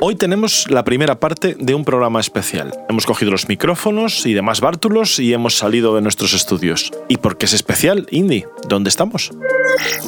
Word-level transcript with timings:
Hoy 0.00 0.14
tenemos 0.14 0.70
la 0.70 0.84
primera 0.84 1.18
parte 1.18 1.56
de 1.58 1.74
un 1.74 1.84
programa 1.84 2.20
especial. 2.20 2.72
Hemos 2.88 3.04
cogido 3.04 3.32
los 3.32 3.48
micrófonos 3.48 4.26
y 4.26 4.32
demás 4.32 4.60
bártulos 4.60 5.18
y 5.18 5.32
hemos 5.32 5.56
salido 5.56 5.96
de 5.96 6.02
nuestros 6.02 6.34
estudios. 6.34 6.92
¿Y 7.08 7.16
por 7.16 7.36
qué 7.36 7.46
es 7.46 7.52
especial, 7.52 8.06
Indy? 8.12 8.44
¿Dónde 8.68 8.90
estamos? 8.90 9.32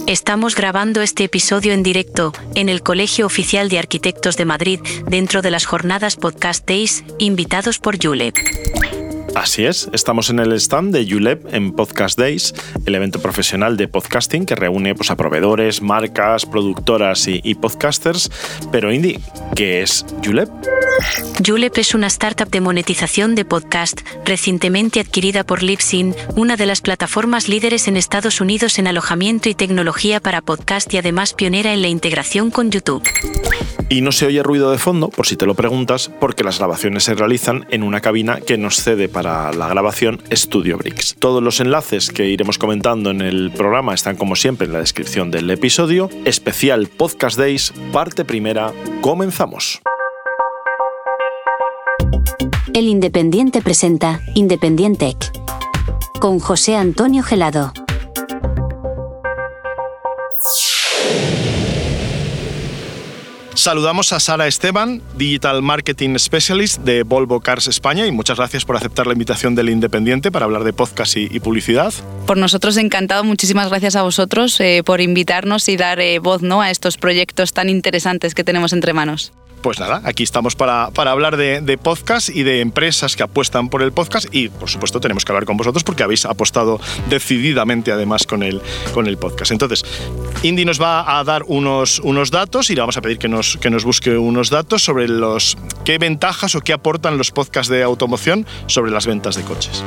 Estamos 0.07 0.55
grabando 0.55 1.03
este 1.03 1.25
episodio 1.25 1.73
en 1.73 1.83
directo 1.83 2.33
en 2.55 2.69
el 2.69 2.83
Colegio 2.83 3.27
Oficial 3.27 3.69
de 3.69 3.81
Arquitectos 3.81 4.37
de 4.37 4.45
Madrid 4.45 4.81
dentro 5.09 5.43
de 5.43 5.51
las 5.51 5.65
jornadas 5.65 6.15
Podcast 6.15 6.69
Days 6.69 7.03
invitados 7.19 7.81
por 7.81 8.01
Julep. 8.01 8.37
Así 9.35 9.65
es, 9.65 9.89
estamos 9.93 10.29
en 10.31 10.41
el 10.41 10.53
stand 10.55 10.93
de 10.93 11.15
ULEP 11.15 11.55
en 11.55 11.73
Podcast 11.73 12.19
Days, 12.19 12.53
el 12.85 12.95
evento 12.95 13.23
profesional 13.23 13.77
de 13.77 13.87
podcasting 13.87 14.45
que 14.45 14.57
reúne 14.57 14.95
pues, 14.95 15.11
a 15.11 15.17
proveedores, 15.17 15.83
marcas, 15.83 16.47
productoras 16.47 17.27
y, 17.29 17.55
podcasters. 17.55 18.31
Pero 18.73 18.93
Indy, 18.93 19.19
¿qué 19.55 19.83
es 19.83 20.05
ULEP? 20.29 20.49
Julep 21.47 21.79
es 21.79 21.95
una 21.95 22.09
startup 22.09 22.51
de 22.51 22.61
monetización 22.61 23.35
de 23.35 23.45
podcast 23.45 24.01
recientemente 24.25 25.01
adquirida 25.01 25.45
por 25.45 25.63
Libsyn, 25.63 26.15
una 26.35 26.57
de 26.57 26.67
las 26.67 26.81
plataformas 26.81 27.49
líderes 27.49 27.89
en 27.89 27.97
Estados 27.97 28.41
Unidos 28.41 28.79
en 28.79 28.89
alojamiento 28.89 29.49
y 29.49 29.55
tecnología 29.55 30.21
para 30.21 30.43
podcast 30.43 30.93
y 30.93 30.99
además 30.99 31.35
pionera 31.35 31.73
en 31.73 31.83
la 31.83 31.89
integración 31.89 32.51
con 32.51 32.71
YouTube. 32.71 33.09
Y 33.91 34.03
no 34.03 34.13
se 34.13 34.25
oye 34.27 34.41
ruido 34.45 34.71
de 34.71 34.79
fondo, 34.79 35.09
por 35.09 35.27
si 35.27 35.37
te 35.37 35.47
lo 35.47 35.57
preguntas, 35.57 36.13
porque 36.21 36.45
las 36.45 36.59
grabaciones 36.59 37.03
se 37.03 37.15
realizan 37.15 37.67
en 37.71 37.83
una 37.83 38.01
cabina 38.01 38.41
que 38.41 38.57
nos 38.57 38.77
cede 38.77 39.09
para 39.09 39.20
la 39.23 39.69
grabación 39.69 40.21
Studio 40.33 40.79
Bricks. 40.79 41.17
Todos 41.19 41.43
los 41.43 41.61
enlaces 41.61 42.11
que 42.11 42.27
iremos 42.27 42.59
comentando 42.59 43.11
en 43.11 43.21
el 43.21 43.51
programa 43.51 43.95
están 43.95 44.17
como 44.17 44.37
siempre 44.37 44.67
en 44.67 44.73
la 44.73 44.81
descripción 44.81 45.31
del 45.31 45.51
episodio. 45.51 46.09
Especial 46.25 46.89
Podcast 46.89 47.39
Days, 47.39 47.73
parte 47.93 48.25
primera, 48.25 48.73
comenzamos. 49.01 49.81
El 52.73 52.87
Independiente 52.87 53.63
presenta 53.63 54.21
Independiente 54.35 55.17
con 56.21 56.39
José 56.39 56.77
Antonio 56.77 57.23
Gelado. 57.23 57.73
Saludamos 63.61 64.15
a 64.15 64.21
Sara 64.21 64.47
Esteban, 64.47 65.03
Digital 65.19 65.61
Marketing 65.61 66.17
Specialist 66.17 66.79
de 66.79 67.03
Volvo 67.03 67.41
Cars 67.41 67.67
España 67.67 68.07
y 68.07 68.11
muchas 68.11 68.39
gracias 68.39 68.65
por 68.65 68.75
aceptar 68.75 69.07
la 69.07 69.13
invitación 69.13 69.55
del 69.55 69.69
Independiente 69.69 70.33
para 70.33 70.47
hablar 70.47 70.65
de 70.65 70.73
podcast 70.73 71.19
y, 71.19 71.41
publicidad. 71.41 71.93
Por 72.27 72.39
nosotros 72.39 72.79
encantado, 72.79 73.23
muchísimas 73.23 73.69
gracias 73.69 73.97
a 73.97 74.03
vosotros 74.03 74.59
eh, 74.61 74.81
por 74.83 75.03
invitarnos 75.03 75.69
y 75.69 75.77
dar 75.77 76.01
eh, 76.01 76.21
voz 76.21 76.41
¿no? 76.41 76.63
a 76.63 76.71
estos 76.71 76.97
proyectos 76.97 77.53
tan 77.53 77.69
interesantes 77.69 78.35
que 78.35 78.45
tenemos 78.45 78.73
entre 78.73 78.95
manos. 78.95 79.35
Pues 79.63 79.79
nada, 79.79 80.01
aquí 80.05 80.23
estamos 80.23 80.57
para, 80.57 80.91
para 80.91 81.11
hablar 81.11 81.37
de, 81.37 81.61
de, 81.61 81.77
podcast 81.77 82.31
y 82.31 82.43
de 82.45 82.61
empresas 82.61 83.15
que 83.15 83.23
apuestan 83.23 83.69
por 83.69 83.83
el 83.83 83.93
podcast 83.93 84.27
y 84.35 84.49
por 84.49 84.71
supuesto 84.71 85.01
tenemos 85.01 85.25
que 85.25 85.33
hablar 85.33 85.45
con 85.45 85.57
vosotros 85.57 85.85
porque 85.85 86.03
habéis 86.03 86.25
apostado 86.25 86.81
decididamente 87.09 87.93
además 87.93 88.27
con 88.27 88.43
el, 88.43 88.63
con 88.95 89.07
el 89.07 89.19
podcast. 89.19 89.53
Entonces, 89.53 89.85
Indy 90.43 90.65
nos 90.65 90.81
va 90.81 91.19
a 91.19 91.25
dar 91.25 91.43
unos, 91.47 92.01
unos 92.01 92.31
datos 92.31 92.71
y 92.71 92.75
le 92.75 92.81
vamos 92.81 92.97
a 92.97 93.03
pedir 93.03 93.19
que 93.19 93.29
nos, 93.29 93.59
que 93.59 93.71
nos 93.71 93.85
busque 93.85 94.17
unos 94.17 94.49
datos 94.49 94.83
sobre 94.83 95.09
los 95.09 95.59
qué 95.85 95.99
ventajas 95.99 96.55
o 96.55 96.61
qué 96.63 96.73
aportan 96.73 97.19
los 97.19 97.31
podcasts 97.31 97.71
de 97.71 97.83
automoción 97.83 98.47
sobre 98.67 98.91
las 98.91 99.07
ventas 99.07 99.37
de 99.37 99.43
coches. 99.43 99.85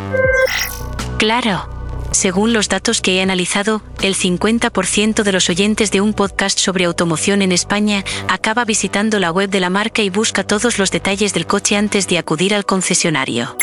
Claro. 1.17 1.82
Según 2.13 2.53
los 2.53 2.69
datos 2.69 3.01
que 3.01 3.17
he 3.17 3.21
analizado, 3.21 3.81
el 4.01 4.15
50% 4.15 5.23
de 5.23 5.31
los 5.31 5.49
oyentes 5.49 5.91
de 5.91 5.99
un 5.99 6.13
podcast 6.13 6.59
sobre 6.59 6.85
automoción 6.85 7.41
en 7.41 7.51
España 7.51 8.05
acaba 8.29 8.65
visitando 8.65 9.19
la 9.19 9.31
web 9.31 9.49
de 9.49 9.59
la 9.59 9.71
marca 9.71 10.03
y 10.03 10.11
busca 10.11 10.43
todos 10.43 10.77
los 10.77 10.91
detalles 10.91 11.33
del 11.33 11.47
coche 11.47 11.75
antes 11.75 12.07
de 12.07 12.19
acudir 12.19 12.53
al 12.53 12.65
concesionario. 12.65 13.57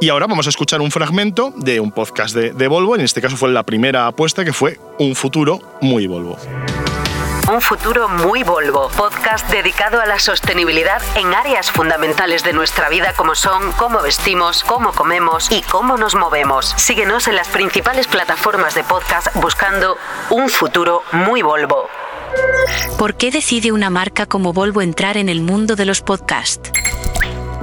Y 0.00 0.08
ahora 0.10 0.28
vamos 0.28 0.46
a 0.46 0.50
escuchar 0.50 0.80
un 0.80 0.92
fragmento 0.92 1.52
de 1.56 1.80
un 1.80 1.90
podcast 1.90 2.34
de, 2.34 2.52
de 2.52 2.68
Volvo, 2.68 2.94
en 2.94 3.02
este 3.02 3.20
caso 3.20 3.36
fue 3.36 3.50
la 3.50 3.64
primera 3.64 4.06
apuesta 4.06 4.44
que 4.44 4.52
fue 4.52 4.78
Un 4.98 5.16
futuro 5.16 5.60
muy 5.82 6.06
Volvo. 6.06 6.38
Un 7.48 7.60
futuro 7.60 8.08
muy 8.08 8.42
Volvo, 8.44 8.88
podcast 8.90 9.48
dedicado 9.50 10.00
a 10.00 10.06
la 10.06 10.18
sostenibilidad 10.18 11.02
en 11.16 11.34
áreas 11.34 11.70
fundamentales 11.70 12.44
de 12.44 12.52
nuestra 12.52 12.88
vida 12.88 13.12
como 13.16 13.34
son 13.34 13.72
cómo 13.72 14.02
vestimos, 14.02 14.62
cómo 14.62 14.92
comemos 14.92 15.50
y 15.50 15.62
cómo 15.62 15.96
nos 15.96 16.14
movemos. 16.14 16.74
Síguenos 16.76 17.26
en 17.28 17.36
las 17.36 17.48
principales 17.48 18.06
plataformas 18.06 18.74
de 18.74 18.84
podcast 18.84 19.34
buscando 19.34 19.96
Un 20.30 20.48
futuro 20.48 21.02
muy 21.12 21.42
Volvo. 21.42 21.88
¿Por 22.98 23.14
qué 23.14 23.30
decide 23.30 23.72
una 23.72 23.90
marca 23.90 24.26
como 24.26 24.52
Volvo 24.52 24.82
entrar 24.82 25.16
en 25.16 25.28
el 25.28 25.40
mundo 25.40 25.74
de 25.74 25.86
los 25.86 26.02
podcasts? 26.02 26.70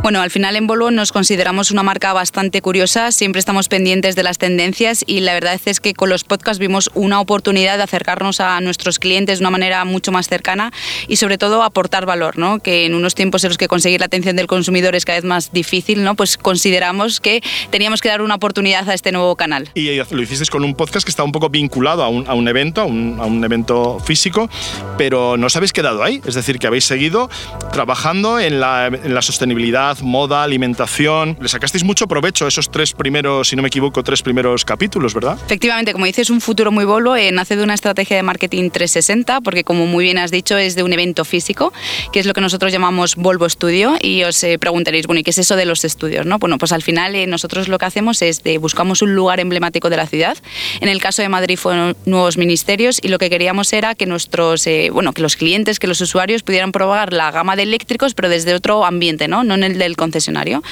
Bueno, 0.03 0.21
al 0.21 0.31
final 0.31 0.55
en 0.55 0.67
Volvo 0.67 0.89
nos 0.89 1.11
consideramos 1.11 1.71
una 1.71 1.83
marca 1.83 2.13
bastante 2.13 2.61
curiosa, 2.61 3.11
siempre 3.11 3.39
estamos 3.39 3.67
pendientes 3.67 4.15
de 4.15 4.23
las 4.23 4.37
tendencias 4.37 5.03
y 5.05 5.19
la 5.19 5.33
verdad 5.33 5.59
es 5.65 5.79
que 5.81 5.93
con 5.93 6.09
los 6.09 6.23
podcasts 6.23 6.59
vimos 6.59 6.89
una 6.93 7.19
oportunidad 7.19 7.77
de 7.77 7.83
acercarnos 7.83 8.39
a 8.39 8.61
nuestros 8.61 8.99
clientes 8.99 9.39
de 9.39 9.43
una 9.43 9.51
manera 9.51 9.83
mucho 9.85 10.11
más 10.11 10.29
cercana 10.29 10.71
y 11.07 11.17
sobre 11.17 11.37
todo 11.37 11.61
aportar 11.61 12.05
valor, 12.05 12.37
¿no? 12.37 12.59
que 12.59 12.85
en 12.85 12.93
unos 12.93 13.15
tiempos 13.15 13.43
en 13.43 13.49
los 13.49 13.57
que 13.57 13.67
conseguir 13.67 13.99
la 13.99 14.05
atención 14.05 14.35
del 14.35 14.47
consumidor 14.47 14.95
es 14.95 15.03
cada 15.03 15.17
vez 15.17 15.25
más 15.25 15.51
difícil, 15.51 16.03
¿no? 16.03 16.15
pues 16.15 16.37
consideramos 16.37 17.19
que 17.19 17.41
teníamos 17.69 17.99
que 18.01 18.07
dar 18.07 18.21
una 18.21 18.35
oportunidad 18.35 18.87
a 18.89 18.93
este 18.93 19.11
nuevo 19.11 19.35
canal. 19.35 19.69
Y 19.73 19.97
lo 19.97 20.21
hicisteis 20.21 20.49
con 20.49 20.63
un 20.63 20.75
podcast 20.75 21.05
que 21.05 21.11
está 21.11 21.23
un 21.23 21.31
poco 21.31 21.49
vinculado 21.49 22.03
a 22.03 22.07
un, 22.07 22.27
a 22.27 22.33
un 22.33 22.47
evento, 22.47 22.81
a 22.81 22.85
un, 22.85 23.17
a 23.19 23.25
un 23.25 23.43
evento 23.43 23.99
físico, 23.99 24.49
pero 24.97 25.37
no 25.37 25.47
os 25.47 25.55
habéis 25.55 25.73
quedado 25.73 26.03
ahí, 26.03 26.21
es 26.25 26.35
decir, 26.35 26.59
que 26.59 26.67
habéis 26.67 26.85
seguido 26.85 27.29
trabajando 27.73 28.39
en 28.39 28.59
la, 28.59 28.87
en 28.87 29.13
la 29.13 29.21
sostenibilidad 29.21 29.86
moda, 30.01 30.43
alimentación. 30.43 31.37
Le 31.39 31.47
sacasteis 31.47 31.83
mucho 31.83 32.07
provecho 32.07 32.45
a 32.45 32.47
esos 32.47 32.69
tres 32.69 32.93
primeros, 32.93 33.49
si 33.49 33.55
no 33.55 33.61
me 33.61 33.67
equivoco, 33.69 34.03
tres 34.03 34.21
primeros 34.21 34.65
capítulos, 34.65 35.13
¿verdad? 35.13 35.37
Efectivamente, 35.45 35.93
como 35.93 36.05
dices, 36.05 36.29
un 36.29 36.41
futuro 36.41 36.71
muy 36.71 36.85
bolo 36.85 37.15
eh, 37.15 37.31
nace 37.31 37.55
de 37.55 37.63
una 37.63 37.73
estrategia 37.73 38.17
de 38.17 38.23
marketing 38.23 38.69
360, 38.69 39.41
porque 39.41 39.63
como 39.63 39.85
muy 39.85 40.03
bien 40.03 40.17
has 40.17 40.31
dicho, 40.31 40.57
es 40.57 40.75
de 40.75 40.83
un 40.83 40.93
evento 40.93 41.25
físico, 41.25 41.73
que 42.11 42.19
es 42.19 42.25
lo 42.25 42.33
que 42.33 42.41
nosotros 42.41 42.71
llamamos 42.71 43.15
Volvo 43.15 43.49
Studio, 43.49 43.97
y 44.01 44.23
os 44.23 44.43
eh, 44.43 44.59
preguntaréis, 44.59 45.07
bueno, 45.07 45.19
¿y 45.19 45.23
qué 45.23 45.31
es 45.31 45.37
eso 45.37 45.55
de 45.55 45.65
los 45.65 45.85
estudios? 45.85 46.25
No? 46.25 46.39
Bueno, 46.39 46.57
pues 46.57 46.71
al 46.71 46.83
final 46.83 47.15
eh, 47.15 47.27
nosotros 47.27 47.67
lo 47.67 47.77
que 47.77 47.85
hacemos 47.85 48.21
es 48.21 48.43
de 48.43 48.57
buscamos 48.57 49.01
un 49.01 49.15
lugar 49.15 49.39
emblemático 49.39 49.89
de 49.89 49.97
la 49.97 50.07
ciudad. 50.07 50.37
En 50.81 50.89
el 50.89 51.01
caso 51.01 51.21
de 51.21 51.29
Madrid 51.29 51.57
fueron 51.57 51.95
nuevos 52.05 52.37
ministerios 52.37 52.99
y 53.01 53.07
lo 53.07 53.17
que 53.17 53.29
queríamos 53.29 53.71
era 53.73 53.95
que 53.95 54.05
nuestros, 54.05 54.67
bueno, 54.91 55.13
que 55.13 55.21
los 55.21 55.35
clientes, 55.35 55.79
que 55.79 55.87
los 55.87 56.01
usuarios 56.01 56.43
pudieran 56.43 56.71
probar 56.71 57.13
la 57.13 57.31
gama 57.31 57.55
de 57.55 57.63
eléctricos, 57.63 58.13
pero 58.13 58.29
desde 58.29 58.53
otro 58.53 58.85
ambiente, 58.85 59.27
¿no? 59.27 59.43
No 59.43 59.55
en 59.55 59.63
el 59.63 59.76
del 59.77 59.95
concesionario. 59.95 60.63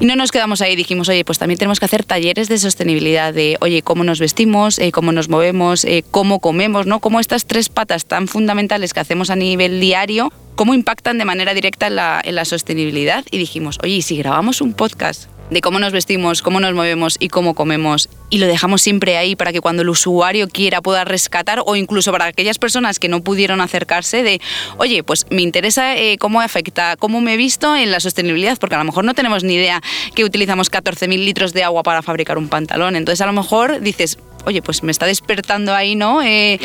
Y 0.00 0.06
no 0.06 0.16
nos 0.16 0.30
quedamos 0.30 0.60
ahí, 0.60 0.76
dijimos, 0.76 1.08
oye, 1.08 1.24
pues 1.24 1.38
también 1.38 1.58
tenemos 1.58 1.78
que 1.80 1.86
hacer 1.86 2.04
talleres 2.04 2.48
de 2.48 2.58
sostenibilidad, 2.58 3.32
de, 3.32 3.56
oye, 3.60 3.82
cómo 3.82 4.04
nos 4.04 4.20
vestimos, 4.20 4.78
eh, 4.78 4.92
cómo 4.92 5.12
nos 5.12 5.28
movemos, 5.28 5.84
eh, 5.84 6.04
cómo 6.10 6.40
comemos, 6.40 6.86
¿no? 6.86 7.00
Cómo 7.00 7.20
estas 7.20 7.46
tres 7.46 7.68
patas 7.68 8.06
tan 8.06 8.28
fundamentales 8.28 8.92
que 8.94 9.00
hacemos 9.00 9.30
a 9.30 9.36
nivel 9.36 9.80
diario, 9.80 10.32
cómo 10.54 10.74
impactan 10.74 11.18
de 11.18 11.24
manera 11.24 11.54
directa 11.54 11.86
en 11.86 11.96
la, 11.96 12.20
en 12.22 12.34
la 12.34 12.44
sostenibilidad. 12.44 13.24
Y 13.30 13.38
dijimos, 13.38 13.78
oye, 13.82 13.94
¿y 13.94 14.02
si 14.02 14.16
grabamos 14.16 14.60
un 14.60 14.72
podcast 14.72 15.28
de 15.50 15.60
cómo 15.60 15.78
nos 15.78 15.92
vestimos, 15.92 16.42
cómo 16.42 16.60
nos 16.60 16.74
movemos 16.74 17.16
y 17.18 17.28
cómo 17.28 17.54
comemos. 17.54 18.08
Y 18.30 18.38
lo 18.38 18.46
dejamos 18.46 18.82
siempre 18.82 19.16
ahí 19.16 19.36
para 19.36 19.52
que 19.52 19.60
cuando 19.60 19.82
el 19.82 19.88
usuario 19.88 20.48
quiera 20.48 20.82
pueda 20.82 21.04
rescatar 21.04 21.62
o 21.64 21.76
incluso 21.76 22.12
para 22.12 22.26
aquellas 22.26 22.58
personas 22.58 22.98
que 22.98 23.08
no 23.08 23.22
pudieron 23.22 23.60
acercarse 23.60 24.22
de, 24.22 24.40
oye, 24.76 25.02
pues 25.02 25.26
me 25.30 25.42
interesa 25.42 25.96
eh, 25.96 26.18
cómo 26.18 26.40
afecta, 26.40 26.96
cómo 26.96 27.20
me 27.20 27.34
he 27.34 27.36
visto 27.36 27.74
en 27.74 27.90
la 27.90 28.00
sostenibilidad, 28.00 28.58
porque 28.58 28.74
a 28.74 28.78
lo 28.78 28.84
mejor 28.84 29.04
no 29.04 29.14
tenemos 29.14 29.44
ni 29.44 29.54
idea 29.54 29.80
que 30.14 30.24
utilizamos 30.24 30.70
14.000 30.70 31.24
litros 31.24 31.52
de 31.52 31.64
agua 31.64 31.82
para 31.82 32.02
fabricar 32.02 32.38
un 32.38 32.48
pantalón. 32.48 32.96
Entonces 32.96 33.20
a 33.20 33.26
lo 33.26 33.32
mejor 33.32 33.80
dices, 33.80 34.18
oye, 34.44 34.62
pues 34.62 34.82
me 34.82 34.90
está 34.90 35.06
despertando 35.06 35.74
ahí, 35.74 35.94
¿no? 35.94 36.22
Eh, 36.22 36.58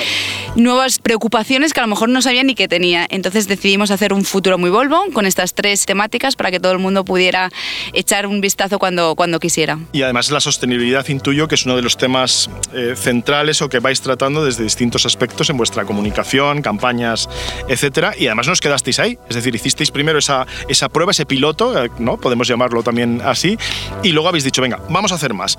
nuevas 0.56 1.00
preocupaciones 1.00 1.74
que 1.74 1.80
a 1.80 1.84
lo 1.84 1.90
mejor 1.90 2.10
no 2.10 2.22
sabía 2.22 2.44
ni 2.44 2.56
que 2.56 2.68
tenía. 2.68 3.06
Entonces 3.10 3.48
decidimos 3.48 3.92
hacer 3.92 4.14
un 4.14 4.24
futuro 4.24 4.58
muy 4.58 4.70
Volvo 4.70 5.04
con 5.14 5.26
estas 5.26 5.54
tres 5.54 5.86
temáticas 5.86 6.36
para 6.36 6.52
que 6.52 6.60
todo 6.60 6.72
el 6.72 6.80
mundo 6.80 7.06
pudiera 7.06 7.52
echar 7.94 8.28
un 8.28 8.42
vistazo 8.42 8.80
cuando, 8.80 9.16
cuando 9.16 9.40
quisiera. 9.40 9.80
Y 9.92 10.02
además 10.02 10.32
la 10.32 10.40
sostenibilidad 10.40 11.08
intuyo 11.08 11.48
que 11.48 11.56
es 11.56 11.66
uno 11.66 11.76
de 11.76 11.82
los 11.82 11.98
temas 11.98 12.50
eh, 12.74 12.96
centrales 12.96 13.62
o 13.62 13.70
que 13.70 13.80
vais 13.80 14.02
tratando 14.02 14.44
desde 14.44 14.64
distintos 14.64 15.06
aspectos 15.06 15.50
en 15.50 15.58
vuestra 15.58 15.86
comunicación, 15.86 16.62
campañas, 16.62 17.30
etcétera. 17.68 18.14
Y 18.18 18.28
además 18.28 18.48
nos 18.48 18.62
quedasteis 18.62 19.00
ahí, 19.00 19.18
es 19.30 19.36
decir, 19.36 19.54
hicisteis 19.56 19.92
primero 19.92 20.20
esa, 20.20 20.48
esa 20.68 20.90
prueba, 20.90 21.12
ese 21.12 21.26
piloto, 21.26 21.84
eh, 21.84 21.90
¿no? 22.00 22.18
Podemos 22.18 22.48
llamarlo 22.48 22.84
también 22.84 23.22
así, 23.24 23.58
y 24.04 24.10
luego 24.10 24.30
habéis 24.30 24.44
dicho, 24.44 24.62
venga, 24.62 24.80
vamos 24.90 25.12
a 25.12 25.16
hacer 25.16 25.34
más. 25.34 25.58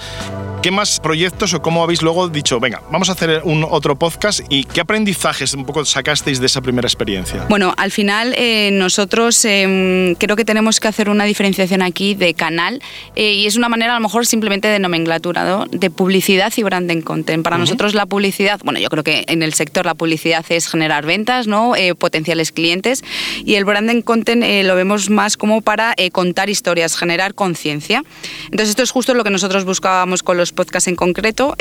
¿Qué 0.62 0.70
más 0.70 0.98
proyectos 0.98 1.52
o 1.52 1.60
cómo 1.60 1.82
habéis 1.82 2.00
luego 2.04 2.28
dicho, 2.28 2.60
venga, 2.60 2.82
vamos 2.90 3.08
a 3.08 3.12
hacer 3.12 3.40
un 3.44 3.64
otro 3.68 3.96
podcast 3.96 4.40
y 4.48 4.64
qué 4.64 4.82
aprendizajes 4.82 5.54
un 5.54 5.64
poco 5.64 5.84
sacasteis 5.84 6.38
de 6.38 6.46
esa 6.46 6.60
primera 6.60 6.86
experiencia? 6.86 7.46
Bueno, 7.48 7.74
al 7.76 7.90
final 7.90 8.34
eh, 8.36 8.70
nosotros 8.72 9.44
eh, 9.44 10.14
creo 10.18 10.36
que 10.36 10.44
tenemos 10.44 10.78
que 10.78 10.88
hacer 10.88 11.08
una 11.08 11.24
diferenciación 11.24 11.82
aquí 11.82 12.14
de 12.14 12.34
canal 12.34 12.80
eh, 13.16 13.32
y 13.32 13.46
es 13.46 13.56
una 13.56 13.68
manera 13.68 13.92
a 13.92 13.96
lo 13.96 14.02
mejor 14.02 14.26
simplemente 14.26 14.68
de 14.68 14.78
nomenclatura, 14.78 15.44
¿no? 15.44 15.66
de 15.66 15.90
publicidad 15.90 16.52
y 16.56 16.62
branding 16.62 17.00
content. 17.00 17.42
Para 17.42 17.58
nosotros 17.58 17.94
la 17.94 18.06
publicidad, 18.06 18.60
bueno, 18.62 18.78
yo 18.78 18.88
creo 18.90 19.02
que 19.02 19.24
en 19.28 19.42
el 19.42 19.54
sector 19.54 19.86
la 19.86 19.94
publicidad 19.94 20.44
es 20.50 20.68
generar 20.68 21.06
ventas, 21.06 21.46
¿no? 21.46 21.72
potenciales 21.98 22.52
clientes 22.52 23.02
y 23.44 23.54
el 23.54 23.64
branding 23.64 24.02
content 24.02 24.44
lo 24.64 24.74
vemos 24.76 25.08
más 25.08 25.36
como 25.36 25.62
para 25.62 25.94
contar 26.12 26.50
historias, 26.50 26.96
generar 26.96 27.34
conciencia. 27.34 28.04
Entonces 28.44 28.70
esto 28.70 28.82
es 28.82 28.90
justo 28.90 29.14
lo 29.14 29.24
que 29.24 29.30
nosotros 29.30 29.64
buscábamos 29.64 30.22
con 30.22 30.36
los 30.36 30.52
podcasts 30.52 30.88
en 30.88 30.96
concreto, 30.96 31.54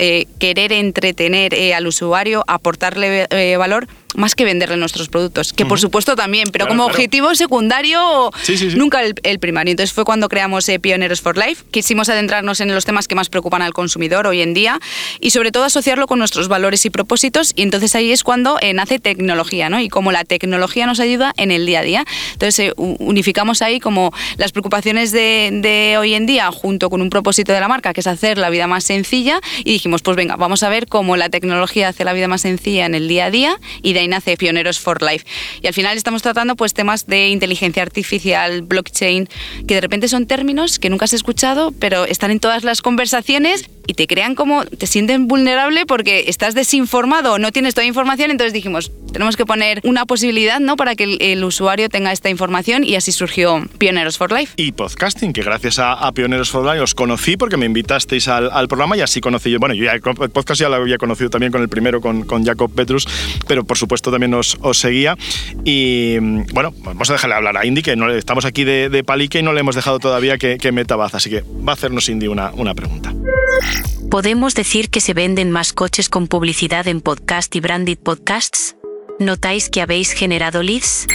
querer 0.44 0.74
entretener 0.74 1.54
al 1.74 1.88
usuario, 1.88 2.44
aportarle 2.48 3.56
valor 3.58 3.88
más 4.16 4.36
que 4.36 4.46
venderle 4.46 4.78
nuestros 4.78 5.10
productos, 5.10 5.54
que 5.54 5.66
por 5.66 5.80
supuesto 5.80 6.16
también, 6.16 6.50
pero 6.52 6.68
como 6.68 6.86
objetivo 6.86 7.34
secundario 7.36 8.32
nunca 8.76 9.02
el, 9.02 9.40
primario. 9.40 9.72
Entonces 9.72 9.94
fue 9.94 10.06
cuando 10.06 10.30
creamos 10.30 10.68
eh, 10.70 10.80
Pioneros 10.80 11.22
for 11.22 11.38
Life, 11.38 11.64
quisimos 11.72 12.10
adentrarnos 12.10 12.62
en 12.62 12.74
los 12.74 12.86
temas 12.86 13.08
que 13.08 13.16
más 13.16 13.30
preocupan 13.30 13.62
al 13.62 13.74
consumidor 13.74 14.28
hoy 14.28 14.42
en 14.42 14.54
día 14.54 14.80
y 15.20 15.32
sobre 15.32 15.52
todo 15.52 15.64
asociarlo 15.66 16.08
con 16.08 16.20
nuestros 16.20 16.48
valores 16.48 16.86
y 16.86 16.90
propósitos 16.90 17.54
y 17.56 17.64
entonces 17.64 17.96
ahí 17.96 18.12
es 18.12 18.24
cuando 18.24 18.58
eh, 18.62 18.74
nace 18.74 19.00
tecnología, 19.00 19.70
¿no? 19.70 19.80
Y 19.80 19.90
como 19.90 20.12
la 20.12 20.24
tecnología 20.24 20.86
nos 20.86 21.00
ayuda 21.00 21.34
en 21.38 21.52
el 21.52 21.66
día 21.66 21.80
a 21.80 21.84
día. 21.84 22.06
Entonces 22.34 22.60
eh, 22.60 22.74
unificamos 22.78 23.62
ahí 23.62 23.80
como 23.80 24.14
las 24.38 24.52
preocupaciones 24.52 25.12
de, 25.12 25.50
de 25.52 25.98
hoy 25.98 26.14
en 26.14 26.26
día 26.26 26.52
junto 26.52 26.90
con 26.90 27.02
un 27.02 27.10
propósito 27.10 27.54
de 27.54 27.60
la 27.60 27.68
marca, 27.68 27.94
que 27.94 28.02
es 28.02 28.08
hacer 28.08 28.38
la 28.38 28.50
vida 28.50 28.68
más 28.68 28.84
sencilla 28.84 29.40
y 29.64 29.74
dijimos, 29.74 30.02
pues 30.02 30.16
venga, 30.18 30.36
vamos 30.36 30.64
a 30.64 30.70
ver 30.70 30.88
cómo 30.88 31.18
la 31.18 31.30
tecnología 31.30 31.90
hace 31.90 32.04
la 32.04 32.14
vida 32.14 32.28
más 32.28 32.42
sencilla 32.42 32.86
en 32.86 32.96
el 32.96 33.08
día 33.08 33.26
a 33.26 33.32
día 33.32 33.60
y 33.82 33.94
de 33.94 34.03
ahí 34.04 34.08
nace 34.08 34.38
Pioneros 34.38 34.80
for 34.80 35.02
Life. 35.02 35.26
Y 35.62 35.68
al 35.68 35.74
final 35.74 35.98
estamos 35.98 36.22
tratando 36.22 36.56
pues 36.56 36.74
temas 36.74 37.08
de 37.08 37.30
inteligencia 37.30 37.82
artificial, 37.82 38.62
blockchain, 38.62 39.28
que 39.68 39.76
de 39.76 39.82
repente 39.82 40.08
son 40.08 40.28
términos 40.28 40.80
que 40.80 40.90
nunca 40.90 41.06
has 41.06 41.14
escuchado, 41.14 41.72
pero 41.80 42.06
están 42.06 42.32
en 42.32 42.40
todas 42.40 42.64
las 42.64 42.82
conversaciones 42.82 43.70
y 43.88 43.94
te 43.94 44.08
crean 44.08 44.36
como, 44.36 44.66
te 44.66 44.88
sienten 44.88 45.28
vulnerable 45.28 45.86
porque 45.86 46.26
estás 46.28 46.56
desinformado, 46.56 47.40
no 47.40 47.52
tienes 47.52 47.74
toda 47.74 47.86
información, 47.86 48.32
entonces 48.32 48.54
dijimos, 48.54 48.92
tenemos 49.12 49.36
que 49.38 49.46
poner 49.46 49.82
una 49.84 50.06
posibilidad 50.06 50.60
¿no? 50.60 50.76
para 50.76 50.96
que 50.96 51.18
el, 51.20 51.44
usuario 51.44 51.90
tenga 51.90 52.12
esta 52.12 52.30
información 52.30 52.84
y 52.84 52.96
así 52.96 53.12
surgió 53.12 53.64
Pioneros 53.78 54.18
for 54.18 54.32
Life. 54.32 54.54
Y 54.56 54.72
podcasting, 54.72 55.34
que 55.34 55.44
gracias 55.44 55.80
a, 55.80 56.12
Pioneros 56.14 56.50
for 56.50 56.66
Life 56.66 56.80
os 56.80 56.96
conocí 56.96 57.38
porque 57.38 57.58
me 57.58 57.66
invitasteis 57.66 58.28
al, 58.28 58.68
programa 58.68 58.96
y 58.98 59.02
así 59.02 59.20
conocí 59.20 59.52
yo, 59.52 59.60
bueno, 59.60 59.76
yo 59.76 59.90
el 59.92 60.02
podcast 60.02 60.62
ya 60.62 60.70
lo 60.70 60.76
había 60.76 60.98
conocido 60.98 61.30
también 61.30 61.52
con 61.52 61.62
el 61.62 61.70
primero, 61.70 62.02
con, 62.02 62.24
con 62.24 62.46
Jacob 62.46 62.72
Petrus, 62.74 63.08
pero 63.48 63.64
por 63.64 63.78
supuesto 63.78 64.12
también 64.12 64.34
os, 64.34 64.58
os, 64.62 64.78
seguía. 64.78 65.18
Y 65.66 66.18
bueno, 66.54 66.74
vamos 66.84 67.10
a 67.10 67.14
dejarle 67.14 67.36
hablar 67.36 67.58
a 67.58 67.66
Indy, 67.66 67.82
que 67.82 67.96
no, 67.96 68.10
estamos 68.10 68.46
aquí 68.46 68.64
de, 68.64 68.90
de, 68.90 69.04
palique 69.04 69.40
y 69.40 69.44
no 69.44 69.54
le 69.54 69.60
hemos 69.60 69.76
dejado 69.76 70.00
todavía 70.00 70.38
que, 70.38 70.58
que 70.58 70.72
meta 70.72 70.96
baza, 70.96 71.18
así 71.18 71.30
que 71.30 71.42
va 71.42 71.74
a 71.74 71.76
hacernos 71.76 72.08
Indy 72.10 72.28
una, 72.28 72.52
una 72.52 72.74
pregunta. 72.74 73.14
¿Podemos 74.10 74.54
decir 74.54 74.90
que 74.90 75.02
se 75.02 75.14
venden 75.14 75.52
más 75.52 75.74
coches 75.74 76.10
con 76.10 76.28
publicidad 76.28 76.88
en 76.88 77.02
podcast 77.02 77.56
y 77.56 77.60
branded 77.60 77.98
podcasts? 77.98 78.76
¿Notáis 79.20 79.70
que 79.70 79.82
habéis 79.82 80.12
generado 80.12 80.62
leads? 80.64 81.08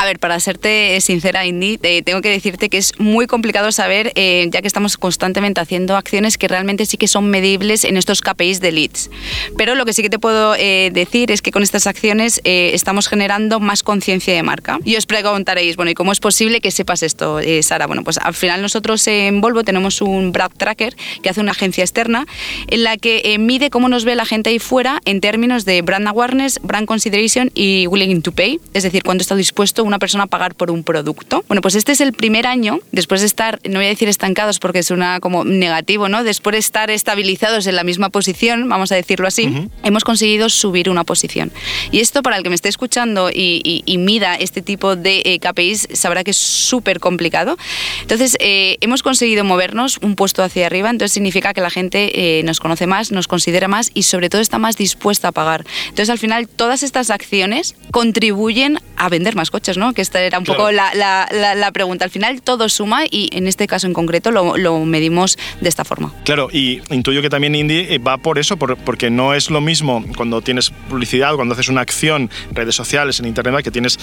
A 0.00 0.06
ver, 0.06 0.18
para 0.18 0.40
serte 0.40 0.98
sincera, 1.02 1.44
Indy, 1.44 1.78
eh, 1.82 2.00
tengo 2.00 2.22
que 2.22 2.30
decirte 2.30 2.70
que 2.70 2.78
es 2.78 2.98
muy 2.98 3.26
complicado 3.26 3.70
saber, 3.70 4.12
eh, 4.14 4.48
ya 4.50 4.62
que 4.62 4.66
estamos 4.66 4.96
constantemente 4.96 5.60
haciendo 5.60 5.94
acciones 5.94 6.38
que 6.38 6.48
realmente 6.48 6.86
sí 6.86 6.96
que 6.96 7.06
son 7.06 7.28
medibles 7.28 7.84
en 7.84 7.98
estos 7.98 8.22
KPIs 8.22 8.62
de 8.62 8.72
leads. 8.72 9.10
Pero 9.58 9.74
lo 9.74 9.84
que 9.84 9.92
sí 9.92 10.00
que 10.00 10.08
te 10.08 10.18
puedo 10.18 10.54
eh, 10.54 10.88
decir 10.90 11.30
es 11.30 11.42
que 11.42 11.52
con 11.52 11.62
estas 11.62 11.86
acciones 11.86 12.40
estamos 12.44 13.08
generando 13.08 13.60
más 13.60 13.82
conciencia 13.82 14.34
de 14.34 14.42
marca. 14.42 14.78
Y 14.86 14.96
os 14.96 15.04
preguntaréis, 15.04 15.76
bueno, 15.76 15.90
¿y 15.90 15.94
cómo 15.94 16.12
es 16.12 16.20
posible 16.20 16.62
que 16.62 16.70
sepas 16.70 17.02
esto, 17.02 17.38
Sara? 17.60 17.86
Bueno, 17.86 18.02
pues 18.02 18.16
al 18.16 18.32
final 18.32 18.62
nosotros 18.62 19.06
en 19.06 19.42
Volvo 19.42 19.64
tenemos 19.64 20.00
un 20.00 20.32
brand 20.32 20.56
tracker 20.56 20.96
que 21.22 21.28
hace 21.28 21.42
una 21.42 21.50
agencia 21.50 21.84
externa 21.84 22.26
en 22.68 22.84
la 22.84 22.96
que 22.96 23.36
mide 23.38 23.68
cómo 23.68 23.90
nos 23.90 24.06
ve 24.06 24.14
la 24.14 24.24
gente 24.24 24.48
ahí 24.48 24.60
fuera 24.60 25.02
en 25.04 25.20
términos 25.20 25.66
de 25.66 25.82
brand 25.82 26.08
awareness, 26.08 26.58
brand 26.62 26.86
consideration 26.86 27.50
y 27.54 27.86
willing 27.86 28.22
to 28.22 28.32
pay, 28.32 28.60
es 28.72 28.84
decir, 28.84 29.02
cuánto 29.02 29.20
está 29.20 29.36
dispuesto 29.36 29.89
una 29.90 29.98
persona 29.98 30.24
a 30.24 30.26
pagar 30.26 30.54
por 30.54 30.70
un 30.70 30.84
producto. 30.84 31.44
Bueno, 31.48 31.60
pues 31.60 31.74
este 31.74 31.92
es 31.92 32.00
el 32.00 32.12
primer 32.12 32.46
año, 32.46 32.78
después 32.92 33.20
de 33.20 33.26
estar, 33.26 33.60
no 33.68 33.78
voy 33.78 33.86
a 33.86 33.88
decir 33.88 34.08
estancados 34.08 34.58
porque 34.58 34.82
suena 34.82 35.20
como 35.20 35.44
negativo, 35.44 36.08
¿no? 36.08 36.24
Después 36.24 36.52
de 36.54 36.58
estar 36.58 36.90
estabilizados 36.90 37.66
en 37.66 37.76
la 37.76 37.84
misma 37.84 38.10
posición, 38.10 38.68
vamos 38.68 38.92
a 38.92 38.94
decirlo 38.94 39.26
así, 39.26 39.68
hemos 39.82 40.04
conseguido 40.04 40.48
subir 40.48 40.88
una 40.88 41.04
posición. 41.04 41.52
Y 41.90 42.00
esto 42.00 42.22
para 42.22 42.36
el 42.36 42.42
que 42.42 42.48
me 42.48 42.54
esté 42.54 42.68
escuchando 42.68 43.30
y, 43.30 43.82
mida 44.00 44.34
este 44.34 44.62
tipo 44.62 44.96
de 44.96 45.22
eh, 45.26 45.38
KPIs 45.38 45.88
sabrá 45.92 46.24
que 46.24 46.30
es 46.30 46.36
súper 46.36 47.00
complicado. 47.00 47.58
Entonces, 48.00 48.36
eh, 48.40 48.78
hemos 48.80 49.02
conseguido 49.02 49.44
movernos 49.44 49.98
un 50.00 50.16
puesto 50.16 50.42
hacia 50.42 50.66
arriba, 50.66 50.88
entonces 50.88 51.12
significa 51.12 51.52
que 51.52 51.60
la 51.60 51.70
gente 51.70 52.38
eh, 52.38 52.42
nos 52.44 52.60
conoce 52.60 52.86
más, 52.86 53.12
nos 53.12 53.28
considera 53.28 53.68
más 53.68 53.90
y 53.92 54.04
sobre 54.04 54.30
todo 54.30 54.40
está 54.40 54.58
más 54.58 54.76
dispuesta 54.76 55.28
a 55.28 55.32
pagar. 55.32 55.66
Entonces, 55.84 56.10
al 56.10 56.18
final, 56.18 56.48
todas 56.48 56.82
estas 56.82 57.10
acciones 57.10 57.74
contribuyen 57.90 58.78
a 58.96 59.08
vender 59.08 59.34
más 59.34 59.50
coches, 59.50 59.76
¿no? 59.80 59.92
Que 59.92 60.02
esta 60.02 60.20
era 60.20 60.38
un 60.38 60.44
poco 60.44 60.70
la, 60.70 60.94
la, 60.94 61.72
pregunta. 61.72 62.04
Al 62.04 62.10
final 62.10 62.42
todo 62.42 62.68
suma 62.68 63.04
y 63.10 63.30
en 63.32 63.48
este 63.48 63.66
caso 63.66 63.86
en 63.86 63.92
concreto 63.92 64.30
lo, 64.30 64.56
lo, 64.56 64.78
medimos 64.84 65.38
de 65.60 65.68
esta 65.68 65.84
forma. 65.84 66.12
Claro, 66.24 66.48
y 66.52 66.80
intuyo 66.90 67.22
que 67.22 67.30
también 67.30 67.54
Indy 67.54 67.86
eh, 67.88 67.98
va 67.98 68.18
por 68.18 68.38
eso, 68.38 68.56
porque 68.56 69.10
no 69.10 69.34
es 69.34 69.50
lo 69.50 69.60
mismo 69.60 70.04
cuando 70.16 70.42
tienes 70.42 70.70
publicidad, 70.88 71.34
cuando 71.34 71.54
haces 71.54 71.68
una 71.68 71.80
acción, 71.80 72.30
redes 72.52 72.74
sociales, 72.74 73.18
en 73.18 73.26
internet, 73.26 73.64
que 73.64 73.70
tienes 73.70 73.98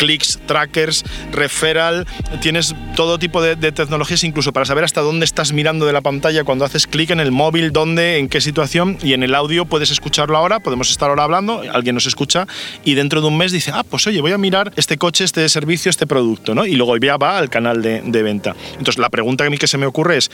clics, 0.00 0.40
trackers, 0.46 1.04
referral, 1.30 2.06
tienes 2.40 2.74
todo 2.96 3.18
tipo 3.18 3.42
de, 3.42 3.54
de 3.54 3.70
tecnologías, 3.70 4.24
incluso 4.24 4.52
para 4.52 4.64
saber 4.64 4.82
hasta 4.82 5.02
dónde 5.02 5.26
estás 5.26 5.52
mirando 5.52 5.84
de 5.84 5.92
la 5.92 6.00
pantalla 6.00 6.42
cuando 6.44 6.64
haces 6.64 6.86
clic 6.86 7.10
en 7.10 7.20
el 7.20 7.32
móvil, 7.32 7.70
dónde, 7.70 8.16
en 8.18 8.30
qué 8.30 8.40
situación, 8.40 8.96
y 9.02 9.12
en 9.12 9.22
el 9.22 9.34
audio 9.34 9.66
puedes 9.66 9.90
escucharlo 9.90 10.38
ahora, 10.38 10.60
podemos 10.60 10.90
estar 10.90 11.10
ahora 11.10 11.24
hablando, 11.24 11.62
alguien 11.72 11.94
nos 11.94 12.06
escucha, 12.06 12.46
y 12.84 12.94
dentro 12.94 13.20
de 13.20 13.26
un 13.26 13.36
mes 13.36 13.52
dice, 13.52 13.72
ah, 13.74 13.84
pues 13.84 14.06
oye, 14.06 14.20
voy 14.20 14.32
a 14.32 14.38
mirar 14.38 14.72
este 14.76 14.96
coche, 14.96 15.24
este 15.24 15.46
servicio, 15.48 15.90
este 15.90 16.06
producto, 16.06 16.54
¿no? 16.54 16.64
Y 16.64 16.76
luego 16.76 16.96
ya 16.96 17.16
va 17.16 17.38
al 17.38 17.50
canal 17.50 17.82
de, 17.82 18.22
venta. 18.22 18.54
Entonces, 18.72 18.98
la 18.98 19.10
pregunta 19.10 19.44
a 19.44 19.50
mí 19.50 19.58
que 19.58 19.66
se 19.66 19.78
me 19.78 19.86
ocurre 19.86 20.16
es, 20.16 20.30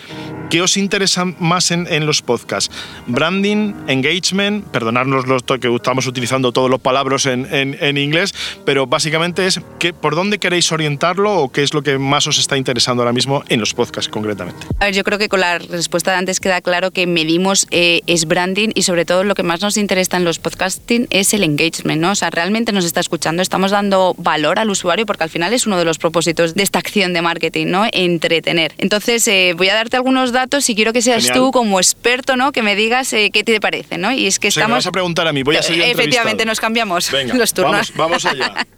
¿qué 0.51 0.63
os 0.63 0.77
interesa 0.77 1.25
más 1.25 1.71
en, 1.71 2.07
los 2.07 2.23
podcasts? 2.23 2.75
¿Branding, 3.07 3.75
engagement? 3.89 4.67
Perdonadnos 4.69 5.27
los 5.27 5.43
que 5.43 5.75
estamos 5.75 6.07
utilizando 6.07 6.53
todos 6.53 6.71
los 6.71 6.81
palabras 6.81 7.27
en, 7.27 7.99
inglés, 7.99 8.35
pero 8.65 8.87
básicamente 8.87 9.47
es 9.47 9.56
por 10.01 10.15
dónde 10.15 10.39
queréis 10.39 10.71
orientarlo 10.73 11.35
o 11.35 11.49
qué 11.51 11.63
es 11.63 11.75
lo 11.75 11.83
que 11.83 11.99
más 11.99 12.27
os 12.27 12.39
está 12.39 12.57
interesando 12.57 13.03
ahora 13.03 13.13
mismo 13.13 13.45
en 13.49 13.61
los 13.61 13.75
podcasts 13.75 14.11
concretamente. 14.11 14.67
A 14.81 14.87
ver, 14.87 14.95
yo 14.95 15.05
creo 15.05 15.19
que 15.19 15.29
con 15.29 15.41
la 15.41 15.59
respuesta 15.59 16.13
de 16.13 16.19
antes 16.19 16.41
queda 16.41 16.61
claro 16.61 16.91
que 16.91 17.07
medimos 17.07 17.67
eh, 17.71 18.01
es 18.07 18.27
branding 18.27 18.71
y 18.75 18.83
sobre 18.83 19.05
todo 19.05 19.25
lo 19.25 19.35
que 19.35 19.43
más 19.43 19.61
nos 19.61 19.77
interesa 19.77 20.17
en 20.17 20.25
los 20.25 20.39
podcasting 20.39 21.07
es 21.11 21.35
el 21.35 21.45
engagement, 21.45 22.01
¿no? 22.01 22.13
O 22.13 22.15
sea, 22.15 22.31
realmente 22.31 22.73
nos 22.73 22.85
está 22.85 23.01
escuchando, 23.01 23.43
estamos 23.43 23.71
dando 23.71 24.15
valor 24.19 24.59
al 24.59 24.71
usuario 24.71 25.07
porque 25.07 25.25
al 25.25 25.31
final 25.31 25.53
es 25.53 25.67
uno 25.67 25.79
de 25.79 25.85
los 25.85 25.99
propósitos 25.99 26.55
de 26.55 26.63
esta 26.63 26.79
acción 26.79 27.13
de 27.13 27.23
marketing, 27.23 27.67
¿no? 27.67 27.87
Entretener. 27.93 28.75
Entonces, 28.79 29.27
eh, 29.29 29.55
voy 29.57 29.69
a 29.69 29.75
darte 29.75 29.97
algunos 29.97 30.33
datos 30.33 30.69
y 30.71 30.75
quiero 30.75 30.93
que 30.93 31.03
seas 31.03 31.31
tú 31.33 31.51
como 31.53 31.79
experto, 31.79 32.37
¿no? 32.37 32.53
Que 32.53 32.63
me 32.63 32.77
digas 32.77 33.13
eh, 33.13 33.31
qué 33.33 33.45
te 33.45 33.61
parece, 33.61 33.99
¿no? 33.99 34.13
Y 34.13 34.27
es 34.27 34.39
que 34.39 34.49
estamos... 34.49 34.69
me 34.69 34.75
vas 34.75 34.87
a 34.87 34.93
preguntar 34.93 35.27
a 35.27 35.33
mí, 35.33 35.43
voy 35.43 35.57
a 35.57 35.63
seguir 35.63 35.83
Efectivamente, 35.83 36.45
nos 36.45 36.61
cambiamos 36.61 37.11
los 37.13 37.53
turnos. 37.55 37.93
Vamos, 37.95 38.23
vamos 38.23 38.27
allá. 38.27 38.67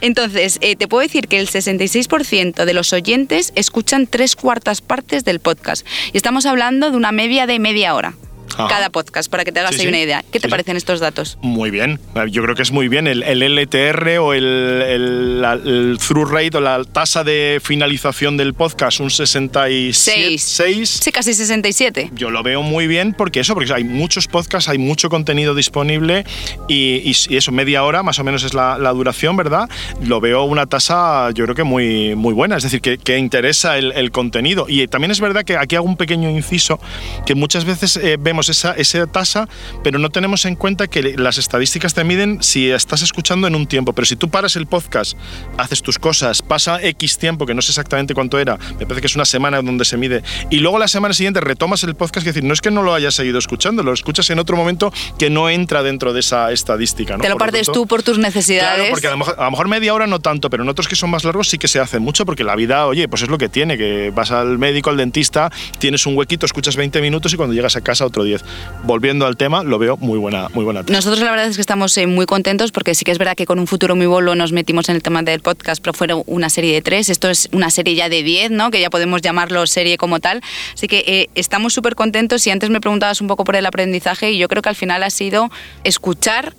Entonces, 0.00 0.58
eh, 0.60 0.76
te 0.76 0.88
puedo 0.88 1.02
decir 1.02 1.28
que 1.28 1.38
el 1.38 1.48
66% 1.48 2.64
de 2.64 2.74
los 2.74 2.92
oyentes 2.92 3.52
escuchan 3.54 4.06
tres 4.06 4.36
cuartas 4.36 4.80
partes 4.80 5.24
del 5.24 5.40
podcast. 5.40 5.86
Y 6.12 6.16
estamos 6.16 6.46
hablando 6.46 6.90
de 6.90 6.96
una 6.96 7.12
media 7.12 7.46
de 7.46 7.58
media 7.58 7.94
hora 7.94 8.14
cada 8.56 8.90
podcast, 8.90 9.30
para 9.30 9.44
que 9.44 9.52
te 9.52 9.60
hagas 9.60 9.78
una 9.78 9.98
idea. 9.98 10.24
¿Qué 10.30 10.40
te 10.40 10.48
parecen 10.48 10.76
estos 10.76 11.00
datos? 11.00 11.38
Muy 11.42 11.70
bien, 11.70 12.00
yo 12.30 12.42
creo 12.42 12.54
que 12.54 12.62
es 12.62 12.72
muy 12.72 12.88
bien. 12.88 13.06
El, 13.06 13.22
LTR 13.22 14.18
o 14.18 14.32
el, 14.32 14.44
el, 14.44 15.98
through 15.98 16.30
rate 16.30 16.56
o 16.56 16.60
la 16.60 16.82
tasa 16.84 17.24
de 17.24 17.60
finalización 17.62 18.36
del 18.36 18.54
podcast, 18.54 19.00
un 19.00 19.10
66. 19.10 20.90
Sí, 20.90 21.12
casi 21.12 21.34
67. 21.34 22.10
Yo 22.14 22.30
lo 22.30 22.42
veo 22.42 22.62
muy 22.62 22.86
bien 22.86 23.14
porque 23.16 23.40
eso, 23.40 23.54
porque 23.54 23.72
hay 23.72 23.84
muchos 23.84 24.28
podcasts, 24.28 24.68
hay 24.68 24.78
mucho 24.78 25.08
contenido 25.08 25.54
disponible 25.54 26.24
y, 26.68 27.10
eso, 27.10 27.52
media 27.52 27.84
hora 27.84 28.02
más 28.02 28.18
o 28.18 28.24
menos 28.24 28.44
es 28.44 28.54
la, 28.54 28.76
duración, 28.94 29.36
¿verdad? 29.36 29.68
Lo 30.02 30.20
veo 30.20 30.44
una 30.44 30.66
tasa, 30.66 31.30
yo 31.32 31.44
creo 31.44 31.56
que 31.56 31.64
muy, 31.64 32.14
muy 32.14 32.32
buena, 32.32 32.56
es 32.56 32.62
decir, 32.62 32.80
que, 32.80 32.98
que 32.98 33.18
interesa 33.18 33.78
el, 33.78 34.10
contenido. 34.10 34.66
Y 34.68 34.86
también 34.86 35.10
es 35.10 35.20
verdad 35.20 35.44
que 35.44 35.56
aquí 35.56 35.76
hago 35.76 35.86
un 35.86 35.96
pequeño 35.96 36.30
inciso, 36.30 36.78
que 37.26 37.34
muchas 37.34 37.64
veces 37.64 37.96
eh, 37.96 38.16
vemos 38.18 38.43
tenemos 38.44 38.48
esa, 38.48 38.72
esa 38.72 39.06
tasa, 39.06 39.48
pero 39.82 39.98
no 39.98 40.10
tenemos 40.10 40.44
en 40.44 40.56
cuenta 40.56 40.86
que 40.86 41.14
las 41.16 41.38
estadísticas 41.38 41.94
te 41.94 42.04
miden 42.04 42.42
si 42.42 42.70
estás 42.70 43.02
escuchando 43.02 43.46
en 43.46 43.54
un 43.54 43.66
tiempo. 43.66 43.92
Pero 43.92 44.06
si 44.06 44.16
tú 44.16 44.28
paras 44.28 44.56
el 44.56 44.66
podcast, 44.66 45.16
haces 45.56 45.82
tus 45.82 45.98
cosas, 45.98 46.42
pasa 46.42 46.80
X 46.82 47.18
tiempo, 47.18 47.46
que 47.46 47.54
no 47.54 47.62
sé 47.62 47.70
exactamente 47.70 48.14
cuánto 48.14 48.38
era, 48.38 48.58
me 48.78 48.86
parece 48.86 49.00
que 49.00 49.06
es 49.06 49.14
una 49.14 49.24
semana 49.24 49.62
donde 49.62 49.84
se 49.84 49.96
mide, 49.96 50.22
y 50.50 50.58
luego 50.58 50.78
la 50.78 50.88
semana 50.88 51.14
siguiente 51.14 51.40
retomas 51.40 51.82
el 51.84 51.94
podcast, 51.94 52.26
es 52.26 52.34
decir, 52.34 52.44
no 52.44 52.54
es 52.54 52.60
que 52.60 52.70
no 52.70 52.82
lo 52.82 52.94
hayas 52.94 53.14
seguido 53.14 53.38
escuchando, 53.38 53.82
lo 53.82 53.92
escuchas 53.92 54.28
en 54.30 54.38
otro 54.38 54.56
momento 54.56 54.92
que 55.18 55.30
no 55.30 55.48
entra 55.48 55.82
dentro 55.82 56.12
de 56.12 56.20
esa 56.20 56.52
estadística. 56.52 57.16
¿no? 57.16 57.22
Te 57.22 57.28
lo 57.28 57.36
partes 57.36 57.70
tú 57.70 57.86
por 57.86 58.02
tus 58.02 58.18
necesidades. 58.18 58.76
Claro, 58.76 58.90
porque 58.90 59.06
a 59.06 59.10
lo, 59.10 59.18
mejor, 59.18 59.34
a 59.38 59.44
lo, 59.44 59.50
mejor, 59.50 59.68
media 59.68 59.94
hora 59.94 60.06
no 60.06 60.20
tanto, 60.20 60.50
pero 60.50 60.62
en 60.62 60.68
otros 60.68 60.88
que 60.88 60.96
son 60.96 61.10
más 61.10 61.24
largos 61.24 61.48
sí 61.48 61.58
que 61.58 61.68
se 61.68 61.80
hace 61.80 61.98
mucho, 61.98 62.26
porque 62.26 62.44
la 62.44 62.56
vida, 62.56 62.86
oye, 62.86 63.08
pues 63.08 63.22
es 63.22 63.28
lo 63.28 63.38
que 63.38 63.48
tiene, 63.48 63.76
que 63.76 64.10
vas 64.14 64.30
al 64.30 64.58
médico, 64.58 64.90
al 64.90 64.96
dentista, 64.96 65.50
tienes 65.78 66.06
un 66.06 66.16
huequito, 66.16 66.46
escuchas 66.46 66.76
20 66.76 67.00
minutos 67.00 67.32
y 67.32 67.36
cuando 67.36 67.54
llegas 67.54 67.76
a 67.76 67.80
casa 67.80 68.04
otro 68.04 68.24
10. 68.38 68.44
Volviendo 68.84 69.26
al 69.26 69.36
tema, 69.36 69.62
lo 69.62 69.78
veo 69.78 69.96
muy 69.96 70.18
buena, 70.18 70.48
muy 70.54 70.64
buena. 70.64 70.82
Nosotros 70.88 71.20
la 71.20 71.30
verdad 71.30 71.46
es 71.46 71.56
que 71.56 71.60
estamos 71.60 71.96
eh, 71.96 72.06
muy 72.06 72.26
contentos 72.26 72.72
porque 72.72 72.94
sí 72.94 73.04
que 73.04 73.12
es 73.12 73.18
verdad 73.18 73.34
que 73.34 73.46
con 73.46 73.58
un 73.58 73.66
futuro 73.66 73.96
muy 73.96 74.06
bolo 74.06 74.34
nos 74.34 74.52
metimos 74.52 74.88
en 74.88 74.96
el 74.96 75.02
tema 75.02 75.22
del 75.22 75.40
podcast, 75.40 75.82
pero 75.82 75.94
fueron 75.94 76.22
una 76.26 76.50
serie 76.50 76.72
de 76.72 76.82
tres, 76.82 77.08
esto 77.08 77.30
es 77.30 77.48
una 77.52 77.70
serie 77.70 77.94
ya 77.94 78.08
de 78.08 78.22
10, 78.22 78.50
¿no? 78.50 78.70
Que 78.70 78.80
ya 78.80 78.90
podemos 78.90 79.22
llamarlo 79.22 79.66
serie 79.66 79.96
como 79.96 80.20
tal. 80.20 80.42
Así 80.74 80.88
que 80.88 81.04
eh, 81.06 81.28
estamos 81.34 81.72
súper 81.74 81.94
contentos 81.94 82.46
y 82.46 82.50
antes 82.50 82.70
me 82.70 82.80
preguntabas 82.80 83.20
un 83.20 83.28
poco 83.28 83.44
por 83.44 83.56
el 83.56 83.66
aprendizaje 83.66 84.32
y 84.32 84.38
yo 84.38 84.48
creo 84.48 84.62
que 84.62 84.68
al 84.68 84.76
final 84.76 85.02
ha 85.02 85.10
sido 85.10 85.50
escuchar 85.84 86.54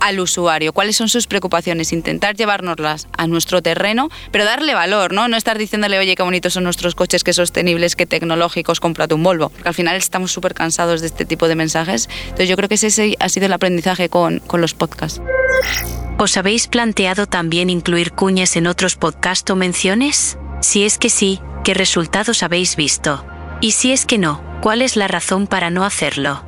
Al 0.00 0.20
usuario, 0.20 0.72
cuáles 0.72 0.96
son 0.96 1.08
sus 1.08 1.26
preocupaciones, 1.26 1.92
intentar 1.92 2.34
llevárnoslas 2.34 3.06
a 3.16 3.26
nuestro 3.26 3.62
terreno, 3.62 4.08
pero 4.30 4.44
darle 4.44 4.74
valor, 4.74 5.12
¿no? 5.12 5.28
No 5.28 5.36
estar 5.36 5.58
diciéndole, 5.58 5.98
oye, 5.98 6.16
qué 6.16 6.22
bonitos 6.22 6.54
son 6.54 6.64
nuestros 6.64 6.94
coches, 6.94 7.22
qué 7.22 7.32
sostenibles, 7.32 7.96
qué 7.96 8.06
tecnológicos, 8.06 8.80
cómprate 8.80 9.14
un 9.14 9.22
Volvo. 9.22 9.50
Porque 9.50 9.68
al 9.68 9.74
final 9.74 9.96
estamos 9.96 10.32
súper 10.32 10.54
cansados 10.54 11.00
de 11.00 11.06
este 11.06 11.24
tipo 11.24 11.48
de 11.48 11.54
mensajes. 11.54 12.08
Entonces 12.24 12.48
yo 12.48 12.56
creo 12.56 12.68
que 12.68 12.74
ese 12.74 13.16
ha 13.18 13.28
sido 13.28 13.46
el 13.46 13.52
aprendizaje 13.52 14.08
con, 14.08 14.40
con 14.40 14.60
los 14.60 14.74
podcasts. 14.74 15.20
¿Os 16.18 16.36
habéis 16.36 16.68
planteado 16.68 17.26
también 17.26 17.70
incluir 17.70 18.12
cuñas 18.12 18.56
en 18.56 18.66
otros 18.66 18.96
podcasts 18.96 19.50
o 19.50 19.56
menciones? 19.56 20.38
Si 20.60 20.84
es 20.84 20.98
que 20.98 21.10
sí, 21.10 21.40
¿qué 21.64 21.74
resultados 21.74 22.42
habéis 22.42 22.76
visto? 22.76 23.24
Y 23.60 23.72
si 23.72 23.92
es 23.92 24.06
que 24.06 24.18
no, 24.18 24.42
¿cuál 24.60 24.82
es 24.82 24.96
la 24.96 25.08
razón 25.08 25.46
para 25.46 25.70
no 25.70 25.84
hacerlo? 25.84 26.42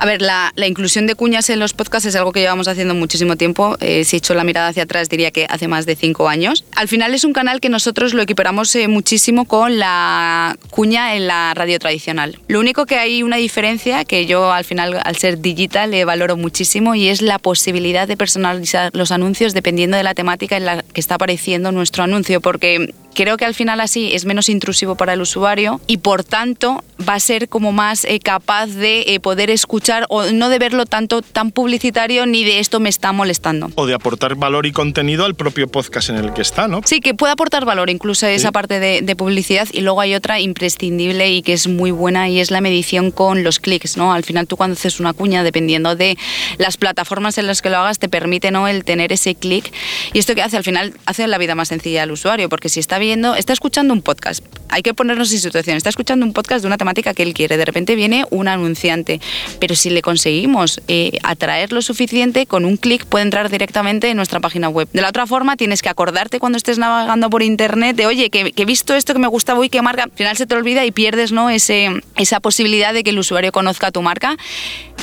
A 0.00 0.06
ver, 0.06 0.20
la, 0.20 0.52
inclusión 0.66 1.06
de 1.06 1.14
cuñas 1.14 1.48
en 1.50 1.58
los 1.58 1.72
podcasts 1.72 2.06
es 2.06 2.16
algo 2.16 2.32
que 2.32 2.40
llevamos 2.40 2.68
haciendo 2.68 2.94
muchísimo 2.94 3.36
tiempo. 3.36 3.76
Eh, 3.80 4.04
si 4.04 4.16
echo 4.16 4.34
la 4.34 4.44
mirada 4.44 4.68
hacia 4.68 4.82
atrás, 4.82 5.08
diría 5.08 5.30
que 5.30 5.46
hace 5.48 5.68
más 5.68 5.86
de 5.86 5.96
cinco 5.96 6.28
años. 6.28 6.64
Al 6.74 6.88
final 6.88 7.14
es 7.14 7.24
un 7.24 7.32
canal 7.32 7.60
que 7.60 7.68
nosotros 7.68 8.12
lo 8.12 8.22
equiparamos 8.22 8.74
eh, 8.76 8.88
muchísimo 8.88 9.46
con 9.46 9.78
la 9.78 10.58
cuña 10.70 11.14
en 11.16 11.26
la 11.26 11.54
radio 11.54 11.78
tradicional. 11.78 12.38
Lo 12.48 12.60
único 12.60 12.86
que 12.86 12.96
hay 12.96 13.22
una 13.22 13.36
diferencia 13.36 14.04
que 14.04 14.26
yo 14.26 14.52
al 14.52 14.64
final, 14.64 15.00
al 15.02 15.16
ser 15.16 15.40
digital, 15.40 15.90
le 15.92 16.04
valoro 16.04 16.36
muchísimo 16.36 16.94
y 16.94 17.08
es 17.08 17.22
la 17.22 17.38
posibilidad 17.38 18.06
de 18.06 18.16
personalizar 18.16 18.90
los 18.94 19.10
anuncios 19.10 19.54
dependiendo 19.54 19.96
de 19.96 20.02
la 20.02 20.14
temática 20.14 20.56
en 20.56 20.66
la 20.66 20.82
que 20.82 21.00
está 21.00 21.14
apareciendo 21.14 21.72
nuestro 21.72 22.04
anuncio. 22.04 22.40
Porque 22.40 22.92
creo 23.14 23.36
que 23.36 23.44
al 23.44 23.54
final 23.54 23.80
así 23.80 24.12
es 24.12 24.26
menos 24.26 24.48
intrusivo 24.48 24.96
para 24.96 25.14
el 25.14 25.22
usuario 25.22 25.80
y 25.86 25.98
por 25.98 26.24
tanto 26.24 26.84
va 27.08 27.14
a 27.14 27.20
ser 27.20 27.48
como 27.48 27.72
más 27.72 28.04
eh, 28.04 28.20
capaz 28.20 28.66
de 28.68 29.02
eh, 29.06 29.20
poder 29.20 29.50
escuchar 29.50 30.06
o 30.08 30.24
no 30.24 30.48
de 30.48 30.58
verlo 30.58 30.86
tanto 30.86 31.22
tan 31.22 31.50
publicitario 31.50 32.26
ni 32.26 32.44
de 32.44 32.60
esto 32.60 32.80
me 32.80 32.88
está 32.88 33.12
molestando. 33.12 33.70
O 33.74 33.86
de 33.86 33.94
aportar 33.94 34.34
valor 34.34 34.66
y 34.66 34.72
contenido 34.72 35.24
al 35.24 35.34
propio 35.34 35.68
podcast 35.68 36.10
en 36.10 36.16
el 36.16 36.32
que 36.32 36.42
está, 36.42 36.68
¿no? 36.68 36.80
Sí, 36.84 37.00
que 37.00 37.14
puede 37.14 37.32
aportar 37.32 37.64
valor 37.64 37.90
incluso 37.90 38.26
esa 38.26 38.52
parte 38.52 38.80
de, 38.80 39.02
de, 39.02 39.16
publicidad 39.16 39.68
y 39.72 39.80
luego 39.80 40.00
hay 40.00 40.14
otra 40.14 40.40
imprescindible 40.40 41.30
y 41.30 41.42
que 41.42 41.52
es 41.52 41.68
muy 41.68 41.90
buena 41.90 42.28
y 42.28 42.40
es 42.40 42.50
la 42.50 42.60
medición 42.60 43.10
con 43.10 43.44
los 43.44 43.58
clics, 43.58 43.96
¿no? 43.96 44.12
Al 44.12 44.24
final 44.24 44.46
tú 44.46 44.56
cuando 44.56 44.74
haces 44.74 45.00
una 45.00 45.12
cuña, 45.12 45.42
dependiendo 45.42 45.96
de 45.96 46.16
las 46.58 46.76
plataformas 46.76 47.38
en 47.38 47.46
las 47.46 47.62
que 47.62 47.70
lo 47.70 47.78
hagas, 47.78 47.98
te 47.98 48.08
permite, 48.08 48.50
¿no? 48.50 48.66
El 48.66 48.84
tener 48.84 49.12
ese 49.12 49.34
clic 49.34 49.72
y 50.12 50.18
esto 50.18 50.34
que 50.34 50.42
hace 50.42 50.56
al 50.56 50.64
final 50.64 50.94
hace 51.06 51.26
la 51.26 51.38
vida 51.38 51.54
más 51.54 51.68
sencilla 51.68 52.02
al 52.02 52.10
usuario 52.10 52.48
porque 52.48 52.68
si 52.68 52.80
está 52.80 52.98
viendo, 52.98 53.34
está 53.34 53.52
escuchando 53.52 53.94
un 53.94 54.02
podcast, 54.02 54.44
hay 54.68 54.82
que 54.82 54.94
ponernos 54.94 55.32
en 55.32 55.38
situación, 55.38 55.76
está 55.76 55.90
escuchando 55.90 56.24
un 56.24 56.32
podcast 56.32 56.62
de 56.62 56.66
una 56.66 56.78
temática 56.78 56.93
que 57.02 57.22
él 57.22 57.34
quiere, 57.34 57.56
de 57.56 57.64
repente 57.64 57.96
viene 57.96 58.24
un 58.30 58.48
anunciante, 58.48 59.20
pero 59.58 59.74
si 59.74 59.90
le 59.90 60.02
conseguimos 60.02 60.80
eh, 60.88 61.18
atraer 61.22 61.72
lo 61.72 61.82
suficiente, 61.82 62.46
con 62.46 62.64
un 62.64 62.76
clic 62.76 63.04
puede 63.06 63.24
entrar 63.24 63.50
directamente 63.50 64.10
en 64.10 64.16
nuestra 64.16 64.40
página 64.40 64.68
web. 64.68 64.88
De 64.92 65.02
la 65.02 65.08
otra 65.08 65.26
forma, 65.26 65.56
tienes 65.56 65.82
que 65.82 65.88
acordarte 65.88 66.38
cuando 66.38 66.58
estés 66.58 66.78
navegando 66.78 67.30
por 67.30 67.42
internet 67.42 67.96
de, 67.96 68.06
oye, 68.06 68.30
que 68.30 68.52
he 68.54 68.64
visto 68.64 68.94
esto 68.94 69.12
que 69.12 69.18
me 69.18 69.28
gustaba 69.28 69.64
y 69.64 69.68
que 69.68 69.82
marca, 69.82 70.04
al 70.04 70.10
final 70.12 70.36
se 70.36 70.46
te 70.46 70.54
olvida 70.54 70.84
y 70.84 70.90
pierdes 70.92 71.24
¿no? 71.32 71.50
Ese, 71.50 71.90
esa 72.16 72.40
posibilidad 72.40 72.92
de 72.92 73.04
que 73.04 73.10
el 73.10 73.18
usuario 73.18 73.52
conozca 73.52 73.90
tu 73.90 74.02
marca. 74.02 74.36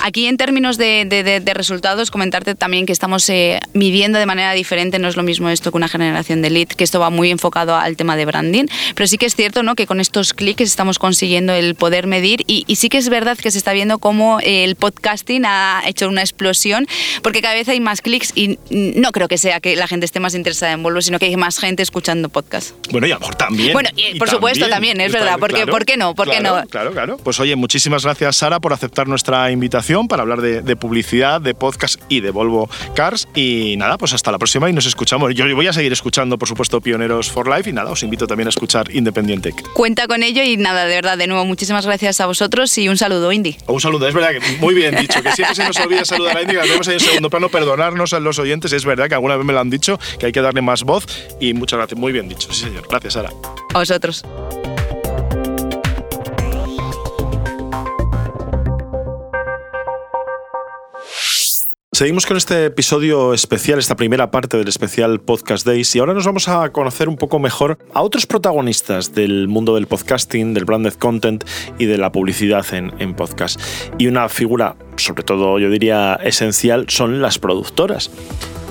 Aquí 0.03 0.25
en 0.27 0.37
términos 0.37 0.77
de, 0.77 1.05
de, 1.05 1.23
de, 1.23 1.39
de 1.39 1.53
resultados, 1.53 2.09
comentarte 2.11 2.55
también 2.55 2.85
que 2.85 2.93
estamos 2.93 3.29
eh, 3.29 3.59
midiendo 3.73 4.17
de 4.17 4.25
manera 4.25 4.53
diferente, 4.53 4.99
no 4.99 5.07
es 5.07 5.15
lo 5.15 5.23
mismo 5.23 5.49
esto 5.49 5.71
que 5.71 5.77
una 5.77 5.87
generación 5.87 6.41
de 6.41 6.49
lead, 6.49 6.69
que 6.69 6.83
esto 6.83 6.99
va 6.99 7.09
muy 7.09 7.29
enfocado 7.29 7.75
al 7.75 7.97
tema 7.97 8.15
de 8.15 8.25
branding, 8.25 8.65
pero 8.95 9.07
sí 9.07 9.17
que 9.17 9.25
es 9.25 9.35
cierto 9.35 9.63
¿no? 9.63 9.75
que 9.75 9.85
con 9.85 9.99
estos 9.99 10.33
clics 10.33 10.61
estamos 10.61 10.97
consiguiendo 10.97 11.53
el 11.53 11.70
poder 11.75 12.07
medir 12.07 12.43
y, 12.47 12.63
y, 12.67 12.75
sí 12.75 12.89
que 12.89 12.97
es 12.97 13.09
verdad 13.09 13.37
que 13.37 13.51
se 13.51 13.57
está 13.57 13.73
viendo 13.73 13.99
cómo 13.99 14.39
el 14.41 14.75
podcasting 14.75 15.45
ha 15.45 15.83
hecho 15.85 16.07
una 16.07 16.21
explosión, 16.21 16.87
porque 17.21 17.41
cada 17.41 17.53
vez 17.53 17.67
hay 17.69 17.79
más 17.79 18.01
clics 18.01 18.31
y 18.35 18.59
no 18.69 19.11
creo 19.11 19.27
que 19.27 19.37
sea 19.37 19.59
que 19.59 19.75
la 19.75 19.87
gente 19.87 20.05
esté 20.05 20.19
más 20.19 20.35
interesada 20.35 20.71
en 20.73 20.83
Volvo, 20.83 21.01
sino 21.01 21.19
que 21.19 21.25
hay 21.25 21.35
más 21.35 21.59
gente 21.59 21.83
escuchando 21.83 22.29
podcast. 22.29 22.71
Bueno, 22.91 23.07
y 23.07 23.11
a 23.11 23.19
mejor 23.19 23.35
también. 23.35 23.73
Bueno, 23.73 23.89
y, 23.95 24.17
por 24.17 24.29
supuesto 24.29 24.67
también, 24.67 24.99
es 25.01 25.11
verdad, 25.11 25.37
porque 25.39 25.57
claro, 25.57 25.71
¿por 25.71 25.85
qué 25.85 25.97
no? 25.97 26.15
¿Por 26.15 26.27
claro, 26.27 26.55
qué 26.55 26.61
no? 26.61 26.67
Claro, 26.67 26.91
claro. 26.91 27.17
Pues 27.17 27.39
oye, 27.39 27.55
muchísimas 27.55 28.03
gracias 28.03 28.37
Sara 28.37 28.59
por 28.59 28.73
aceptar 28.73 29.07
nuestra 29.07 29.51
invitación 29.51 30.07
para 30.07 30.23
hablar 30.23 30.41
de, 30.41 30.61
de, 30.61 30.75
publicidad, 30.75 31.41
de 31.41 31.53
podcast 31.53 32.01
y 32.09 32.21
de 32.21 32.31
Volvo 32.31 32.69
Cars. 32.95 33.27
Y 33.35 33.75
nada, 33.77 33.97
pues 33.97 34.13
hasta 34.13 34.31
la 34.31 34.37
próxima 34.37 34.69
y 34.69 34.73
nos 34.73 34.85
escuchamos. 34.85 35.33
Yo 35.33 35.45
voy 35.55 35.67
a 35.67 35.73
seguir 35.73 35.93
escuchando, 35.93 36.37
por 36.37 36.47
supuesto, 36.47 36.81
Pioneros 36.81 37.31
for 37.31 37.47
Life 37.47 37.69
y 37.69 37.73
nada, 37.73 37.91
os 37.91 38.03
invito 38.03 38.27
también 38.27 38.47
a 38.47 38.49
escuchar 38.49 38.93
Independiente. 38.93 39.53
Cuenta 39.73 40.07
con 40.07 40.23
ello 40.23 40.43
y 40.43 40.57
nada, 40.57 40.85
de 40.85 40.95
verdad, 40.95 41.17
de 41.17 41.27
nuevo, 41.27 41.45
muchísimas 41.61 41.85
gracias 41.85 42.19
a 42.19 42.25
vosotros 42.25 42.75
y 42.79 42.89
un 42.89 42.97
saludo, 42.97 43.31
Indy. 43.31 43.55
Un 43.67 43.79
saludo, 43.79 44.07
es 44.07 44.15
verdad 44.15 44.31
que 44.31 44.39
muy 44.57 44.73
bien 44.73 44.95
dicho, 44.95 45.21
que 45.21 45.31
siempre 45.31 45.53
se 45.53 45.63
nos 45.63 45.79
olvida 45.79 46.03
saludar 46.03 46.35
a 46.35 46.41
Indy, 46.41 46.53
que 46.53 46.59
ahí 46.59 46.71
en 46.71 46.99
segundo 46.99 47.29
plano, 47.29 47.49
perdonarnos 47.49 48.13
a 48.13 48.19
los 48.19 48.39
oyentes, 48.39 48.73
es 48.73 48.83
verdad 48.83 49.07
que 49.07 49.13
alguna 49.13 49.35
vez 49.35 49.45
me 49.45 49.53
lo 49.53 49.59
han 49.59 49.69
dicho, 49.69 49.99
que 50.17 50.25
hay 50.25 50.31
que 50.31 50.41
darle 50.41 50.63
más 50.63 50.81
voz 50.81 51.05
y 51.39 51.53
muchas 51.53 51.77
gracias, 51.77 51.99
muy 51.99 52.11
bien 52.11 52.27
dicho, 52.27 52.51
sí 52.51 52.63
señor. 52.63 52.87
Gracias, 52.89 53.13
Sara. 53.13 53.29
A 53.75 53.77
vosotros. 53.77 54.23
Seguimos 62.01 62.25
con 62.25 62.35
este 62.35 62.65
episodio 62.65 63.31
especial, 63.31 63.77
esta 63.77 63.95
primera 63.95 64.31
parte 64.31 64.57
del 64.57 64.67
especial 64.67 65.21
Podcast 65.21 65.67
Days, 65.67 65.95
y 65.95 65.99
ahora 65.99 66.15
nos 66.15 66.25
vamos 66.25 66.47
a 66.47 66.71
conocer 66.71 67.07
un 67.07 67.15
poco 67.15 67.37
mejor 67.37 67.77
a 67.93 68.01
otros 68.01 68.25
protagonistas 68.25 69.13
del 69.13 69.47
mundo 69.47 69.75
del 69.75 69.85
podcasting, 69.85 70.55
del 70.55 70.65
branded 70.65 70.93
content 70.93 71.43
y 71.77 71.85
de 71.85 71.99
la 71.99 72.11
publicidad 72.11 72.65
en, 72.73 72.91
en 72.97 73.13
podcast. 73.13 73.61
Y 73.99 74.07
una 74.07 74.29
figura, 74.29 74.77
sobre 75.03 75.23
todo 75.23 75.59
yo 75.59 75.69
diría 75.69 76.15
esencial, 76.23 76.85
son 76.89 77.21
las 77.21 77.39
productoras. 77.39 78.11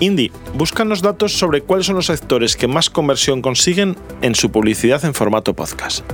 Indy, 0.00 0.32
buscan 0.54 0.88
los 0.88 1.02
datos 1.02 1.32
sobre 1.34 1.60
cuáles 1.60 1.86
son 1.86 1.96
los 1.96 2.06
sectores 2.06 2.56
que 2.56 2.66
más 2.66 2.88
conversión 2.88 3.42
consiguen 3.42 3.96
en 4.22 4.34
su 4.34 4.50
publicidad 4.50 5.04
en 5.04 5.14
formato 5.14 5.54
podcast. 5.54 6.04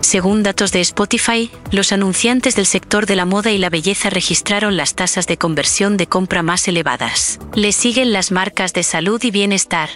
Según 0.00 0.42
datos 0.42 0.72
de 0.72 0.80
Spotify, 0.80 1.50
los 1.72 1.92
anunciantes 1.92 2.56
del 2.56 2.66
sector 2.66 3.06
de 3.06 3.16
la 3.16 3.24
moda 3.24 3.52
y 3.52 3.58
la 3.58 3.70
belleza 3.70 4.10
registraron 4.10 4.76
las 4.76 4.94
tasas 4.94 5.26
de 5.26 5.36
conversión 5.36 5.96
de 5.96 6.06
compra 6.06 6.42
más 6.42 6.66
elevadas. 6.68 7.38
Le 7.54 7.72
siguen 7.72 8.12
las 8.12 8.32
marcas 8.32 8.72
de 8.72 8.82
salud 8.82 9.22
y 9.22 9.30
bienestar. 9.30 9.88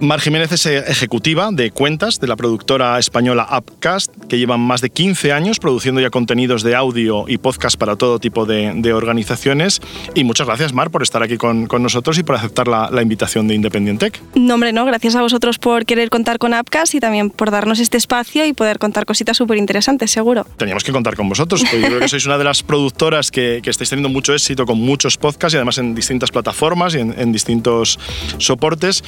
Mar 0.00 0.20
Jiménez 0.20 0.52
es 0.52 0.64
ejecutiva 0.66 1.48
de 1.50 1.72
cuentas 1.72 2.20
de 2.20 2.28
la 2.28 2.36
productora 2.36 3.00
española 3.00 3.48
Upcast, 3.58 4.12
que 4.28 4.38
llevan 4.38 4.60
más 4.60 4.80
de 4.80 4.90
15 4.90 5.32
años 5.32 5.58
produciendo 5.58 6.00
ya 6.00 6.10
contenidos 6.10 6.62
de 6.62 6.76
audio 6.76 7.24
y 7.26 7.38
podcast 7.38 7.76
para 7.76 7.96
todo 7.96 8.20
tipo 8.20 8.46
de, 8.46 8.74
de 8.76 8.92
organizaciones. 8.92 9.80
Y 10.14 10.22
muchas 10.22 10.46
gracias, 10.46 10.72
Mar, 10.72 10.90
por 10.90 11.02
estar 11.02 11.22
aquí 11.24 11.36
con, 11.36 11.66
con 11.66 11.82
nosotros 11.82 12.16
y 12.16 12.22
por 12.22 12.36
aceptar 12.36 12.68
la, 12.68 12.90
la, 12.92 13.02
invitación 13.02 13.48
de 13.48 13.56
Independent 13.56 13.98
Tech. 13.98 14.22
No, 14.36 14.54
hombre, 14.54 14.72
no. 14.72 14.84
Gracias 14.84 15.16
a 15.16 15.20
vosotros 15.20 15.58
por 15.58 15.84
querer 15.84 16.10
contar 16.10 16.38
con 16.38 16.54
Upcast 16.54 16.94
y 16.94 17.00
también 17.00 17.30
por 17.30 17.50
darnos 17.50 17.80
este 17.80 17.96
espacio 17.96 18.46
y 18.46 18.52
poder 18.52 18.78
contar 18.78 19.04
cositas 19.04 19.36
súper 19.36 19.58
interesantes, 19.58 20.12
seguro. 20.12 20.46
Teníamos 20.58 20.84
que 20.84 20.92
contar 20.92 21.16
con 21.16 21.28
vosotros. 21.28 21.62
Yo 21.72 21.80
creo 21.80 21.98
que 21.98 22.08
sois 22.08 22.24
una 22.24 22.38
de 22.38 22.44
las 22.44 22.62
productoras 22.62 23.32
que, 23.32 23.60
que, 23.64 23.70
estáis 23.70 23.90
teniendo 23.90 24.10
mucho 24.10 24.32
éxito 24.32 24.64
con 24.64 24.78
muchos 24.78 25.16
podcasts 25.16 25.54
y 25.54 25.56
además 25.56 25.78
en 25.78 25.96
distintas 25.96 26.30
plataformas 26.30 26.94
y 26.94 27.00
en, 27.00 27.18
en 27.18 27.32
distintos 27.32 27.98
soportes. 28.38 29.02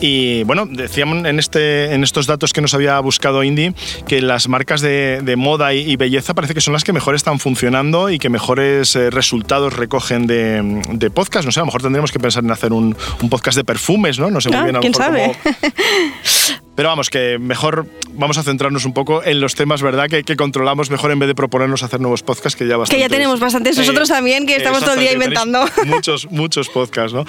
Y 0.00 0.35
bueno, 0.44 0.66
decíamos 0.66 1.24
en, 1.24 1.38
este, 1.38 1.94
en 1.94 2.02
estos 2.02 2.26
datos 2.26 2.52
que 2.52 2.60
nos 2.60 2.74
había 2.74 2.98
buscado 3.00 3.42
Indy 3.42 3.72
que 4.06 4.20
las 4.20 4.48
marcas 4.48 4.80
de, 4.80 5.20
de 5.22 5.36
moda 5.36 5.74
y, 5.74 5.90
y, 5.90 5.96
belleza 5.96 6.34
parece 6.34 6.54
que 6.54 6.60
son 6.60 6.72
las 6.72 6.84
que 6.84 6.92
mejor 6.92 7.14
están 7.14 7.38
funcionando 7.38 8.10
y 8.10 8.18
que 8.18 8.28
mejores 8.28 8.94
eh, 8.96 9.10
resultados 9.10 9.74
recogen 9.74 10.26
de, 10.26 10.82
de, 10.92 11.10
podcast. 11.10 11.46
No 11.46 11.52
sé, 11.52 11.60
a 11.60 11.62
lo 11.62 11.66
mejor 11.66 11.82
tendríamos 11.82 12.12
que 12.12 12.18
pensar 12.18 12.44
en 12.44 12.50
hacer 12.50 12.72
un, 12.72 12.96
un 13.22 13.28
podcast 13.28 13.56
de 13.56 13.64
perfumes, 13.64 14.18
¿no? 14.18 14.30
No 14.30 14.40
sé 14.40 14.48
muy 14.48 14.58
ah, 14.58 14.64
bien. 14.64 14.76
A 14.76 14.80
¿Quién 14.80 14.94
sabe? 14.94 15.36
Cómo... 15.42 16.60
Pero 16.76 16.90
vamos, 16.90 17.10
que 17.10 17.38
mejor 17.38 17.86
vamos 18.12 18.38
a 18.38 18.42
centrarnos 18.42 18.84
un 18.84 18.92
poco 18.92 19.24
en 19.24 19.40
los 19.40 19.54
temas, 19.54 19.82
¿verdad? 19.82 20.08
Que, 20.08 20.22
que 20.22 20.36
controlamos 20.36 20.90
mejor 20.90 21.10
en 21.10 21.18
vez 21.18 21.26
de 21.26 21.34
proponernos 21.34 21.82
hacer 21.82 22.00
nuevos 22.00 22.22
podcasts, 22.22 22.56
que 22.56 22.66
ya 22.66 22.76
bastante. 22.76 22.96
Que 22.96 23.08
ya 23.08 23.08
tenemos 23.08 23.40
bastantes 23.40 23.76
nosotros 23.78 24.08
también, 24.08 24.46
que 24.46 24.56
estamos 24.56 24.80
todo 24.80 24.94
el 24.94 25.00
día 25.00 25.12
inventando. 25.12 25.64
Muchos, 25.86 26.30
muchos 26.30 26.68
podcasts, 26.68 27.14
¿no? 27.14 27.24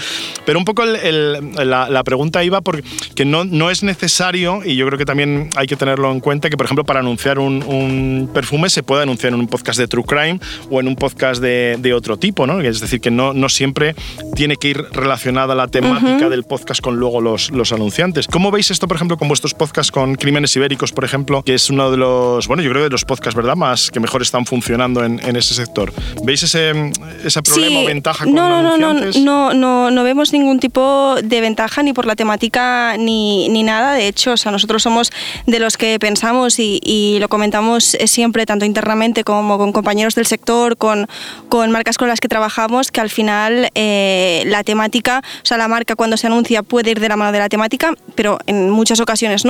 Pero 0.46 0.60
un 0.60 0.66
poco 0.66 0.84
la, 0.86 2.04
pregunta 2.04 2.44
iba 2.44 2.62
porque 2.62 2.84
no, 3.26 3.46
no 3.46 3.70
es 3.70 3.84
necesario, 3.84 4.62
y 4.64 4.76
yo 4.76 4.86
creo 4.88 4.98
que 4.98 5.06
también 5.06 5.50
hay 5.56 5.68
que 5.68 5.76
tenerlo 5.76 6.12
en 6.12 6.20
cuenta, 6.20 6.50
que 6.50 6.58
por 6.58 6.66
ejemplo 6.66 6.84
para 6.84 7.00
anunciar 7.00 7.40
un, 7.40 8.30
perfume 8.34 8.70
se 8.70 8.84
puede 8.84 9.04
anunciar 9.04 9.34
en 9.34 9.40
un 9.40 9.48
podcast 9.48 9.80
de 9.80 9.88
True 9.88 10.04
Crime 10.04 10.40
o 10.70 10.80
en 10.80 10.88
un 10.88 10.96
podcast 10.96 11.42
de, 11.42 11.78
de 11.80 11.94
otro 11.94 12.18
tipo, 12.18 12.46
¿no? 12.46 12.60
Es 12.62 12.80
decir, 12.80 13.00
que 13.00 13.12
no, 13.12 13.34
no 13.34 13.50
siempre 13.50 13.96
tiene 14.36 14.58
que 14.58 14.70
ir 14.70 14.84
relacionada 14.92 15.56
la 15.56 15.68
temática 15.68 16.30
del 16.30 16.44
podcast 16.44 16.82
con 16.82 16.98
luego 16.98 17.22
los, 17.22 17.52
los 17.52 17.72
anunciantes. 17.72 18.28
¿Cómo 18.28 18.52
veis 18.52 18.72
esto, 18.72 18.88
por 18.88 18.96
ejemplo, 18.98 19.18
con 19.18 19.28
vuestros 19.38 19.54
podcasts 19.54 19.92
con 19.92 20.16
Crímenes 20.16 20.56
Ibéricos, 20.56 20.92
por 20.92 21.06
ejemplo, 21.06 21.44
que 21.44 21.54
es 21.54 21.70
uno 21.70 21.92
de 21.92 21.98
los, 21.98 22.48
bueno, 22.48 22.64
yo 22.64 22.72
creo 22.72 22.84
de 22.84 22.90
los 22.90 23.06
podcasts, 23.06 23.36
¿verdad?, 23.36 23.56
más 23.56 23.92
que 23.92 24.00
mejor 24.00 24.24
están 24.24 24.48
funcionando 24.48 25.04
en, 25.04 25.24
en 25.24 25.36
ese 25.36 25.54
sector. 25.54 25.94
¿Veis 26.24 26.42
ese, 26.42 26.92
ese 27.24 27.44
problema 27.44 27.82
o 27.82 27.86
ventaja 27.86 28.24
con 28.24 28.34
no, 28.34 28.64
no, 28.64 28.78
no, 28.80 28.96
no, 28.96 29.54
no, 29.54 29.92
no, 29.92 30.04
vemos 30.04 30.34
ningún 30.34 30.60
tipo 30.60 31.18
de 31.22 31.40
ventaja 31.40 31.84
ni 31.84 31.94
por 31.94 32.08
la 32.08 32.16
temática 32.16 32.96
ni, 32.98 33.48
ni 33.50 33.62
nada. 33.62 33.94
De 33.94 34.08
hecho, 34.08 34.32
o 34.32 34.38
sea, 34.38 34.52
nosotros 34.52 34.82
somos 34.82 35.12
de 35.46 35.60
los 35.60 35.78
que 35.78 36.00
pensamos 36.00 36.58
y, 36.58 36.80
y 36.82 37.20
lo 37.20 37.30
comentamos 37.30 37.96
siempre, 38.06 38.48
tanto 38.48 38.66
internamente 38.66 39.24
como 39.24 39.60
con 39.60 39.72
compañeros 39.72 40.16
del 40.16 40.26
sector, 40.26 40.78
con, 40.78 41.06
con 41.48 41.70
marcas 41.70 42.00
con 42.00 42.08
las 42.08 42.20
que 42.20 42.28
trabajamos, 42.28 42.90
que 42.90 43.02
al 43.02 43.12
final 43.12 43.70
eh, 43.76 44.42
la 44.48 44.64
temática, 44.64 45.22
o 45.44 45.46
sea, 45.46 45.58
la 45.58 45.68
marca 45.68 45.96
cuando 45.96 46.18
se 46.18 46.26
anuncia 46.26 46.64
puede 46.64 46.90
ir 46.90 47.00
de 47.00 47.10
la 47.10 47.18
mano 47.18 47.32
de 47.32 47.40
la 47.40 47.50
temática, 47.50 47.94
pero 48.16 48.40
en 48.48 48.72
muchas 48.72 49.00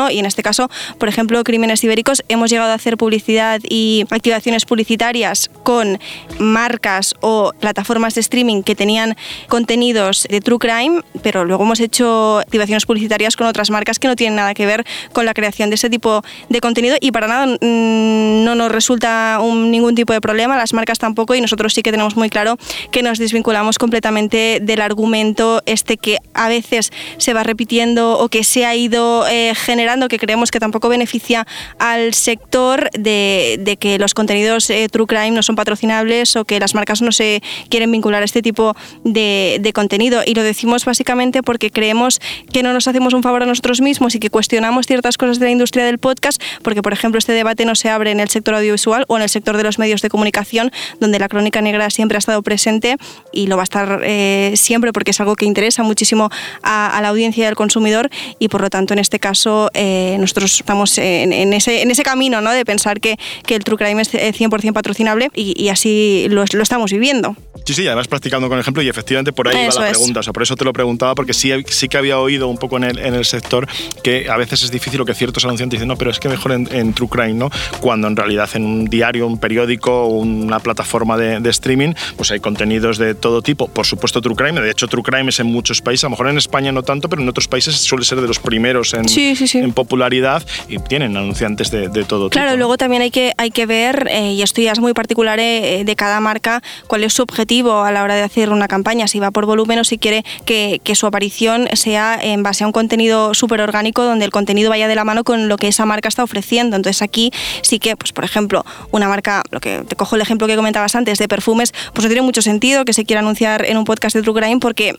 Y 0.09 0.19
en 0.19 0.25
este 0.25 0.43
caso, 0.43 0.69
por 0.97 1.07
ejemplo, 1.07 1.43
Crímenes 1.43 1.83
Ibéricos, 1.83 2.23
hemos 2.29 2.49
llegado 2.49 2.71
a 2.71 2.73
hacer 2.73 2.97
publicidad 2.97 3.61
y 3.67 4.05
activaciones 4.09 4.65
publicitarias 4.65 5.49
con 5.63 5.99
marcas 6.39 7.13
o 7.21 7.51
plataformas 7.59 8.15
de 8.15 8.21
streaming 8.21 8.63
que 8.63 8.75
tenían 8.75 9.15
contenidos 9.47 10.27
de 10.29 10.41
True 10.41 10.59
Crime, 10.59 11.01
pero 11.21 11.45
luego 11.45 11.63
hemos 11.63 11.79
hecho 11.79 12.39
activaciones 12.39 12.85
publicitarias 12.85 13.35
con 13.35 13.47
otras 13.47 13.69
marcas 13.69 13.99
que 13.99 14.07
no 14.07 14.15
tienen 14.15 14.35
nada 14.35 14.53
que 14.53 14.65
ver 14.65 14.85
con 15.13 15.25
la 15.25 15.33
creación 15.33 15.69
de 15.69 15.75
ese 15.75 15.89
tipo 15.89 16.23
de 16.49 16.59
contenido. 16.59 16.95
Y 16.99 17.11
para 17.11 17.27
nada 17.27 17.45
mm, 17.45 18.43
no 18.43 18.55
nos 18.55 18.71
resulta 18.71 19.39
ningún 19.41 19.95
tipo 19.95 20.13
de 20.13 20.21
problema, 20.21 20.57
las 20.57 20.73
marcas 20.73 20.99
tampoco 20.99 21.35
y 21.35 21.41
nosotros 21.41 21.73
sí 21.73 21.81
que 21.81 21.91
tenemos 21.91 22.15
muy 22.15 22.29
claro 22.29 22.57
que 22.91 23.03
nos 23.03 23.19
desvinculamos 23.19 23.77
completamente 23.77 24.59
del 24.61 24.81
argumento 24.81 25.61
este 25.65 25.97
que 25.97 26.17
a 26.33 26.49
veces 26.49 26.91
se 27.17 27.33
va 27.33 27.43
repitiendo 27.43 28.17
o 28.19 28.29
que 28.29 28.43
se 28.43 28.65
ha 28.65 28.75
ido 28.75 29.27
eh, 29.27 29.53
generando, 29.67 30.07
que 30.07 30.17
creemos 30.17 30.49
que 30.49 30.61
tampoco 30.61 30.87
beneficia 30.87 31.45
al 31.77 32.13
sector 32.13 32.89
de, 32.91 33.77
que 33.81 33.99
los 33.99 34.13
contenidos 34.13 34.69
eh, 34.69 34.87
True 34.89 35.07
Crime 35.07 35.31
no 35.31 35.43
son 35.43 35.57
patrocinables 35.57 36.37
o 36.37 36.45
que 36.45 36.57
las 36.57 36.73
marcas 36.73 37.01
no 37.01 37.11
se 37.11 37.43
quieren 37.69 37.91
vincular 37.91 38.21
a 38.21 38.25
este 38.25 38.41
tipo 38.41 38.75
de, 39.03 39.71
contenido. 39.75 40.21
Y 40.25 40.33
lo 40.33 40.43
decimos 40.43 40.85
básicamente 40.85 41.43
porque 41.43 41.69
creemos 41.69 42.21
que 42.53 42.63
no 42.63 42.71
nos 42.71 42.87
hacemos 42.87 43.13
un 43.13 43.21
favor 43.21 43.43
a 43.43 43.45
nosotros 43.45 43.81
mismos 43.81 44.15
y 44.15 44.19
que 44.19 44.29
cuestionamos 44.29 44.87
ciertas 44.87 45.17
cosas 45.17 45.37
de 45.39 45.45
la 45.45 45.51
industria 45.51 45.83
del 45.85 45.97
podcast, 45.97 46.41
porque 46.63 46.81
por 46.81 46.93
ejemplo 46.93 47.19
este 47.19 47.33
debate 47.33 47.65
no 47.65 47.75
se 47.75 47.89
abre 47.89 48.11
en 48.11 48.21
el 48.21 48.29
sector 48.29 48.55
audiovisual 48.55 49.03
o 49.09 49.17
en 49.17 49.23
el 49.23 49.29
sector 49.29 49.57
de 49.57 49.63
los 49.63 49.79
medios 49.79 50.01
de 50.01 50.09
comunicación, 50.09 50.71
donde 51.01 51.19
la 51.19 51.27
crónica 51.27 51.61
negra 51.61 51.89
siempre 51.89 52.15
ha 52.15 52.19
estado 52.19 52.41
presente 52.41 52.95
y 53.33 53.47
lo 53.47 53.57
va 53.57 53.63
a 53.63 53.69
estar 53.69 54.01
eh, 54.03 54.53
siempre 54.55 54.93
porque 54.93 55.11
es 55.11 55.19
algo 55.19 55.35
que 55.35 55.45
interesa 55.45 55.83
muchísimo 55.83 56.29
a, 56.63 56.97
la 57.01 57.09
audiencia 57.09 57.43
y 57.43 57.47
al 57.47 57.55
consumidor 57.55 58.09
y 58.39 58.47
por 58.47 58.61
lo 58.61 58.69
tanto 58.69 58.93
en 58.93 58.99
este 58.99 59.19
caso 59.19 59.56
eh, 59.73 60.17
nosotros 60.19 60.59
estamos 60.59 60.97
en, 60.97 61.53
ese, 61.53 61.81
en 61.81 61.91
ese 61.91 62.03
camino 62.03 62.41
¿no? 62.41 62.51
de 62.51 62.65
pensar 62.65 62.99
que, 62.99 63.17
que 63.45 63.55
el 63.55 63.63
True 63.63 63.77
Crime 63.77 64.01
es 64.01 64.13
100% 64.13 64.73
patrocinable 64.73 65.29
y, 65.33 65.69
así 65.69 66.27
lo, 66.29 66.43
lo, 66.51 66.63
estamos 66.63 66.91
viviendo. 66.91 67.35
Sí, 67.67 67.73
sí, 67.73 67.85
además 67.85 68.07
practicando 68.07 68.47
con 68.47 68.57
ejemplo 68.57 68.81
y 68.81 68.87
efectivamente 68.87 69.33
por 69.33 69.49
ahí 69.49 69.67
va 69.67 69.83
la 69.83 69.89
pregunta, 69.89 70.21
o 70.21 70.23
sea, 70.23 70.31
por 70.31 70.41
eso 70.41 70.55
te 70.55 70.63
lo 70.63 70.71
preguntaba 70.71 71.15
porque 71.15 71.33
sí, 71.33 71.51
sí 71.67 71.89
que 71.89 71.97
había 71.97 72.17
oído 72.17 72.47
un 72.47 72.57
poco 72.57 72.77
en 72.77 72.85
el, 72.85 72.97
en 72.97 73.13
el 73.13 73.25
sector 73.25 73.67
que 74.03 74.29
a 74.29 74.37
veces 74.37 74.63
es 74.63 74.71
difícil 74.71 75.01
o 75.01 75.05
que 75.05 75.13
ciertos 75.13 75.43
anunciantes 75.43 75.77
dicen, 75.77 75.89
no, 75.89 75.97
pero 75.97 76.09
es 76.09 76.19
que 76.19 76.29
mejor 76.29 76.53
en, 76.53 76.93
True 76.93 77.09
Crime, 77.09 77.33
¿no? 77.33 77.49
Cuando 77.81 78.07
en 78.07 78.15
realidad 78.15 78.49
en 78.53 78.63
un 78.63 78.85
diario, 78.85 79.27
un 79.27 79.37
periódico, 79.37 80.07
una 80.07 80.59
plataforma 80.61 81.17
de, 81.17 81.41
de 81.41 81.49
streaming, 81.49 81.93
pues 82.15 82.31
hay 82.31 82.39
contenidos 82.39 82.97
de 82.97 83.15
todo 83.15 83.41
tipo. 83.41 83.67
Por 83.67 83.85
supuesto, 83.85 84.21
True 84.21 84.37
Crime. 84.37 84.61
De 84.61 84.71
hecho, 84.71 84.87
True 84.87 85.03
Crime 85.03 85.27
es 85.27 85.41
en 85.41 85.47
muchos 85.47 85.81
países. 85.81 86.05
A 86.05 86.07
lo 86.07 86.11
mejor 86.11 86.29
en 86.29 86.37
España 86.37 86.71
no 86.71 86.83
tanto, 86.83 87.09
pero 87.09 87.21
en 87.21 87.27
otros 87.27 87.49
países 87.49 87.75
suele 87.75 88.05
ser 88.05 88.21
de 88.21 88.27
los 88.27 88.39
primeros 88.39 88.93
en, 88.93 89.05
en 89.09 89.73
popularidad 89.73 90.41
y 90.69 90.79
tienen 90.79 91.17
anunciantes 91.17 91.69
de, 91.69 91.89
todo 92.05 92.29
tipo. 92.29 92.41
Claro, 92.41 92.55
luego 92.55 92.77
también 92.77 93.01
hay 93.01 93.11
que, 93.11 93.33
hay 93.37 93.51
que 93.51 93.65
ver, 93.65 94.07
eh, 94.09 94.31
y 94.31 94.41
esto 94.41 94.61
ya 94.61 94.71
es 94.71 94.79
muy 94.79 94.93
particular 94.93 95.37
eh, 95.39 95.83
de 95.85 95.95
cada 95.97 96.21
marca, 96.21 96.63
cuál 96.87 97.03
es 97.03 97.11
su 97.11 97.23
objetivo 97.23 97.56
a 97.65 97.91
la 97.91 98.03
hora 98.03 98.15
de 98.15 98.21
hacer 98.21 98.49
una 98.49 98.67
campaña, 98.67 99.07
si 99.07 99.19
va 99.19 99.31
por 99.31 99.45
volumen 99.45 99.79
o 99.79 99.83
si 99.83 99.97
quiere 99.97 100.23
que, 100.45 100.81
su 100.95 101.05
aparición 101.05 101.67
sea 101.73 102.17
en 102.19 102.41
base 102.41 102.63
a 102.63 102.67
un 102.67 102.73
contenido 102.73 103.35
súper 103.35 103.61
orgánico 103.61 104.03
donde 104.03 104.25
el 104.25 104.31
contenido 104.31 104.71
vaya 104.71 104.87
de 104.87 104.95
la 104.95 105.03
mano 105.03 105.23
con 105.23 105.47
lo 105.47 105.57
que 105.57 105.67
esa 105.67 105.85
marca 105.85 106.09
está 106.09 106.23
ofreciendo. 106.23 106.75
Entonces 106.75 107.01
aquí 107.01 107.31
sí 107.61 107.77
que, 107.77 107.95
pues 107.95 108.13
por 108.13 108.23
ejemplo, 108.23 108.65
una 108.91 109.07
marca, 109.07 109.43
lo 109.51 109.59
que 109.59 109.83
te 109.87 109.95
cojo 109.95 110.15
el 110.15 110.21
ejemplo 110.21 110.47
que 110.47 110.55
comentabas 110.55 110.95
antes 110.95 111.19
de 111.19 111.27
perfumes, 111.27 111.73
pues 111.93 112.03
no 112.03 112.09
tiene 112.09 112.23
mucho 112.23 112.41
sentido 112.41 112.83
que 112.85 112.93
se 112.93 113.05
quiera 113.05 113.19
anunciar 113.19 113.65
en 113.65 113.77
un 113.77 113.85
podcast 113.85 114.15
de 114.15 114.23
True 114.23 114.41
Crime 114.41 114.59
porque 114.59 114.95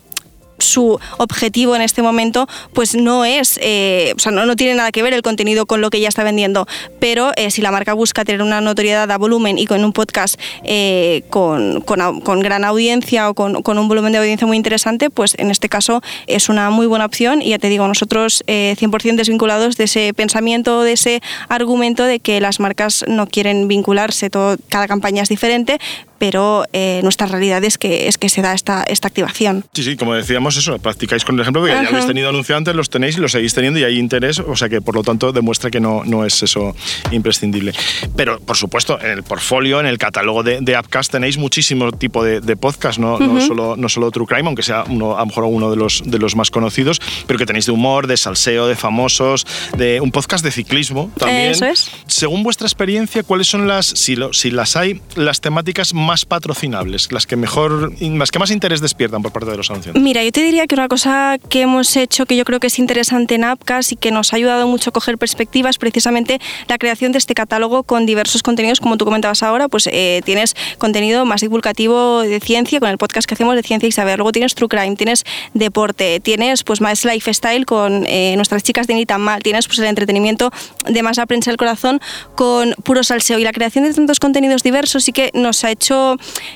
su 0.58 0.98
objetivo 1.18 1.74
en 1.76 1.82
este 1.82 2.02
momento 2.02 2.46
pues 2.72 2.94
no 2.94 3.24
es, 3.24 3.58
eh, 3.62 4.12
o 4.16 4.18
sea, 4.18 4.32
no, 4.32 4.46
no, 4.46 4.56
tiene 4.56 4.74
nada 4.74 4.92
que 4.92 5.02
ver 5.02 5.12
el 5.12 5.22
contenido 5.22 5.66
con 5.66 5.80
lo 5.80 5.90
que 5.90 6.00
ya 6.00 6.08
está 6.08 6.24
vendiendo, 6.24 6.66
pero 7.00 7.32
eh, 7.36 7.50
si 7.50 7.62
la 7.62 7.70
marca 7.70 7.94
busca 7.94 8.24
tener 8.24 8.42
una 8.42 8.60
notoriedad 8.60 9.10
a 9.10 9.18
volumen 9.18 9.58
y 9.58 9.66
con 9.66 9.84
un 9.84 9.92
podcast 9.92 10.38
eh, 10.64 11.22
con, 11.30 11.80
con, 11.82 12.20
con, 12.20 12.40
gran 12.40 12.64
audiencia 12.64 13.28
o 13.30 13.34
con, 13.34 13.62
con, 13.62 13.78
un 13.78 13.88
volumen 13.88 14.12
de 14.12 14.18
audiencia 14.18 14.46
muy 14.46 14.56
interesante, 14.56 15.10
pues 15.10 15.34
en 15.38 15.50
este 15.50 15.68
caso 15.68 16.02
es 16.26 16.48
una 16.48 16.70
muy 16.70 16.86
buena 16.86 17.04
opción. 17.04 17.42
Y 17.42 17.50
ya 17.50 17.58
te 17.58 17.68
digo, 17.68 17.86
nosotros 17.86 18.44
100% 18.46 19.16
desvinculados 19.16 19.76
de 19.76 19.84
ese 19.84 20.14
pensamiento, 20.14 20.82
de 20.82 20.92
ese 20.92 21.22
argumento 21.48 22.04
de 22.04 22.20
que 22.20 22.40
las 22.40 22.60
marcas 22.60 23.04
no 23.08 23.26
quieren 23.26 23.68
vincularse, 23.68 24.30
todo, 24.30 24.56
cada 24.68 24.88
campaña 24.88 25.22
es 25.22 25.28
diferente, 25.28 25.78
pero 26.18 26.64
eh, 26.72 27.00
nuestra 27.02 27.26
realidad 27.26 27.64
es 27.64 27.78
que, 27.78 28.08
es 28.08 28.18
que 28.18 28.28
se 28.28 28.42
da 28.42 28.54
esta, 28.54 28.82
esta 28.84 29.08
activación. 29.08 29.64
Sí, 29.72 29.82
sí, 29.82 29.96
como 29.96 30.14
decíamos, 30.14 30.56
eso, 30.56 30.78
practicáis 30.78 31.24
con 31.24 31.36
el 31.36 31.42
ejemplo 31.42 31.64
de 31.64 31.72
que 31.72 31.82
ya 31.82 31.88
habéis 31.88 32.06
tenido 32.06 32.28
anunciantes, 32.28 32.74
los 32.74 32.90
tenéis 32.90 33.16
y 33.16 33.20
los 33.20 33.32
seguís 33.32 33.54
teniendo 33.54 33.78
y 33.78 33.84
hay 33.84 33.98
interés, 33.98 34.38
o 34.38 34.56
sea 34.56 34.68
que 34.68 34.80
por 34.80 34.94
lo 34.94 35.02
tanto 35.02 35.32
demuestra 35.32 35.70
que 35.70 35.80
no, 35.80 36.02
no 36.04 36.24
es 36.24 36.42
eso 36.42 36.74
imprescindible. 37.10 37.72
Pero 38.16 38.40
por 38.40 38.56
supuesto, 38.56 39.00
en 39.00 39.10
el 39.10 39.22
portfolio, 39.22 39.80
en 39.80 39.86
el 39.86 39.98
catálogo 39.98 40.42
de, 40.42 40.60
de 40.60 40.76
Appcast 40.76 41.12
tenéis 41.12 41.38
muchísimo 41.38 41.92
tipo 41.92 42.24
de, 42.24 42.40
de 42.40 42.56
podcast, 42.56 42.98
no, 42.98 43.18
no, 43.18 43.40
solo, 43.40 43.76
no 43.76 43.88
solo 43.88 44.10
True 44.10 44.26
Crime, 44.26 44.48
aunque 44.48 44.62
sea 44.62 44.84
uno, 44.88 45.16
a 45.16 45.20
lo 45.20 45.26
mejor 45.26 45.44
uno 45.44 45.70
de 45.70 45.76
los, 45.76 46.02
de 46.04 46.18
los 46.18 46.36
más 46.36 46.50
conocidos, 46.50 47.00
pero 47.26 47.38
que 47.38 47.46
tenéis 47.46 47.66
de 47.66 47.72
humor, 47.72 48.06
de 48.06 48.16
salseo, 48.16 48.66
de 48.66 48.76
famosos, 48.76 49.46
de 49.76 50.00
un 50.00 50.10
podcast 50.10 50.44
de 50.44 50.50
ciclismo 50.50 51.10
también. 51.18 51.52
Eso 51.52 51.66
es. 51.66 51.90
Según 52.06 52.42
vuestra 52.42 52.66
experiencia, 52.66 53.22
¿cuáles 53.22 53.46
son 53.46 53.68
las, 53.68 53.86
si, 53.86 54.16
lo, 54.16 54.32
si 54.32 54.50
las 54.50 54.76
hay, 54.76 55.00
las 55.14 55.40
temáticas 55.40 55.94
más 55.94 56.07
más 56.08 56.24
patrocinables, 56.24 57.12
las 57.12 57.26
que 57.26 57.36
mejor, 57.36 57.92
las 58.00 58.30
que 58.30 58.38
más 58.38 58.50
interés 58.50 58.80
despiertan 58.80 59.20
por 59.20 59.30
parte 59.30 59.50
de 59.50 59.58
los 59.58 59.70
anunciantes? 59.70 60.02
Mira, 60.02 60.24
yo 60.24 60.32
te 60.32 60.42
diría 60.42 60.66
que 60.66 60.74
una 60.74 60.88
cosa 60.88 61.36
que 61.50 61.60
hemos 61.60 61.94
hecho 61.96 62.24
que 62.24 62.34
yo 62.34 62.46
creo 62.46 62.60
que 62.60 62.68
es 62.68 62.78
interesante 62.78 63.34
en 63.34 63.44
Appcast 63.44 63.92
y 63.92 63.96
que 63.96 64.10
nos 64.10 64.32
ha 64.32 64.36
ayudado 64.36 64.66
mucho 64.66 64.88
a 64.88 64.92
coger 64.94 65.18
perspectivas, 65.18 65.76
precisamente 65.76 66.40
la 66.66 66.78
creación 66.78 67.12
de 67.12 67.18
este 67.18 67.34
catálogo 67.34 67.82
con 67.82 68.06
diversos 68.06 68.42
contenidos, 68.42 68.80
como 68.80 68.96
tú 68.96 69.04
comentabas 69.04 69.42
ahora, 69.42 69.68
pues 69.68 69.86
eh, 69.92 70.22
tienes 70.24 70.56
contenido 70.78 71.26
más 71.26 71.42
divulgativo 71.42 72.22
de 72.22 72.40
ciencia 72.40 72.80
con 72.80 72.88
el 72.88 72.96
podcast 72.96 73.28
que 73.28 73.34
hacemos 73.34 73.54
de 73.54 73.62
ciencia 73.62 73.86
y 73.86 73.92
saber, 73.92 74.16
luego 74.16 74.32
tienes 74.32 74.54
True 74.54 74.68
Crime, 74.68 74.96
tienes 74.96 75.24
deporte, 75.52 76.20
tienes 76.20 76.64
pues 76.64 76.80
más 76.80 77.04
lifestyle 77.04 77.66
con 77.66 78.06
eh, 78.06 78.32
nuestras 78.36 78.62
chicas 78.62 78.86
de 78.86 78.94
Ni 78.94 79.04
tan 79.04 79.20
mal, 79.20 79.42
tienes 79.42 79.66
pues 79.66 79.78
el 79.80 79.84
entretenimiento 79.84 80.50
de 80.86 81.02
más 81.02 81.18
a 81.18 81.26
prensa 81.26 81.50
del 81.50 81.58
corazón 81.58 82.00
con 82.34 82.74
puro 82.82 83.04
salseo 83.04 83.38
y 83.38 83.44
la 83.44 83.52
creación 83.52 83.84
de 83.84 83.92
tantos 83.92 84.20
contenidos 84.20 84.62
diversos 84.62 85.04
sí 85.04 85.12
que 85.12 85.30
nos 85.34 85.64
ha 85.64 85.70
hecho 85.70 85.97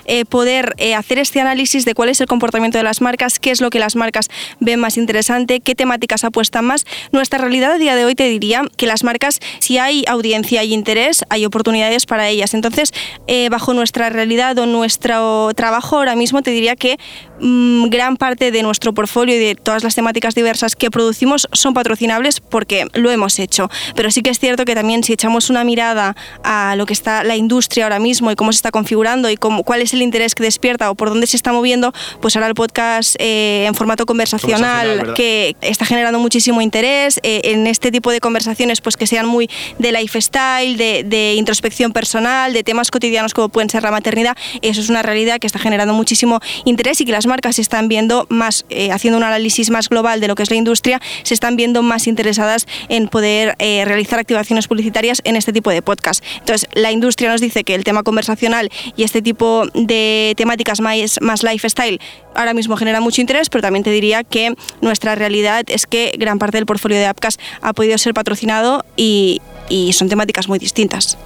eh, 0.07 0.25
poder 0.25 0.75
eh, 0.79 0.95
hacer 0.95 1.19
este 1.19 1.41
análisis 1.41 1.85
de 1.85 1.95
cuál 1.95 2.09
es 2.09 2.21
el 2.21 2.27
comportamiento 2.27 2.79
de 2.79 2.85
las 2.85 3.01
marcas, 3.01 3.39
qué 3.39 3.51
es 3.51 3.61
lo 3.61 3.71
que 3.71 3.79
las 3.79 3.97
marcas 3.97 4.29
ven 4.61 4.81
más 4.81 4.97
interesante, 4.97 5.61
qué 5.61 5.75
temáticas 5.75 6.25
apuestan 6.25 6.65
más. 6.65 6.85
Nuestra 7.13 7.39
realidad 7.39 7.73
a 7.73 7.79
día 7.79 7.97
de 7.97 8.05
hoy 8.05 8.15
te 8.15 8.29
diría 8.29 8.63
que 8.77 8.87
las 8.87 9.05
marcas, 9.05 9.41
si 9.59 9.79
hay 9.79 10.05
audiencia 10.09 10.65
y 10.65 10.73
interés, 10.73 11.25
hay 11.29 11.45
oportunidades 11.45 12.07
para 12.07 12.29
ellas. 12.29 12.55
Entonces, 12.55 12.93
eh, 13.27 13.49
bajo 13.51 13.75
nuestra 13.75 14.11
realidad 14.11 14.59
o 14.59 14.67
nuestro 14.67 15.51
trabajo 15.55 15.99
ahora 15.99 16.17
mismo, 16.17 16.43
te 16.43 16.51
diría 16.51 16.77
que 16.77 16.99
mm, 17.41 17.89
gran 17.89 18.17
parte 18.17 18.51
de 18.51 18.63
nuestro 18.63 18.93
portfolio 18.93 19.37
y 19.37 19.39
de 19.39 19.55
todas 19.55 19.85
las 19.85 19.95
temáticas 19.95 20.35
diversas 20.35 20.77
que 20.77 20.91
producimos 20.91 21.49
son 21.53 21.75
patrocinables 21.75 22.41
porque 22.41 22.87
lo 22.95 23.11
hemos 23.11 23.39
hecho. 23.39 23.69
Pero 23.95 24.11
sí 24.11 24.23
que 24.23 24.31
es 24.31 24.39
cierto 24.39 24.65
que 24.65 24.75
también 24.75 25.05
si 25.05 25.13
echamos 25.13 25.51
una 25.51 25.65
mirada 25.65 26.17
a 26.45 26.75
lo 26.77 26.87
que 26.87 26.93
está 26.93 27.25
la 27.25 27.37
industria 27.37 27.85
ahora 27.85 27.99
mismo 27.99 28.31
y 28.31 28.37
cómo 28.37 28.53
se 28.53 28.57
está 28.57 28.71
configurando 28.71 29.31
y 29.33 29.37
cómo, 29.37 29.63
cuál 29.65 29.83
es 29.83 29.93
el 29.93 30.03
interés 30.03 30.35
que 30.35 30.43
despierta 30.43 30.91
o 30.91 30.95
por 30.95 31.09
dónde 31.09 31.27
se 31.27 31.37
está 31.37 31.53
moviendo, 31.53 31.93
pues 32.21 32.37
ahora 32.37 32.49
el 32.49 32.55
podcast 32.55 33.17
eh, 33.19 33.65
en 33.67 33.75
formato 33.75 34.07
conversacional, 34.07 34.87
Conversacional, 34.87 35.15
que 35.15 35.57
está 35.61 35.85
generando 35.85 36.19
muchísimo 36.19 36.61
interés 36.61 37.21
eh, 37.23 37.41
en 37.45 37.67
este 37.67 37.91
tipo 37.91 38.11
de 38.11 38.21
conversaciones, 38.21 38.81
pues 38.81 38.97
que 38.97 39.07
sean 39.07 39.27
muy 39.27 39.49
de 39.79 39.93
lifestyle, 39.93 40.77
de, 40.77 41.05
de 41.05 41.35
introspección 41.35 41.93
personal, 41.93 42.53
de 42.53 42.63
temas 42.63 42.91
cotidianos 42.91 43.35
como 43.35 43.49
pueden 43.49 43.71
ser 43.71 43.83
la 43.83 43.91
maternidad. 43.91 44.37
Eso 44.63 44.81
es 44.81 44.89
una 44.89 45.03
realidad 45.03 45.39
que 45.39 45.47
está 45.47 45.59
generando 45.59 45.95
muchísimo 45.95 46.41
interés 46.65 47.01
y 47.01 47.05
que 47.05 47.13
las 47.13 47.27
marcas 47.27 47.57
se 47.57 47.63
están 47.63 47.89
viendo 47.89 48.27
más, 48.29 48.65
eh, 48.71 48.91
haciendo 48.93 49.19
un 49.19 49.25
análisis 49.25 49.71
más 49.71 49.89
global 49.89 50.21
de 50.21 50.29
lo 50.29 50.35
que 50.35 50.43
es 50.43 50.51
la 50.51 50.57
industria, 50.57 51.01
se 51.23 51.35
están 51.35 51.57
viendo 51.57 51.83
más 51.83 52.07
interesadas 52.07 52.67
en 52.89 53.09
poder 53.09 53.55
eh, 53.59 53.85
realizar 53.85 54.19
activaciones 54.19 54.69
publicitarias 54.69 55.21
en 55.25 55.37
este 55.37 55.53
tipo 55.53 55.71
de 55.71 55.83
podcast. 55.83 56.25
Entonces, 56.39 56.69
la 56.75 56.93
industria 56.93 57.31
nos 57.31 57.41
dice 57.41 57.65
que 57.65 57.75
el 57.75 57.85
tema 57.85 58.03
conversacional 58.03 58.71
y 58.97 59.05
este 59.05 59.22
tipo 59.23 59.65
de 59.75 60.35
temáticas 60.37 60.81
más, 60.81 61.19
más 61.21 61.43
lifestyle 61.43 62.01
ahora 62.35 62.55
mismo 62.55 62.77
genera 62.77 63.01
mucho 63.01 63.21
interés, 63.21 63.49
pero 63.49 63.63
también 63.63 63.83
te 63.83 63.91
diría 63.91 64.25
que 64.25 64.55
nuestra 64.81 65.15
realidad 65.15 65.65
es 65.69 65.87
que 65.87 66.15
gran 66.19 66.39
parte 66.39 66.57
del 66.59 66.67
portfolio 66.67 66.99
de 66.99 67.07
Appcast 67.07 67.41
ha 67.61 67.73
podido 67.73 67.99
ser 67.99 68.15
patrocinado 68.15 68.85
y, 68.97 69.41
y 69.69 69.93
son 69.93 70.09
temáticas 70.09 70.49
muy 70.49 70.59
distintas. 70.59 71.19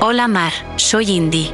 Hola 0.00 0.28
Mar, 0.28 0.52
soy 0.76 1.10
Indy. 1.10 1.50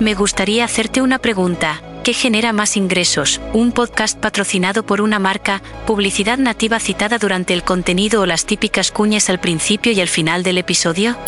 Me 0.00 0.14
gustaría 0.14 0.64
hacerte 0.64 1.02
una 1.02 1.18
pregunta. 1.18 1.82
¿Qué 2.02 2.14
genera 2.14 2.54
más 2.54 2.78
ingresos? 2.78 3.42
¿Un 3.52 3.72
podcast 3.72 4.18
patrocinado 4.18 4.84
por 4.84 5.02
una 5.02 5.18
marca, 5.18 5.60
publicidad 5.86 6.38
nativa 6.38 6.80
citada 6.80 7.18
durante 7.18 7.52
el 7.52 7.62
contenido 7.62 8.22
o 8.22 8.26
las 8.26 8.46
típicas 8.46 8.90
cuñas 8.90 9.28
al 9.28 9.38
principio 9.38 9.92
y 9.92 10.00
al 10.00 10.08
final 10.08 10.42
del 10.42 10.56
episodio? 10.56 11.18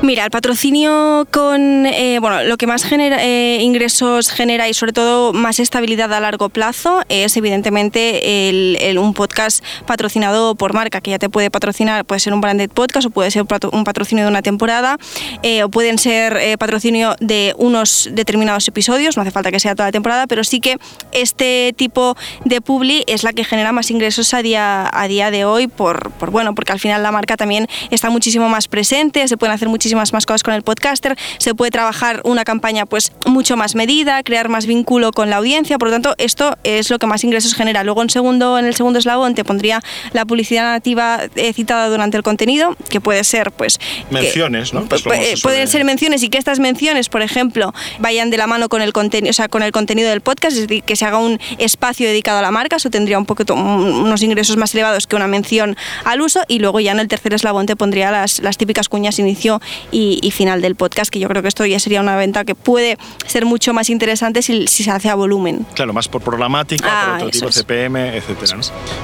Mira, 0.00 0.24
el 0.24 0.30
patrocinio 0.30 1.26
con, 1.32 1.84
eh, 1.84 2.18
bueno, 2.20 2.44
lo 2.44 2.56
que 2.56 2.68
más 2.68 2.84
genera, 2.84 3.18
eh, 3.20 3.58
ingresos 3.60 4.30
genera 4.30 4.68
y 4.68 4.72
sobre 4.72 4.92
todo 4.92 5.32
más 5.32 5.58
estabilidad 5.58 6.12
a 6.14 6.20
largo 6.20 6.50
plazo 6.50 7.02
es 7.08 7.36
evidentemente 7.36 8.48
el, 8.48 8.96
un 8.96 9.12
podcast 9.12 9.64
patrocinado 9.88 10.54
por 10.54 10.72
marca, 10.72 11.00
que 11.00 11.10
ya 11.10 11.18
te 11.18 11.28
puede 11.28 11.50
patrocinar, 11.50 12.04
puede 12.04 12.20
ser 12.20 12.32
un 12.32 12.40
branded 12.40 12.70
podcast 12.70 13.08
o 13.08 13.10
puede 13.10 13.32
ser 13.32 13.42
un 13.42 13.48
patro- 13.48 13.70
un 13.72 13.82
patrocinio 13.82 14.22
de 14.22 14.30
una 14.30 14.40
temporada, 14.40 14.98
eh, 15.42 15.64
o 15.64 15.68
pueden 15.68 15.98
ser 15.98 16.56
patrocinio 16.58 17.16
de 17.18 17.52
unos 17.58 18.08
determinados 18.12 18.68
episodios, 18.68 19.16
no 19.16 19.22
hace 19.22 19.32
falta 19.32 19.50
que 19.50 19.58
sea 19.58 19.74
toda 19.74 19.88
la 19.88 19.92
temporada, 19.92 20.28
pero 20.28 20.44
sí 20.44 20.60
que 20.60 20.76
este 21.10 21.74
tipo 21.76 22.16
de 22.44 22.60
publi 22.60 23.02
es 23.08 23.24
la 23.24 23.32
que 23.32 23.42
genera 23.42 23.72
más 23.72 23.90
ingresos 23.90 24.32
a 24.32 24.42
día, 24.42 24.88
a 24.92 25.08
día 25.08 25.32
de 25.32 25.44
hoy, 25.44 25.66
por, 25.66 26.12
por, 26.12 26.30
bueno, 26.30 26.54
porque 26.54 26.70
al 26.70 26.78
final 26.78 27.02
la 27.02 27.10
marca 27.10 27.36
también 27.36 27.66
está 27.90 28.10
muchísimo 28.10 28.48
más 28.48 28.68
presente, 28.68 29.26
se 29.26 29.36
pueden 29.36 29.54
hacer 29.54 29.68
muchísimas 29.68 29.87
más 29.96 30.26
cosas 30.26 30.42
con 30.42 30.54
el 30.54 30.62
podcaster, 30.62 31.16
se 31.38 31.54
puede 31.54 31.70
trabajar 31.70 32.20
una 32.24 32.44
campaña 32.44 32.86
pues 32.86 33.12
mucho 33.26 33.56
más 33.56 33.74
medida, 33.74 34.22
crear 34.22 34.48
más 34.48 34.66
vínculo 34.66 35.12
con 35.12 35.30
la 35.30 35.36
audiencia, 35.36 35.78
por 35.78 35.88
lo 35.88 35.92
tanto 35.94 36.14
esto 36.18 36.56
es 36.64 36.90
lo 36.90 36.98
que 36.98 37.06
más 37.06 37.24
ingresos 37.24 37.54
genera. 37.54 37.84
Luego 37.84 38.02
en 38.02 38.10
segundo 38.10 38.58
en 38.58 38.66
el 38.66 38.74
segundo 38.74 38.98
eslabón 38.98 39.34
te 39.34 39.44
pondría 39.44 39.80
la 40.12 40.24
publicidad 40.24 40.72
nativa 40.72 41.20
eh, 41.36 41.52
citada 41.52 41.88
durante 41.88 42.16
el 42.16 42.22
contenido, 42.22 42.76
que 42.88 43.00
puede 43.00 43.24
ser 43.24 43.52
pues 43.52 43.78
que- 43.78 43.86
Menciones, 44.10 44.72
¿no? 44.74 44.84
Pues 44.86 45.02
eh, 45.06 45.36
se 45.36 45.42
pueden 45.42 45.66
suele- 45.66 45.66
ser 45.66 45.84
menciones. 45.84 46.22
Y 46.22 46.28
que 46.28 46.38
estas 46.38 46.58
menciones, 46.58 47.08
por 47.08 47.22
ejemplo, 47.22 47.72
vayan 47.98 48.30
de 48.30 48.36
la 48.36 48.46
mano 48.46 48.68
con 48.68 48.82
el 48.82 48.92
contenido, 48.92 49.30
o 49.30 49.32
sea, 49.34 49.48
con 49.48 49.62
el 49.62 49.72
contenido 49.72 50.08
del 50.10 50.20
podcast, 50.20 50.56
es 50.56 50.62
decir, 50.68 50.82
que 50.82 50.96
se 50.96 51.04
haga 51.04 51.18
un 51.18 51.38
espacio 51.58 52.06
dedicado 52.06 52.38
a 52.38 52.42
la 52.42 52.50
marca, 52.50 52.76
eso 52.76 52.90
tendría 52.90 53.18
un 53.18 53.26
poquito 53.26 53.54
un- 53.54 53.60
unos 53.62 54.22
ingresos 54.22 54.56
más 54.56 54.74
elevados 54.74 55.06
que 55.06 55.16
una 55.16 55.26
mención 55.26 55.76
al 56.04 56.20
uso. 56.20 56.40
Y 56.48 56.58
luego 56.58 56.80
ya 56.80 56.92
en 56.92 57.00
el 57.00 57.08
tercer 57.08 57.34
eslabón 57.34 57.66
te 57.66 57.76
pondría 57.76 58.10
las, 58.10 58.40
las 58.40 58.56
típicas 58.56 58.88
cuñas 58.88 59.18
inicio 59.18 59.60
y, 59.90 60.18
y 60.22 60.30
final 60.30 60.60
del 60.62 60.74
podcast, 60.76 61.10
que 61.10 61.18
yo 61.18 61.28
creo 61.28 61.42
que 61.42 61.48
esto 61.48 61.64
ya 61.66 61.78
sería 61.80 62.00
una 62.00 62.16
venta 62.16 62.44
que 62.44 62.54
puede 62.54 62.98
ser 63.26 63.44
mucho 63.44 63.72
más 63.72 63.90
interesante 63.90 64.42
si, 64.42 64.66
si 64.66 64.84
se 64.84 64.90
hace 64.90 65.08
a 65.08 65.14
volumen. 65.14 65.66
Claro, 65.74 65.92
más 65.92 66.08
por 66.08 66.22
programática, 66.22 66.86
Ah, 66.90 67.04
por 67.18 67.28
otro 67.28 67.28
eso 67.28 67.38
tipo, 67.38 67.48
es. 67.50 67.56
CPM, 67.56 68.16
etcétera. 68.16 68.56
¿no? 68.56 68.62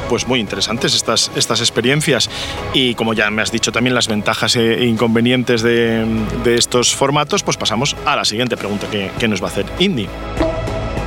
Pues 0.08 0.26
muy 0.28 0.40
interesantes 0.40 0.94
estas, 0.94 1.30
estas 1.37 1.60
experiencias. 1.60 2.30
Y 2.72 2.94
como 2.94 3.14
ya 3.14 3.30
me 3.30 3.42
has 3.42 3.50
dicho 3.52 3.72
también 3.72 3.94
las 3.94 4.08
ventajas 4.08 4.56
e 4.56 4.84
inconvenientes 4.84 5.62
de, 5.62 6.04
de 6.44 6.54
estos 6.56 6.94
formatos, 6.94 7.42
pues 7.42 7.56
pasamos 7.56 7.96
a 8.06 8.16
la 8.16 8.24
siguiente 8.24 8.56
pregunta 8.56 8.87
que, 8.90 9.10
que 9.18 9.28
nos 9.28 9.42
va 9.42 9.48
a 9.48 9.50
hacer 9.50 9.66
Indy. 9.78 10.08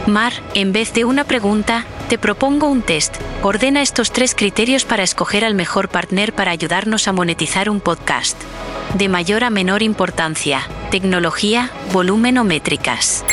Mar, 0.08 0.32
en 0.54 0.72
vez 0.72 0.93
de 0.93 1.04
una 1.04 1.26
pregunta, 1.26 1.86
te 2.08 2.17
propongo 2.17 2.70
un 2.70 2.82
test. 2.82 3.15
Ordena 3.43 3.82
estos 3.82 4.12
tres 4.12 4.36
criterios 4.36 4.86
para 4.86 5.04
escoger 5.04 5.43
al 5.43 5.54
mejor 5.54 5.89
partner 5.89 6.34
para 6.34 6.52
ayudarnos 6.52 7.08
a 7.10 7.12
monetizar 7.12 7.70
un 7.70 7.82
podcast. 7.82 8.41
De 8.93 9.10
mayor 9.10 9.43
a 9.43 9.50
menor 9.50 9.84
importancia, 9.84 10.62
tecnología, 10.91 11.72
volumen 11.91 12.38
o 12.38 12.46
métricas. 12.46 13.26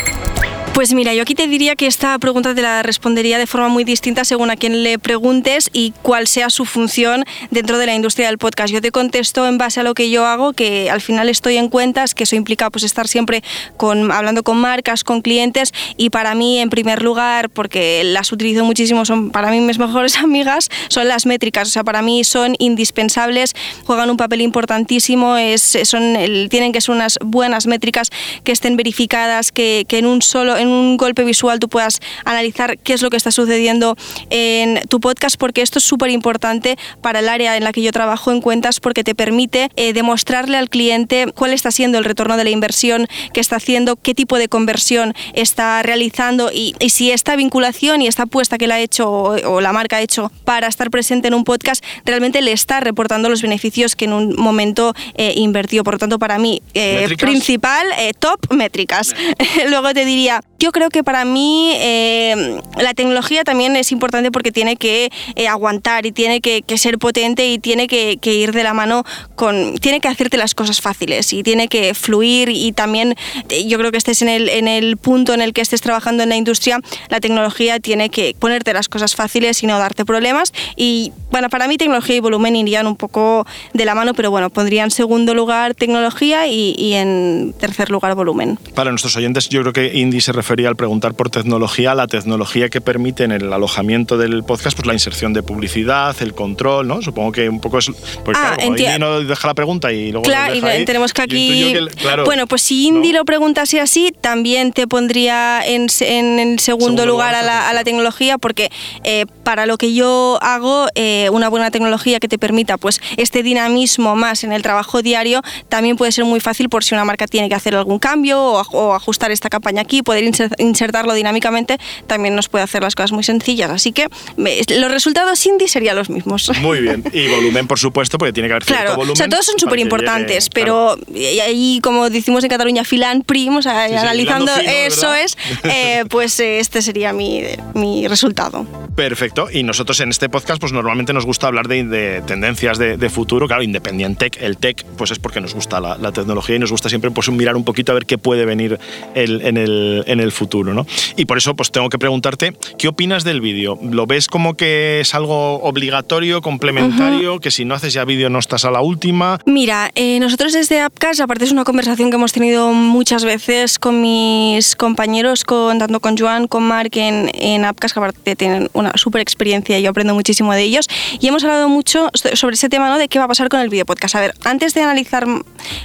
Pues 0.75 0.93
mira, 0.93 1.15
yo 1.15 1.23
aquí 1.23 1.37
te 1.37 1.47
diría 1.47 1.77
que 1.77 1.87
esta 1.87 2.19
pregunta 2.19 2.53
te 2.53 2.61
la 2.61 2.83
respondería 2.83 3.39
de 3.39 3.47
forma 3.47 3.69
muy 3.69 3.85
distinta 3.85 4.25
según 4.25 4.51
a 4.51 4.57
quien 4.57 4.83
le 4.83 4.99
preguntes 4.99 5.71
y 5.73 5.93
cuál 6.03 6.27
sea 6.27 6.51
su 6.51 6.65
función 6.65 7.23
dentro 7.53 7.79
de 7.79 7.87
la 7.87 7.95
industria 7.95 8.27
del 8.27 8.39
podcast. 8.39 8.75
Yo 8.75 8.81
te 8.81 8.91
contesto 8.91 9.47
en 9.47 9.57
base 9.57 9.79
a 9.79 9.83
lo 9.85 9.95
que 9.95 10.11
yo 10.11 10.27
hago, 10.27 10.53
que 10.53 10.91
al 10.91 11.01
final 11.01 11.29
estoy 11.29 11.59
en 11.59 11.69
cuentas, 11.69 12.13
que 12.13 12.25
eso 12.25 12.35
implica 12.35 12.71
pues 12.71 12.83
estar 12.83 13.07
siempre 13.07 13.45
con, 13.77 14.11
hablando 14.11 14.43
con 14.43 14.59
marcas, 14.59 15.05
con 15.05 15.23
clientes 15.23 15.73
y 15.97 16.11
para 16.11 16.35
mí 16.35 16.59
en 16.59 16.71
primer 16.71 17.05
lugar, 17.05 17.51
porque 17.51 18.03
las 18.03 18.33
utilizo 18.33 18.65
muchísimo, 18.65 19.05
son 19.05 19.31
para 19.31 19.53
mí 19.53 19.61
mis 19.61 19.79
mejores 19.79 20.17
amigas, 20.19 20.71
son 20.89 21.07
las 21.07 21.25
métricas. 21.25 21.69
O 21.69 21.71
sea, 21.71 21.85
para 21.85 22.03
mí 22.03 22.25
son 22.25 22.57
indispensables, 22.59 23.55
juegan 23.85 24.11
un 24.11 24.17
papel 24.17 24.41
importantísimo, 24.41 25.37
son 25.57 26.49
tienen 26.51 26.73
que 26.73 26.81
ser 26.81 26.97
unas 26.97 27.17
buenas 27.25 27.69
métricas 27.69 28.11
que 28.43 28.51
estén 28.51 28.77
verificadas, 28.77 29.53
que 29.53 29.87
en 29.89 30.07
un 30.07 30.21
solo, 30.21 30.64
en 30.65 30.71
un 30.71 30.97
golpe 30.97 31.25
visual 31.25 31.59
tú 31.59 31.69
puedas 31.69 32.01
analizar 32.25 32.79
qué 32.79 32.93
es 32.93 33.03
lo 33.03 33.11
que 33.11 33.17
está 33.17 33.31
sucediendo 33.31 33.97
en 34.31 34.81
tu 34.89 35.01
podcast, 35.01 35.37
porque 35.37 35.63
esto 35.63 35.79
es 35.79 35.85
súper 35.85 36.11
importante 36.11 36.77
para 37.01 37.21
el 37.21 37.29
área 37.29 37.57
en 37.57 37.65
la 37.65 37.73
que 37.73 37.83
yo 37.83 37.93
trabajo 37.93 38.33
en 38.33 38.41
cuentas, 38.41 38.81
porque 38.81 39.05
te 39.05 39.15
permite 39.15 39.71
eh, 39.77 39.93
demostrarle 39.93 40.57
al 40.57 40.69
cliente 40.69 41.27
cuál 41.35 41.53
está 41.53 41.71
siendo 41.71 41.99
el 41.99 42.05
retorno 42.05 42.37
de 42.37 42.45
la 42.45 42.51
inversión 42.51 43.07
que 43.33 43.41
está 43.41 43.57
haciendo, 43.57 43.97
qué 43.97 44.15
tipo 44.15 44.39
de 44.39 44.49
conversión 44.49 45.15
está 45.35 45.83
realizando 45.83 46.51
y, 46.53 46.75
y 46.81 46.91
si 46.91 47.11
esta 47.11 47.37
vinculación 47.37 48.03
y 48.03 48.07
esta 48.07 48.25
apuesta 48.25 48.59
que 48.59 48.67
la 48.67 48.77
ha 48.77 48.81
hecho 48.81 49.11
o, 49.11 49.55
o 49.55 49.61
la 49.61 49.73
marca 49.73 49.97
ha 49.97 50.01
hecho 50.01 50.33
para 50.45 50.67
estar 50.67 50.91
presente 50.91 51.29
en 51.29 51.35
un 51.35 51.45
podcast 51.45 51.85
realmente 52.05 52.43
le 52.43 52.53
está 52.53 52.81
reportando 52.81 53.29
los 53.29 53.43
beneficios 53.43 53.97
que 53.97 54.07
en 54.07 54.13
un 54.13 54.37
momento 54.37 54.95
eh, 55.15 55.35
invertió. 55.37 55.85
Por 55.85 55.95
lo 55.95 55.99
tanto, 55.99 56.19
para 56.19 56.39
mí, 56.39 56.63
eh, 56.75 57.09
principal, 57.19 57.87
eh, 57.99 58.13
top 58.19 58.53
métricas. 58.53 59.15
Luego 59.69 59.93
te 59.93 60.05
diría, 60.05 60.43
yo 60.59 60.73
creo 60.73 60.91
que 60.91 61.05
para 61.05 61.25
mí 61.25 61.73
eh, 61.75 62.61
la 62.77 62.95
tecnología 62.95 63.45
también 63.45 63.77
es 63.77 63.93
importante 63.93 64.31
porque 64.31 64.53
tiene 64.53 64.77
que 64.77 65.11
eh, 65.37 65.49
aguantar 65.49 66.07
y 66.07 66.13
tiene 66.13 66.41
que, 66.41 66.63
que 66.63 66.79
ser 66.79 66.99
potente 66.99 67.49
y 67.49 67.59
tiene 67.59 67.87
que, 67.87 68.19
que 68.21 68.35
ir 68.35 68.53
de 68.53 68.63
la 68.63 68.75
mano 68.75 69.05
con. 69.35 69.77
tiene 69.79 70.01
que 70.01 70.09
hacerte 70.09 70.37
las 70.37 70.55
cosas 70.55 70.81
fáciles 70.81 71.33
y 71.33 71.43
tiene 71.43 71.69
que 71.69 71.95
fluir 71.95 72.49
y 72.49 72.73
también 72.73 73.15
eh, 73.49 73.67
yo 73.67 73.79
creo 73.79 73.91
que 73.91 73.99
estés 73.99 74.23
en 74.23 74.29
el, 74.29 74.49
en 74.49 74.69
el 74.69 74.97
punto 74.97 75.35
en 75.35 75.41
el 75.41 75.53
que 75.53 75.61
estés 75.61 75.81
trabajando 75.81 76.23
en 76.23 76.29
la 76.29 76.37
industria, 76.37 76.81
la 77.09 77.21
tecnología 77.21 77.81
tiene 77.81 78.11
que 78.11 78.35
ponerte 78.39 78.73
las 78.73 78.89
cosas 78.89 79.15
fáciles 79.15 79.63
y 79.63 79.67
no 79.67 79.79
darte 79.79 80.05
problemas. 80.05 80.53
Y 80.77 81.13
bueno, 81.31 81.49
para 81.49 81.69
mí 81.69 81.77
tecnología 81.77 82.17
y 82.17 82.21
volumen 82.21 82.57
irían 82.57 82.87
un 82.87 82.97
poco 82.97 83.47
de 83.73 83.85
la 83.85 83.95
mano, 83.95 84.15
pero 84.15 84.31
bueno, 84.31 84.51
pondría 84.51 84.85
en 84.85 84.91
segundo 84.91 85.35
lugar 85.35 85.75
tecnología 85.75 86.47
y, 86.47 86.75
y 86.79 86.95
en 86.95 87.55
tercer 87.59 87.91
lugar 87.91 88.15
volumen. 88.15 88.59
Para 88.75 88.91
nuestros 88.91 89.17
oyentes, 89.17 89.49
yo 89.49 89.61
creo 89.63 89.73
que 89.73 89.99
Indy 89.99 90.21
se 90.21 90.33
refería 90.45 90.69
al 90.69 90.77
preguntar 90.77 91.15
por 91.15 91.31
tecnología, 91.31 91.95
la 91.95 92.07
tecnología 92.07 92.69
que 92.69 92.83
permite 92.83 93.25
en 93.25 93.33
el 93.33 93.51
alojamiento 93.51 94.19
del 94.19 94.45
podcast, 94.45 94.77
pues 94.77 94.87
la 94.87 94.93
inserción 94.93 95.33
de 95.33 95.43
publicidad, 95.43 96.15
el 96.21 96.35
control, 96.35 96.87
¿no? 96.87 97.01
Supongo 97.01 97.33
que 97.33 97.49
un 97.49 97.61
poco 97.61 97.79
es. 97.79 97.87
Porque 98.23 98.39
Ah, 98.39 98.55
claro, 98.59 98.71
Indy 98.71 98.85
no 98.99 99.21
deja 99.21 99.49
la 99.49 99.55
pregunta 99.55 99.91
y 99.91 100.13
luego. 100.13 100.25
Claro, 100.25 100.55
y 100.55 100.63
ahí, 100.63 100.85
tenemos 100.85 101.15
que 101.15 101.23
aquí... 101.23 101.63
intuyo 101.63 101.89
que, 101.89 101.97
claro, 101.97 102.25
bueno, 102.27 102.47
pues 102.47 102.61
si 102.61 102.87
Indy 102.89 103.13
¿no? 103.13 103.21
lo 103.21 103.25
preguntase 103.25 103.81
así, 103.81 104.13
también 104.21 104.73
te 104.73 104.87
pondría 104.87 105.63
en, 105.65 105.87
en 106.01 106.59
segundo, 106.59 106.85
Segundo 106.85 107.07
lugar, 107.07 107.33
lugar, 107.33 107.35
a, 107.37 107.43
la, 107.43 107.69
a 107.71 107.73
la 107.73 107.83
tecnología, 107.83 108.37
porque 108.37 108.71
eh, 109.05 109.25
para 109.45 109.65
lo 109.65 109.79
que 109.79 109.95
yo 109.95 110.39
hago, 110.43 110.89
eh, 110.95 111.31
una 111.33 111.49
buena 111.49 111.71
tecnología 111.71 112.21
que 112.21 112.29
te 112.29 112.37
permita 112.37 112.77
pues 112.77 113.01
este 113.17 113.43
dinamismo 113.43 114.15
más 114.15 114.45
en 114.45 114.53
el 114.53 114.61
trabajo 114.61 115.01
diario, 115.01 115.41
también 115.71 115.97
puede 115.97 116.13
ser 116.13 116.27
muy 116.27 116.41
fácil 116.41 116.69
por 116.69 116.85
si 116.85 116.95
una 116.95 117.07
marca 117.07 117.27
tiene 117.27 117.49
que 117.49 117.55
hacer 117.55 117.75
algún 117.75 117.99
cambio 117.99 118.43
o, 118.43 118.61
o 118.73 118.93
ajustar 118.93 119.31
esta 119.31 119.49
campaña 119.49 119.81
aquí, 119.81 120.03
poder 120.03 120.25
insertarlo 120.59 121.15
dinámicamente, 121.15 121.79
también 122.07 122.35
nos 122.35 122.49
puede 122.49 122.65
hacer 122.65 122.83
las 122.83 122.95
cosas 122.95 123.13
muy 123.13 123.25
sencillas. 123.25 123.71
Así 123.71 123.93
que 123.93 124.09
los 124.37 124.91
resultados 124.91 125.45
Indy 125.47 125.69
serían 125.69 125.97
los 125.97 126.11
mismos. 126.11 126.51
Muy 126.61 126.81
bien. 126.81 127.05
Y 127.13 127.29
volumen, 127.29 127.67
por 127.67 127.79
supuesto, 127.79 128.19
porque 128.19 128.33
tiene 128.33 128.49
que 128.49 128.55
haber 128.55 128.65
cierto 128.65 128.83
Claro, 128.83 128.97
volumen. 128.97 129.13
o 129.13 129.17
sea, 129.17 129.29
todos 129.29 129.47
son 129.47 129.59
súper 129.59 129.79
importantes, 129.79 130.49
claro. 130.49 130.97
pero 131.07 131.19
y 131.19 131.41
ahí, 131.41 131.81
como 131.83 132.11
decimos 132.11 132.43
en 132.45 132.51
Cataluña, 132.51 132.85
filan 132.85 133.23
prim, 133.23 133.57
o 133.57 133.63
sea, 133.63 133.89
sí, 133.89 133.95
analizando 133.95 134.53
fino, 134.53 134.71
eso 134.71 135.11
¿verdad? 135.11 135.25
es, 135.25 135.37
eh, 135.65 136.05
pues 136.11 136.39
eh, 136.41 136.59
este 136.59 136.83
sería 136.83 137.13
mi, 137.13 137.43
mi 137.75 138.09
resultado. 138.09 138.67
Perfecto. 138.95 139.49
Y 139.53 139.63
nosotros 139.63 140.01
en 140.01 140.11
este 140.11 140.29
podcast, 140.29 140.61
pues 140.61 140.73
normalmente 140.73 141.13
nos 141.13 141.27
gusta 141.27 141.47
hablar 141.47 141.69
de, 141.69 142.23
tendencias 142.27 142.79
de, 142.79 143.11
futuro, 143.11 143.47
claro, 143.47 143.63
independiente 143.63 144.31
el 144.41 144.57
tech, 144.57 144.85
pues 144.97 145.11
es 145.11 145.19
porque 145.19 145.41
nos 145.41 145.55
gusta 145.55 145.81
la, 145.81 146.13
tecnología 146.13 146.57
y 146.57 146.59
nos 146.59 146.71
gusta 146.71 146.89
siempre 146.89 147.11
pues, 147.11 147.29
mirar 147.31 147.57
un 147.57 147.65
poquito 147.65 147.93
a 147.93 147.95
ver 147.95 148.07
qué 148.07 148.19
puede 148.19 148.45
venir 148.45 148.79
en, 149.15 149.57
el, 149.57 150.05
en 150.07 150.21
el 150.21 150.24
futuro, 150.33 150.75
¿no? 150.75 150.87
Y 151.17 151.25
por 151.25 151.39
eso 151.39 151.55
pues 151.55 151.71
tengo 151.71 151.89
que 151.89 151.99
preguntarte, 151.99 152.57
¿qué 152.79 152.89
opinas 152.89 153.25
del 153.25 153.41
vídeo? 153.41 153.79
¿Lo 153.83 154.07
ves 154.07 154.27
como 154.27 154.55
que 154.55 155.01
es 155.01 155.15
algo 155.15 155.63
obligatorio, 155.63 156.43
complementario, 156.43 157.41
que 157.41 157.51
si 157.51 157.65
no 157.65 157.75
haces 157.75 157.93
ya 157.93 158.05
vídeo 158.05 158.31
no 158.31 158.39
estás 158.39 158.65
a 158.65 158.71
la 158.71 158.81
última? 158.81 159.39
Mira, 159.47 159.91
eh, 159.95 160.19
nosotros 160.21 160.53
desde 160.53 160.81
Appcast, 160.81 161.21
aparte 161.21 161.45
es 161.45 161.53
una 161.53 161.65
conversación 161.65 162.11
que 162.11 162.17
hemos 162.17 162.33
tenido 162.33 162.73
muchas 162.73 163.25
veces 163.25 163.79
con 163.79 164.01
mis 164.01 164.77
compañeros, 164.77 165.45
con, 165.45 165.79
tanto 165.79 166.01
con 166.01 166.17
Joan, 166.17 166.49
con 166.49 166.63
Mark 166.63 166.91
en, 166.95 167.31
en 167.35 167.65
Appcast, 167.65 167.95
que 167.95 168.01
aparte 168.01 168.37
tienen 168.37 168.71
una 168.73 168.93
súper 168.97 169.21
experiencia 169.21 169.79
y 169.79 169.83
yo 169.83 169.91
aprendo 169.91 170.15
muchísimo 170.15 170.53
de 170.53 170.63
ellos, 170.63 170.89
y 171.21 171.29
hemos 171.29 171.45
hablado 171.45 171.69
mucho 171.69 172.11
sobre 172.15 172.55
ese 172.55 172.69
tema, 172.69 172.89
¿no? 172.89 172.99
De 172.99 173.09
qué 173.09 173.19
va 173.19 173.27
a 173.27 173.29
pasar 173.29 173.49
con 173.49 173.61
el 173.61 173.69
video 173.69 173.85
podcast. 173.85 174.15
A 174.17 174.21
ver, 174.21 174.35
antes 174.45 174.75
de 174.75 174.83
analizar 174.83 175.27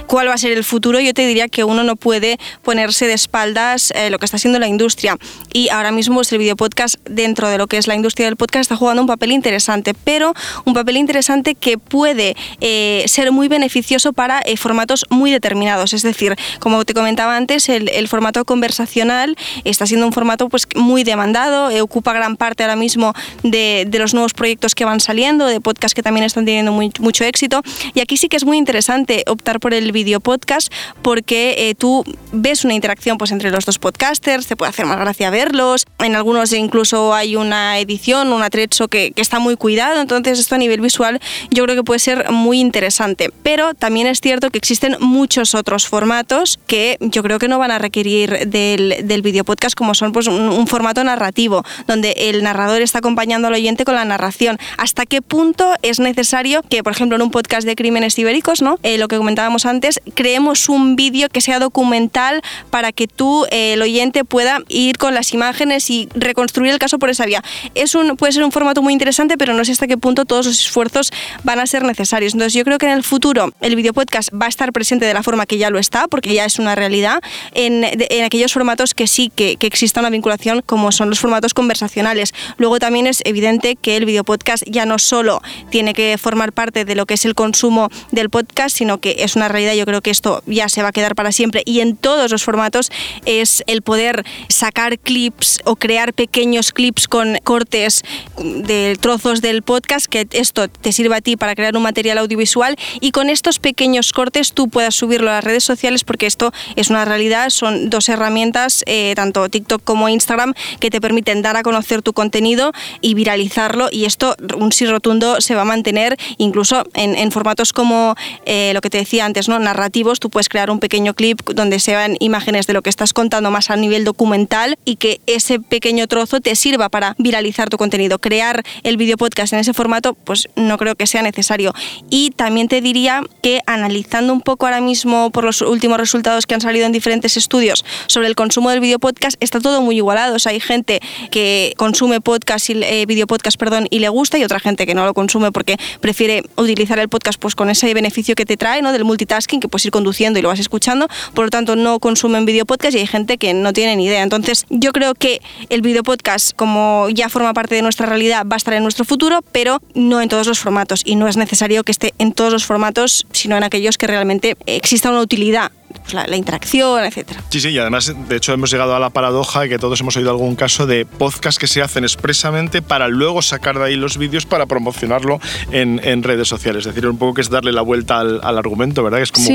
cuál 0.06 0.28
va 0.28 0.34
a 0.34 0.38
ser 0.38 0.52
el 0.52 0.64
futuro, 0.64 1.00
yo 1.00 1.14
te 1.14 1.26
diría 1.26 1.48
que 1.48 1.64
uno 1.64 1.84
no 1.84 1.96
puede 1.96 2.38
ponerse 2.62 3.06
de 3.06 3.14
espaldas 3.14 3.92
eh, 3.94 4.10
lo 4.10 4.18
que 4.18 4.26
está 4.30 4.36
haciendo 4.36 4.60
la 4.60 4.68
industria. 4.68 5.16
Y 5.52 5.68
ahora 5.70 5.90
mismo 5.90 6.20
el 6.30 6.38
video 6.38 6.54
podcast 6.54 6.94
dentro 7.08 7.48
de 7.48 7.58
lo 7.58 7.66
que 7.66 7.76
es 7.76 7.88
la 7.88 7.96
industria 7.96 8.26
del 8.26 8.36
podcast 8.36 8.62
está 8.62 8.76
jugando 8.76 9.02
un 9.02 9.08
papel 9.08 9.32
interesante, 9.32 9.94
pero 9.94 10.34
un 10.64 10.74
papel 10.74 10.98
interesante 10.98 11.56
que 11.56 11.78
puede 11.78 12.36
eh, 12.60 13.04
ser 13.06 13.32
muy 13.32 13.48
beneficioso 13.48 14.12
para 14.12 14.40
eh, 14.44 14.56
formatos 14.56 15.06
muy 15.10 15.32
determinados. 15.32 15.92
Es 15.94 16.02
decir, 16.02 16.36
como 16.60 16.84
te 16.84 16.94
comentaba 16.94 17.36
antes, 17.36 17.68
el, 17.68 18.06
formato 18.06 18.44
conversacional 18.44 19.36
está 19.64 19.86
siendo 19.86 20.06
un 20.06 20.12
formato 20.12 20.48
pues, 20.48 20.66
muy 20.76 21.04
demandado, 21.04 21.70
ocupa 21.82 22.12
gran 22.12 22.36
parte 22.36 22.62
ahora 22.62 22.76
mismo 22.76 23.12
de, 23.42 23.88
los 23.92 24.14
nuevos 24.14 24.32
proyectos 24.32 24.74
que 24.74 24.84
van 24.84 25.00
saliendo, 25.00 25.46
de 25.46 25.60
podcasts 25.60 25.94
que 25.94 26.02
también 26.02 26.24
están 26.24 26.44
teniendo 26.44 26.72
mucho 26.72 27.24
éxito. 27.24 27.62
Y 27.94 28.00
aquí 28.00 28.16
sí 28.16 28.28
que 28.28 28.36
es 28.36 28.44
muy 28.44 28.58
interesante 28.58 29.24
optar 29.26 29.58
por 29.58 29.74
el 29.74 29.92
video 29.92 30.20
podcast 30.20 30.72
porque 31.02 31.54
eh, 31.58 31.74
tú 31.74 32.04
ves 32.32 32.64
una 32.64 32.74
interacción 32.74 33.18
pues, 33.18 33.32
entre 33.32 33.50
los 33.50 33.64
dos 33.64 33.78
podcasters, 34.20 34.46
te 34.46 34.56
puede 34.56 34.70
hacer 34.70 34.86
más 34.86 34.98
gracia 34.98 35.30
verlos. 35.30 35.86
En 35.98 36.14
algunos 36.14 36.52
incluso 36.52 37.14
hay 37.14 37.36
una 37.36 37.78
edición, 37.78 38.32
un 38.32 38.42
atrecho 38.42 38.88
que, 38.88 39.12
está 39.16 39.38
muy 39.38 39.56
cuidado. 39.56 40.00
Entonces, 40.00 40.38
esto 40.38 40.54
a 40.54 40.58
nivel 40.58 40.80
visual 40.80 41.20
yo 41.50 41.64
creo 41.64 41.76
que 41.76 41.82
puede 41.82 42.00
ser 42.00 42.30
muy 42.30 42.60
interesante. 42.60 43.30
Pero 43.42 43.74
también 43.74 44.06
es 44.06 44.20
cierto 44.20 44.50
que 44.50 44.58
existen 44.58 44.96
muchos 45.00 45.54
otros 45.54 45.86
formatos 45.86 46.58
que 46.66 46.96
yo 47.00 47.22
creo 47.22 47.38
que 47.38 47.48
no 47.48 47.58
van 47.58 47.70
a 47.70 47.78
requerir 47.78 48.48
del, 48.48 48.96
del 49.04 49.22
video 49.22 49.44
podcast, 49.44 49.74
como 49.74 49.94
son 49.94 50.12
pues, 50.12 50.26
un, 50.26 50.66
formato 50.66 51.02
narrativo, 51.02 51.64
donde 51.86 52.12
el 52.16 52.42
narrador 52.42 52.82
está 52.82 52.98
acompañando 52.98 53.48
al 53.48 53.54
oyente 53.54 53.84
con 53.84 53.94
la 53.94 54.04
narración. 54.04 54.58
¿Hasta 54.78 55.06
qué 55.06 55.22
punto 55.22 55.74
es 55.82 56.00
necesario 56.00 56.62
que, 56.68 56.82
por 56.82 56.92
ejemplo, 56.92 57.16
en 57.16 57.22
un 57.22 57.30
podcast 57.30 57.66
de 57.66 57.76
crímenes 57.76 58.18
ibéricos, 58.18 58.62
¿no? 58.62 58.78
Eh, 58.82 58.98
lo 58.98 59.08
que 59.08 59.16
comentábamos 59.16 59.66
antes, 59.66 60.00
creemos 60.14 60.68
un 60.68 60.96
vídeo 60.96 61.28
que 61.28 61.40
sea 61.40 61.58
documental 61.58 62.42
para 62.70 62.92
que 62.92 63.06
tú, 63.06 63.46
eh, 63.50 63.74
el 63.74 63.82
oyente, 63.82 64.09
pueda 64.24 64.60
ir 64.68 64.98
con 64.98 65.14
las 65.14 65.32
imágenes 65.32 65.90
y 65.90 66.08
reconstruir 66.14 66.72
el 66.72 66.78
caso 66.78 66.98
por 66.98 67.10
esa 67.10 67.26
vía? 67.26 67.42
Es 67.74 67.94
un, 67.94 68.16
puede 68.16 68.32
ser 68.32 68.44
un 68.44 68.52
formato 68.52 68.82
muy 68.82 68.92
interesante, 68.92 69.36
pero 69.36 69.54
no 69.54 69.64
sé 69.64 69.72
hasta 69.72 69.86
qué 69.86 69.96
punto 69.96 70.24
todos 70.24 70.46
los 70.46 70.60
esfuerzos 70.60 71.10
van 71.44 71.60
a 71.60 71.66
ser 71.66 71.84
necesarios. 71.84 72.34
Entonces, 72.34 72.54
yo 72.54 72.64
creo 72.64 72.78
que 72.78 72.86
en 72.86 72.92
el 72.92 73.02
futuro 73.02 73.52
el 73.60 73.76
video 73.76 73.92
podcast 73.92 74.30
va 74.32 74.46
a 74.46 74.48
estar 74.48 74.72
presente 74.72 75.06
de 75.06 75.14
la 75.14 75.22
forma 75.22 75.46
que 75.46 75.58
ya 75.58 75.70
lo 75.70 75.78
está, 75.78 76.08
porque 76.08 76.34
ya 76.34 76.44
es 76.44 76.58
una 76.58 76.74
realidad, 76.74 77.20
en, 77.54 77.84
en 77.84 78.24
aquellos 78.24 78.52
formatos 78.52 78.94
que 78.94 79.06
sí 79.06 79.30
que, 79.34 79.56
que, 79.56 79.66
exista 79.66 80.00
una 80.00 80.10
vinculación, 80.10 80.62
como 80.62 80.92
son 80.92 81.08
los 81.10 81.20
formatos 81.20 81.54
conversacionales. 81.54 82.34
Luego 82.56 82.78
también 82.78 83.06
es 83.06 83.22
evidente 83.24 83.76
que 83.76 83.96
el 83.96 84.04
video 84.04 84.24
podcast 84.24 84.64
ya 84.66 84.86
no 84.86 84.98
solo 84.98 85.40
tiene 85.70 85.94
que 85.94 86.18
formar 86.18 86.52
parte 86.52 86.84
de 86.84 86.94
lo 86.94 87.06
que 87.06 87.14
es 87.14 87.24
el 87.24 87.34
consumo 87.34 87.88
del 88.10 88.30
podcast, 88.30 88.76
sino 88.76 89.00
que 89.00 89.16
es 89.20 89.36
una 89.36 89.48
realidad, 89.48 89.74
yo 89.74 89.86
creo 89.86 90.00
que 90.00 90.10
esto 90.10 90.42
ya 90.46 90.68
se 90.68 90.82
va 90.82 90.88
a 90.88 90.92
quedar 90.92 91.14
para 91.14 91.32
siempre 91.32 91.62
y 91.64 91.80
en 91.80 91.96
todos 91.96 92.30
los 92.30 92.42
formatos 92.42 92.90
es 93.24 93.62
el 93.66 93.82
poder 93.82 93.99
sacar 94.48 94.98
clips 94.98 95.60
o 95.64 95.76
crear 95.76 96.12
pequeños 96.12 96.72
clips 96.72 97.08
con 97.08 97.36
cortes 97.44 98.02
de 98.38 98.96
trozos 99.00 99.40
del 99.40 99.62
podcast, 99.62 100.06
que 100.06 100.26
esto 100.32 100.68
te 100.68 100.92
sirva 100.92 101.16
a 101.16 101.20
ti 101.20 101.36
para 101.36 101.54
crear 101.54 101.76
un 101.76 101.82
material 101.82 102.18
audiovisual 102.18 102.76
y 103.00 103.10
con 103.10 103.30
estos 103.30 103.58
pequeños 103.58 104.12
cortes 104.12 104.52
tú 104.52 104.68
puedas 104.68 104.94
subirlo 104.94 105.30
a 105.30 105.34
las 105.34 105.44
redes 105.44 105.64
sociales 105.64 106.04
porque 106.04 106.26
esto 106.26 106.52
es 106.76 106.90
una 106.90 107.04
realidad, 107.04 107.50
son 107.50 107.90
dos 107.90 108.08
herramientas, 108.08 108.82
eh, 108.86 109.12
tanto 109.16 109.48
TikTok 109.48 109.82
como 109.84 110.08
Instagram, 110.08 110.54
que 110.78 110.90
te 110.90 111.00
permiten 111.00 111.42
dar 111.42 111.56
a 111.56 111.62
conocer 111.62 112.02
tu 112.02 112.12
contenido 112.12 112.72
y 113.00 113.14
viralizarlo 113.14 113.88
y 113.90 114.04
esto, 114.04 114.36
un 114.56 114.72
sí 114.72 114.86
rotundo, 114.86 115.40
se 115.40 115.54
va 115.54 115.62
a 115.62 115.64
mantener 115.66 116.16
incluso 116.38 116.84
en, 116.94 117.30
formatos 117.30 117.72
como 117.72 118.16
eh, 118.44 118.72
lo 118.74 118.80
que 118.80 118.90
te 118.90 118.98
decía 118.98 119.24
antes, 119.24 119.48
¿no? 119.48 119.58
narrativos, 119.58 120.20
tú 120.20 120.30
puedes 120.30 120.48
crear 120.48 120.70
un 120.70 120.80
pequeño 120.80 121.14
clip 121.14 121.40
donde 121.50 121.78
se 121.78 121.94
vean 121.94 122.16
imágenes 122.20 122.66
de 122.66 122.72
lo 122.72 122.82
que 122.82 122.90
estás 122.90 123.12
contando 123.12 123.50
más 123.50 123.70
a 123.70 123.76
nivel 123.76 123.89
documental 123.98 124.78
y 124.84 124.96
que 124.96 125.20
ese 125.26 125.60
pequeño 125.60 126.06
trozo 126.06 126.40
te 126.40 126.54
sirva 126.54 126.88
para 126.88 127.14
viralizar 127.18 127.68
tu 127.68 127.76
contenido. 127.76 128.18
Crear 128.18 128.62
el 128.82 128.96
video 128.96 129.16
podcast 129.16 129.52
en 129.52 129.58
ese 129.60 129.74
formato, 129.74 130.14
pues 130.14 130.48
no 130.56 130.78
creo 130.78 130.94
que 130.94 131.06
sea 131.06 131.22
necesario. 131.22 131.74
Y 132.08 132.30
también 132.30 132.68
te 132.68 132.80
diría 132.80 133.22
que 133.42 133.60
analizando 133.66 134.32
un 134.32 134.40
poco 134.40 134.66
ahora 134.66 134.80
mismo 134.80 135.30
por 135.30 135.44
los 135.44 135.60
últimos 135.62 135.98
resultados 135.98 136.46
que 136.46 136.54
han 136.54 136.60
salido 136.60 136.86
en 136.86 136.92
diferentes 136.92 137.36
estudios 137.36 137.84
sobre 138.06 138.28
el 138.28 138.34
consumo 138.34 138.70
del 138.70 138.80
video 138.80 138.98
podcast, 138.98 139.36
está 139.40 139.60
todo 139.60 139.82
muy 139.82 139.96
igualado. 139.96 140.36
O 140.36 140.38
sea, 140.38 140.52
hay 140.52 140.60
gente 140.60 141.00
que 141.30 141.74
consume 141.76 142.20
podcast 142.20 142.70
y 142.70 142.82
eh, 142.82 143.06
video 143.06 143.26
podcast, 143.26 143.58
perdón, 143.58 143.86
y 143.90 143.98
le 143.98 144.08
gusta 144.08 144.38
y 144.38 144.44
otra 144.44 144.60
gente 144.60 144.86
que 144.86 144.94
no 144.94 145.04
lo 145.04 145.14
consume 145.14 145.52
porque 145.52 145.76
prefiere 146.00 146.42
utilizar 146.56 146.98
el 146.98 147.08
podcast 147.08 147.40
pues 147.40 147.54
con 147.54 147.70
ese 147.70 147.92
beneficio 147.94 148.34
que 148.34 148.46
te 148.46 148.56
trae, 148.56 148.82
¿no? 148.82 148.92
Del 148.92 149.04
multitasking, 149.04 149.60
que 149.60 149.68
puedes 149.68 149.86
ir 149.86 149.92
conduciendo 149.92 150.38
y 150.38 150.42
lo 150.42 150.48
vas 150.48 150.60
escuchando. 150.60 151.08
Por 151.34 151.46
lo 151.46 151.50
tanto, 151.50 151.76
no 151.76 151.98
consumen 151.98 152.44
video 152.44 152.66
podcast 152.66 152.94
y 152.96 153.00
hay 153.00 153.06
gente 153.06 153.38
que 153.38 153.54
no 153.54 153.69
tiene 153.72 153.96
ni 153.96 154.06
idea. 154.06 154.22
Entonces, 154.22 154.66
yo 154.68 154.92
creo 154.92 155.14
que 155.14 155.40
el 155.68 155.82
video 155.82 156.02
podcast, 156.02 156.54
como 156.54 157.08
ya 157.10 157.28
forma 157.28 157.54
parte 157.54 157.74
de 157.74 157.82
nuestra 157.82 158.06
realidad, 158.06 158.46
va 158.46 158.56
a 158.56 158.58
estar 158.58 158.74
en 158.74 158.82
nuestro 158.82 159.04
futuro, 159.04 159.42
pero 159.52 159.80
no 159.94 160.20
en 160.20 160.28
todos 160.28 160.46
los 160.46 160.58
formatos. 160.58 161.02
Y 161.04 161.16
no 161.16 161.28
es 161.28 161.36
necesario 161.36 161.84
que 161.84 161.92
esté 161.92 162.14
en 162.18 162.32
todos 162.32 162.52
los 162.52 162.64
formatos, 162.64 163.26
sino 163.32 163.56
en 163.56 163.64
aquellos 163.64 163.98
que 163.98 164.06
realmente 164.06 164.56
exista 164.66 165.10
una 165.10 165.20
utilidad 165.20 165.72
pues, 165.92 166.14
la, 166.14 166.36
interacción, 166.36 167.04
etcétera. 167.04 167.42
Sí, 167.48 167.60
sí, 167.60 167.68
y 167.68 167.78
además, 167.78 168.12
de 168.28 168.36
hecho, 168.36 168.52
hemos 168.52 168.70
llegado 168.70 168.94
a 168.94 169.00
la 169.00 169.10
paradoja 169.10 169.62
de 169.62 169.68
que 169.68 169.78
todos 169.78 170.00
hemos 170.00 170.16
oído 170.16 170.30
algún 170.30 170.56
caso 170.56 170.86
de 170.86 171.06
podcast 171.06 171.58
que 171.58 171.66
se 171.66 171.82
hacen 171.82 172.04
expresamente 172.04 172.82
para 172.82 173.08
luego 173.08 173.42
sacar 173.42 173.78
de 173.78 173.84
ahí 173.84 173.96
los 173.96 174.16
vídeos 174.16 174.46
para 174.46 174.66
promocionarlo 174.66 175.40
en, 175.70 176.00
en 176.04 176.22
redes 176.22 176.48
sociales. 176.48 176.86
Es 176.86 176.94
decir, 176.94 177.08
un 177.08 177.18
poco 177.18 177.34
que 177.34 177.40
es 177.42 177.50
darle 177.50 177.72
la 177.72 177.82
vuelta 177.82 178.20
al, 178.20 178.40
al 178.42 178.58
argumento, 178.58 179.02
¿verdad? 179.02 179.18
Que 179.18 179.24
es 179.24 179.32
como 179.32 179.46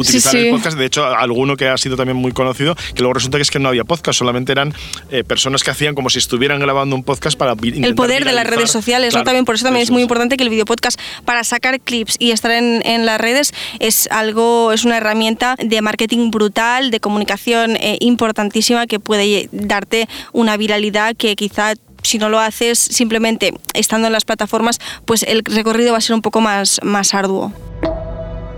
utilizar 0.00 0.36
el 0.36 0.50
podcast. 0.50 0.76
De 0.76 0.86
hecho, 0.86 1.04
alguno 1.04 1.56
que 1.56 1.68
ha 1.68 1.76
sido 1.76 1.96
también 1.96 2.16
muy 2.16 2.32
conocido, 2.32 2.74
que 2.74 3.00
luego 3.00 3.14
resulta 3.14 3.38
que 3.38 3.42
es 3.42 3.50
que 3.50 3.58
no 3.58 3.68
había 3.68 3.84
podcast, 3.84 4.18
solamente 4.18 4.52
eran 4.52 4.74
eh, 5.10 5.24
personas 5.24 5.62
que 5.62 5.70
hacían 5.70 5.94
como 5.94 6.10
si 6.10 6.18
estuvieran 6.18 6.60
grabando 6.60 6.96
un 6.96 7.02
podcast 7.02 7.38
para 7.38 7.54
El 7.62 7.94
poder 7.94 8.24
de 8.24 8.32
las 8.32 8.46
redes 8.46 8.70
sociales, 8.70 9.14
¿no? 9.14 9.24
También 9.24 9.44
por 9.44 9.54
eso 9.54 9.64
también 9.64 9.82
es 9.82 9.90
muy 9.90 10.02
importante 10.02 10.36
que 10.36 10.44
el 10.44 10.50
video 10.50 10.64
podcast 10.64 11.00
para 11.24 11.44
sacar 11.44 11.80
clips 11.80 12.16
y 12.18 12.30
estar 12.30 12.50
en, 12.50 12.82
en 12.84 13.06
las 13.06 13.20
redes 13.20 13.52
es 13.80 14.08
algo, 14.10 14.72
es 14.72 14.84
una 14.84 14.96
herramienta 14.96 15.56
de 15.58 15.82
marketing 15.84 16.30
brutal, 16.30 16.90
de 16.90 16.98
comunicación 16.98 17.76
eh, 17.76 17.98
importantísima 18.00 18.88
que 18.88 18.98
puede 18.98 19.48
darte 19.52 20.08
una 20.32 20.56
viralidad 20.56 21.14
que 21.16 21.36
quizá 21.36 21.74
si 22.02 22.18
no 22.18 22.28
lo 22.28 22.38
haces 22.38 22.78
simplemente 22.78 23.54
estando 23.72 24.08
en 24.08 24.12
las 24.12 24.24
plataformas, 24.24 24.78
pues 25.04 25.22
el 25.22 25.42
recorrido 25.44 25.92
va 25.92 25.98
a 25.98 26.00
ser 26.00 26.14
un 26.14 26.22
poco 26.22 26.40
más, 26.40 26.80
más 26.82 27.14
arduo. 27.14 27.52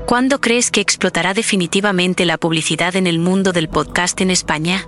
¿Cuándo 0.07 0.41
crees 0.41 0.71
que 0.71 0.81
explotará 0.81 1.35
definitivamente 1.35 2.27
la 2.27 2.39
publicidad 2.39 2.95
en 2.95 3.07
el 3.07 3.19
mundo 3.19 3.53
del 3.53 3.69
podcast 3.69 4.21
en 4.21 4.31
España? 4.31 4.87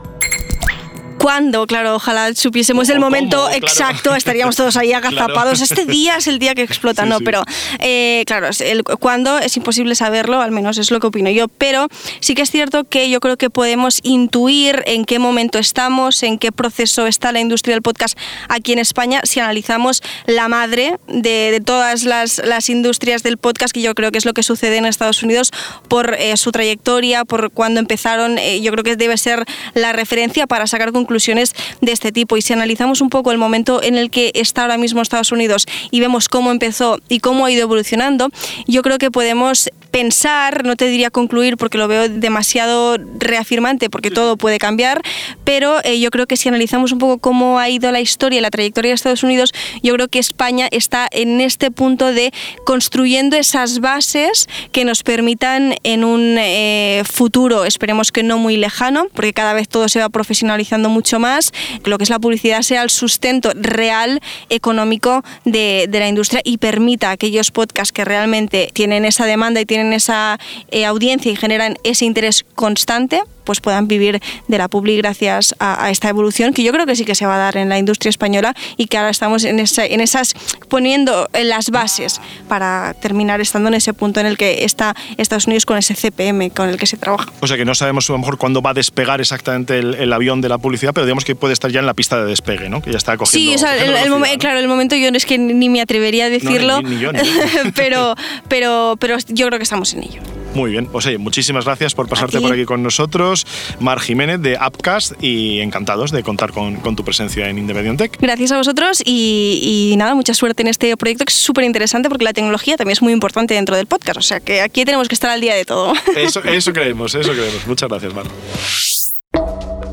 ¿Cuándo? 1.18 1.66
Claro, 1.66 1.96
ojalá 1.96 2.32
supiésemos 2.34 2.88
el 2.90 3.00
momento 3.00 3.50
exacto, 3.50 4.14
estaríamos 4.14 4.54
todos 4.54 4.76
ahí 4.76 4.92
agazapados. 4.94 5.60
Este 5.60 5.84
día 5.84 6.16
es 6.16 6.28
el 6.28 6.38
día 6.38 6.54
que 6.54 6.62
explota, 6.62 7.04
¿no? 7.06 7.18
Pero, 7.20 7.42
eh, 7.80 8.22
claro, 8.26 8.48
el 8.60 8.84
cuándo 8.84 9.38
es 9.38 9.56
imposible 9.56 9.94
saberlo, 9.94 10.40
al 10.40 10.52
menos 10.52 10.78
es 10.78 10.90
lo 10.90 11.00
que 11.00 11.08
opino 11.08 11.30
yo. 11.30 11.48
Pero 11.48 11.88
sí 12.20 12.34
que 12.34 12.42
es 12.42 12.50
cierto 12.50 12.84
que 12.84 13.10
yo 13.10 13.20
creo 13.20 13.36
que 13.36 13.50
podemos 13.50 13.98
intuir 14.04 14.82
en 14.86 15.04
qué 15.04 15.18
momento 15.18 15.58
estamos, 15.58 16.22
en 16.22 16.38
qué 16.38 16.52
proceso 16.52 17.06
está 17.06 17.32
la 17.32 17.40
industria 17.40 17.74
del 17.74 17.82
podcast 17.82 18.16
aquí 18.48 18.72
en 18.72 18.78
España, 18.78 19.20
si 19.24 19.40
analizamos 19.40 20.02
la 20.26 20.48
madre 20.48 20.98
de, 21.08 21.60
todas 21.64 22.04
las, 22.04 22.38
las, 22.44 22.68
industrias 22.68 23.22
del 23.22 23.38
podcast, 23.38 23.72
que 23.72 23.82
yo 23.82 23.94
creo 23.94 24.12
que 24.12 24.18
es 24.18 24.24
lo 24.24 24.34
que 24.34 24.42
sucede 24.42 24.76
en 24.76 24.86
Estados 24.86 25.22
Unidos 25.22 25.50
por 25.88 26.14
eh, 26.14 26.36
su 26.36 26.52
trayectoria, 26.52 27.24
por 27.24 27.50
cuando 27.50 27.80
empezaron. 27.80 28.38
Eh, 28.38 28.60
yo 28.60 28.70
creo 28.72 28.84
que 28.84 28.96
debe 28.96 29.16
ser 29.16 29.44
la 29.74 29.92
referencia 29.92 30.46
para 30.46 30.66
sacar 30.66 30.92
conclusiones 30.92 31.07
conclusiones 31.08 31.54
de 31.80 31.92
este 31.92 32.12
tipo. 32.12 32.36
Y 32.36 32.42
si 32.42 32.52
analizamos 32.52 33.00
un 33.00 33.08
poco 33.08 33.32
el 33.32 33.38
momento 33.38 33.82
en 33.82 33.96
el 33.96 34.10
que 34.10 34.30
está 34.34 34.62
ahora 34.62 34.76
mismo 34.76 35.00
Estados 35.00 35.32
Unidos 35.32 35.66
y 35.90 36.00
vemos 36.00 36.28
cómo 36.28 36.50
empezó 36.50 37.00
y 37.08 37.20
cómo 37.20 37.46
ha 37.46 37.50
ido 37.50 37.62
evolucionando, 37.62 38.28
yo 38.66 38.82
creo 38.82 38.98
que 38.98 39.10
podemos 39.10 39.70
pensar, 39.90 40.64
no 40.66 40.76
te 40.76 40.86
diría 40.86 41.10
concluir 41.10 41.56
porque 41.56 41.78
lo 41.78 41.88
veo 41.88 42.10
demasiado 42.10 42.98
reafirmante 43.18 43.88
porque 43.88 44.10
todo 44.10 44.36
puede 44.36 44.58
cambiar, 44.58 45.00
pero 45.44 45.82
eh, 45.82 45.98
yo 45.98 46.10
creo 46.10 46.26
que 46.26 46.36
si 46.36 46.50
analizamos 46.50 46.92
un 46.92 46.98
poco 46.98 47.18
cómo 47.18 47.58
ha 47.58 47.70
ido 47.70 47.90
la 47.90 48.00
historia 48.00 48.38
y 48.38 48.42
la 48.42 48.50
trayectoria 48.50 48.90
de 48.90 48.94
Estados 48.94 49.22
Unidos, 49.22 49.54
yo 49.82 49.94
creo 49.94 50.08
que 50.08 50.18
España 50.18 50.68
está 50.70 51.08
en 51.10 51.40
este 51.40 51.70
punto 51.70 52.12
de 52.12 52.32
construyendo 52.66 53.36
esas 53.36 53.80
bases 53.80 54.46
que 54.72 54.84
nos 54.84 55.02
permitan 55.02 55.74
en 55.84 56.04
un 56.04 56.36
eh, 56.38 57.02
futuro, 57.10 57.64
esperemos 57.64 58.12
que 58.12 58.22
no 58.22 58.36
muy 58.36 58.58
lejano, 58.58 59.06
porque 59.14 59.32
cada 59.32 59.54
vez 59.54 59.68
todo 59.68 59.88
se 59.88 60.00
va 60.00 60.10
profesionalizando 60.10 60.90
mucho 60.90 60.97
más, 61.18 61.52
que 61.82 61.88
lo 61.90 61.96
que 61.96 62.04
es 62.04 62.10
la 62.10 62.18
publicidad 62.18 62.62
sea 62.62 62.82
el 62.82 62.90
sustento 62.90 63.52
real 63.54 64.20
económico 64.50 65.24
de, 65.44 65.86
de 65.88 65.98
la 65.98 66.08
industria 66.08 66.42
y 66.44 66.58
permita 66.58 67.08
a 67.08 67.12
aquellos 67.12 67.50
podcasts 67.50 67.92
que 67.92 68.04
realmente 68.04 68.70
tienen 68.74 69.04
esa 69.04 69.24
demanda 69.24 69.60
y 69.60 69.64
tienen 69.64 69.78
tienen 69.78 69.92
esa 69.92 70.40
eh, 70.72 70.84
audiencia 70.84 71.30
y 71.30 71.36
generan 71.36 71.76
ese 71.84 72.04
interés 72.04 72.44
constante, 72.56 73.22
pues 73.48 73.62
puedan 73.62 73.88
vivir 73.88 74.20
de 74.46 74.58
la 74.58 74.68
publi 74.68 74.98
gracias 74.98 75.54
a, 75.58 75.88
esta 75.88 76.10
evolución 76.10 76.52
que 76.52 76.62
yo 76.62 76.70
creo 76.70 76.84
que 76.84 76.94
sí 76.94 77.06
que 77.06 77.14
se 77.14 77.24
va 77.24 77.36
a 77.36 77.38
dar 77.38 77.56
en 77.56 77.70
la 77.70 77.78
industria 77.78 78.10
española 78.10 78.54
y 78.76 78.88
que 78.88 78.98
ahora 78.98 79.08
estamos 79.08 79.42
en, 79.44 79.58
en 79.58 80.00
esas 80.00 80.34
poniendo 80.68 81.30
las 81.32 81.70
bases 81.70 82.20
para 82.46 82.92
terminar 83.00 83.40
estando 83.40 83.68
en 83.68 83.74
ese 83.74 83.94
punto 83.94 84.20
en 84.20 84.26
el 84.26 84.36
que 84.36 84.66
está 84.66 84.94
Estados 85.16 85.46
Unidos 85.46 85.64
con 85.64 85.78
ese 85.78 85.94
CPM 85.94 86.50
con 86.50 86.68
el 86.68 86.76
que 86.76 86.84
se 86.84 86.98
trabaja. 86.98 87.32
O 87.40 87.46
sea 87.46 87.56
que 87.56 87.64
no 87.64 87.74
sabemos 87.74 88.10
a 88.10 88.12
lo 88.12 88.18
mejor 88.18 88.36
cuándo 88.36 88.60
va 88.60 88.72
a 88.72 88.74
despegar 88.74 89.22
exactamente 89.22 89.78
el, 89.78 90.12
avión 90.12 90.42
de 90.42 90.50
la 90.50 90.58
publicidad, 90.58 90.92
pero 90.92 91.06
digamos 91.06 91.24
que 91.24 91.34
puede 91.34 91.54
estar 91.54 91.70
ya 91.70 91.80
en 91.80 91.86
la 91.86 91.94
pista 91.94 92.22
de 92.22 92.26
despegue, 92.26 92.68
¿no? 92.68 92.82
Que 92.82 92.90
ya 92.90 92.98
está 92.98 93.16
cogiendo. 93.16 93.50
Sí, 93.50 93.54
o 93.54 93.58
sea, 93.58 93.82
el, 93.82 94.38
claro, 94.38 94.58
el 94.58 94.68
momento 94.68 94.94
yo 94.94 95.08
es 95.08 95.24
que 95.24 95.38
ni 95.38 95.70
me 95.70 95.80
atrevería 95.80 96.26
a 96.26 96.28
decirlo, 96.28 96.80
pero, 97.74 98.14
pero, 98.46 98.96
pero 99.00 99.16
yo 99.28 99.46
creo 99.46 99.58
que 99.58 99.62
estamos 99.62 99.94
en 99.94 100.02
ello. 100.02 100.20
Muy 100.58 100.72
bien, 100.72 100.86
pues 100.86 101.06
oye, 101.06 101.18
muchísimas 101.18 101.66
gracias 101.66 101.94
por 101.94 102.08
pasarte 102.08 102.40
por 102.40 102.52
aquí 102.52 102.64
con 102.64 102.82
nosotros, 102.82 103.46
Mar 103.78 104.00
Jiménez 104.00 104.42
de 104.42 104.56
Appcast 104.58 105.12
y 105.22 105.60
encantados 105.60 106.10
de 106.10 106.24
contar 106.24 106.50
con, 106.50 106.96
tu 106.96 107.04
presencia 107.04 107.48
en 107.48 107.58
Independiente. 107.58 108.10
Gracias 108.18 108.50
a 108.50 108.56
vosotros 108.56 109.00
y, 109.04 109.94
nada, 109.96 110.16
mucha 110.16 110.34
suerte 110.34 110.62
en 110.62 110.68
este 110.68 110.96
proyecto 110.96 111.24
que 111.24 111.30
es 111.30 111.38
súper 111.38 111.62
interesante 111.62 112.08
porque 112.08 112.24
la 112.24 112.32
tecnología 112.32 112.76
también 112.76 112.94
es 112.94 113.02
muy 113.02 113.12
importante 113.12 113.54
dentro 113.54 113.76
del 113.76 113.86
podcast, 113.86 114.18
o 114.18 114.22
sea 114.22 114.40
que 114.40 114.60
aquí 114.60 114.84
tenemos 114.84 115.06
que 115.06 115.14
estar 115.14 115.30
al 115.30 115.40
día 115.40 115.54
de 115.54 115.64
todo. 115.64 115.92
Eso, 116.16 116.42
eso 116.42 116.72
creemos, 116.72 117.14
eso 117.14 117.30
creemos. 117.30 117.64
Muchas 117.68 117.88
gracias, 117.88 118.12
Mar. 118.12 118.26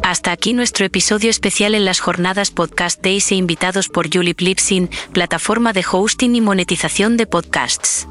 Hasta 0.02 0.32
aquí 0.32 0.54
nuestro 0.54 0.84
episodio 0.88 1.30
especial 1.30 1.76
en 1.76 1.86
las 1.86 2.00
jornadas 2.00 2.50
Podcast 2.50 3.04
Days 3.04 3.32
e 3.32 3.36
invitados 3.36 3.88
por 3.88 4.12
Julie 4.12 4.34
Plipsin, 4.34 4.90
plataforma 5.12 5.74
de 5.74 5.86
hosting 5.88 6.34
y 6.34 6.42
monetización 6.42 7.18
de 7.18 7.28
podcasts. 7.28 8.08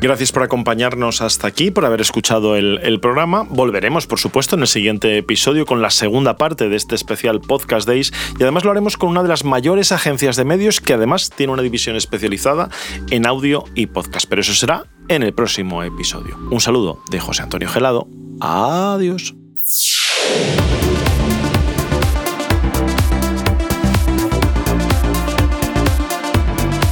Gracias 0.00 0.30
por 0.30 0.42
acompañarnos 0.42 1.22
hasta 1.22 1.46
aquí, 1.46 1.70
por 1.70 1.86
haber 1.86 2.02
escuchado 2.02 2.54
el, 2.56 3.00
programa. 3.00 3.46
Volveremos, 3.48 4.06
por 4.06 4.18
supuesto, 4.18 4.54
en 4.54 4.60
el 4.60 4.68
siguiente 4.68 5.16
episodio 5.16 5.64
con 5.64 5.80
la 5.80 5.90
segunda 5.90 6.36
parte 6.36 6.68
de 6.68 6.76
este 6.76 6.94
especial 6.94 7.40
Podcast 7.40 7.88
Days 7.88 8.12
y 8.38 8.42
además 8.42 8.64
lo 8.64 8.70
haremos 8.70 8.96
con 8.98 9.08
una 9.08 9.22
de 9.22 9.28
las 9.28 9.44
mayores 9.44 9.92
agencias 9.92 10.36
de 10.36 10.44
medios 10.44 10.80
que 10.80 10.92
además 10.92 11.30
tiene 11.34 11.54
una 11.54 11.62
división 11.62 11.96
especializada 11.96 12.68
en 13.10 13.26
audio 13.26 13.64
y 13.74 13.86
podcast. 13.86 14.26
Pero 14.28 14.42
eso 14.42 14.52
será 14.52 14.84
en 15.08 15.22
el 15.22 15.32
próximo 15.32 15.82
episodio. 15.82 16.36
Un 16.50 16.60
saludo 16.60 17.02
de 17.10 17.18
José 17.18 17.42
Antonio 17.42 17.68
Gelado. 17.68 18.06
Adiós. 18.40 19.34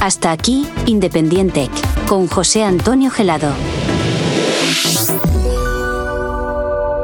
Hasta 0.01 0.31
aquí, 0.31 0.67
Independiente 0.85 1.69
con 2.05 2.27
José 2.27 2.63
Antonio 2.63 3.09
Gelado. 3.09 3.53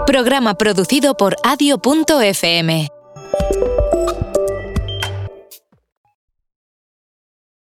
Programa 0.06 0.56
producido 0.56 1.16
por 1.16 1.36
adio.fm. 1.44 2.90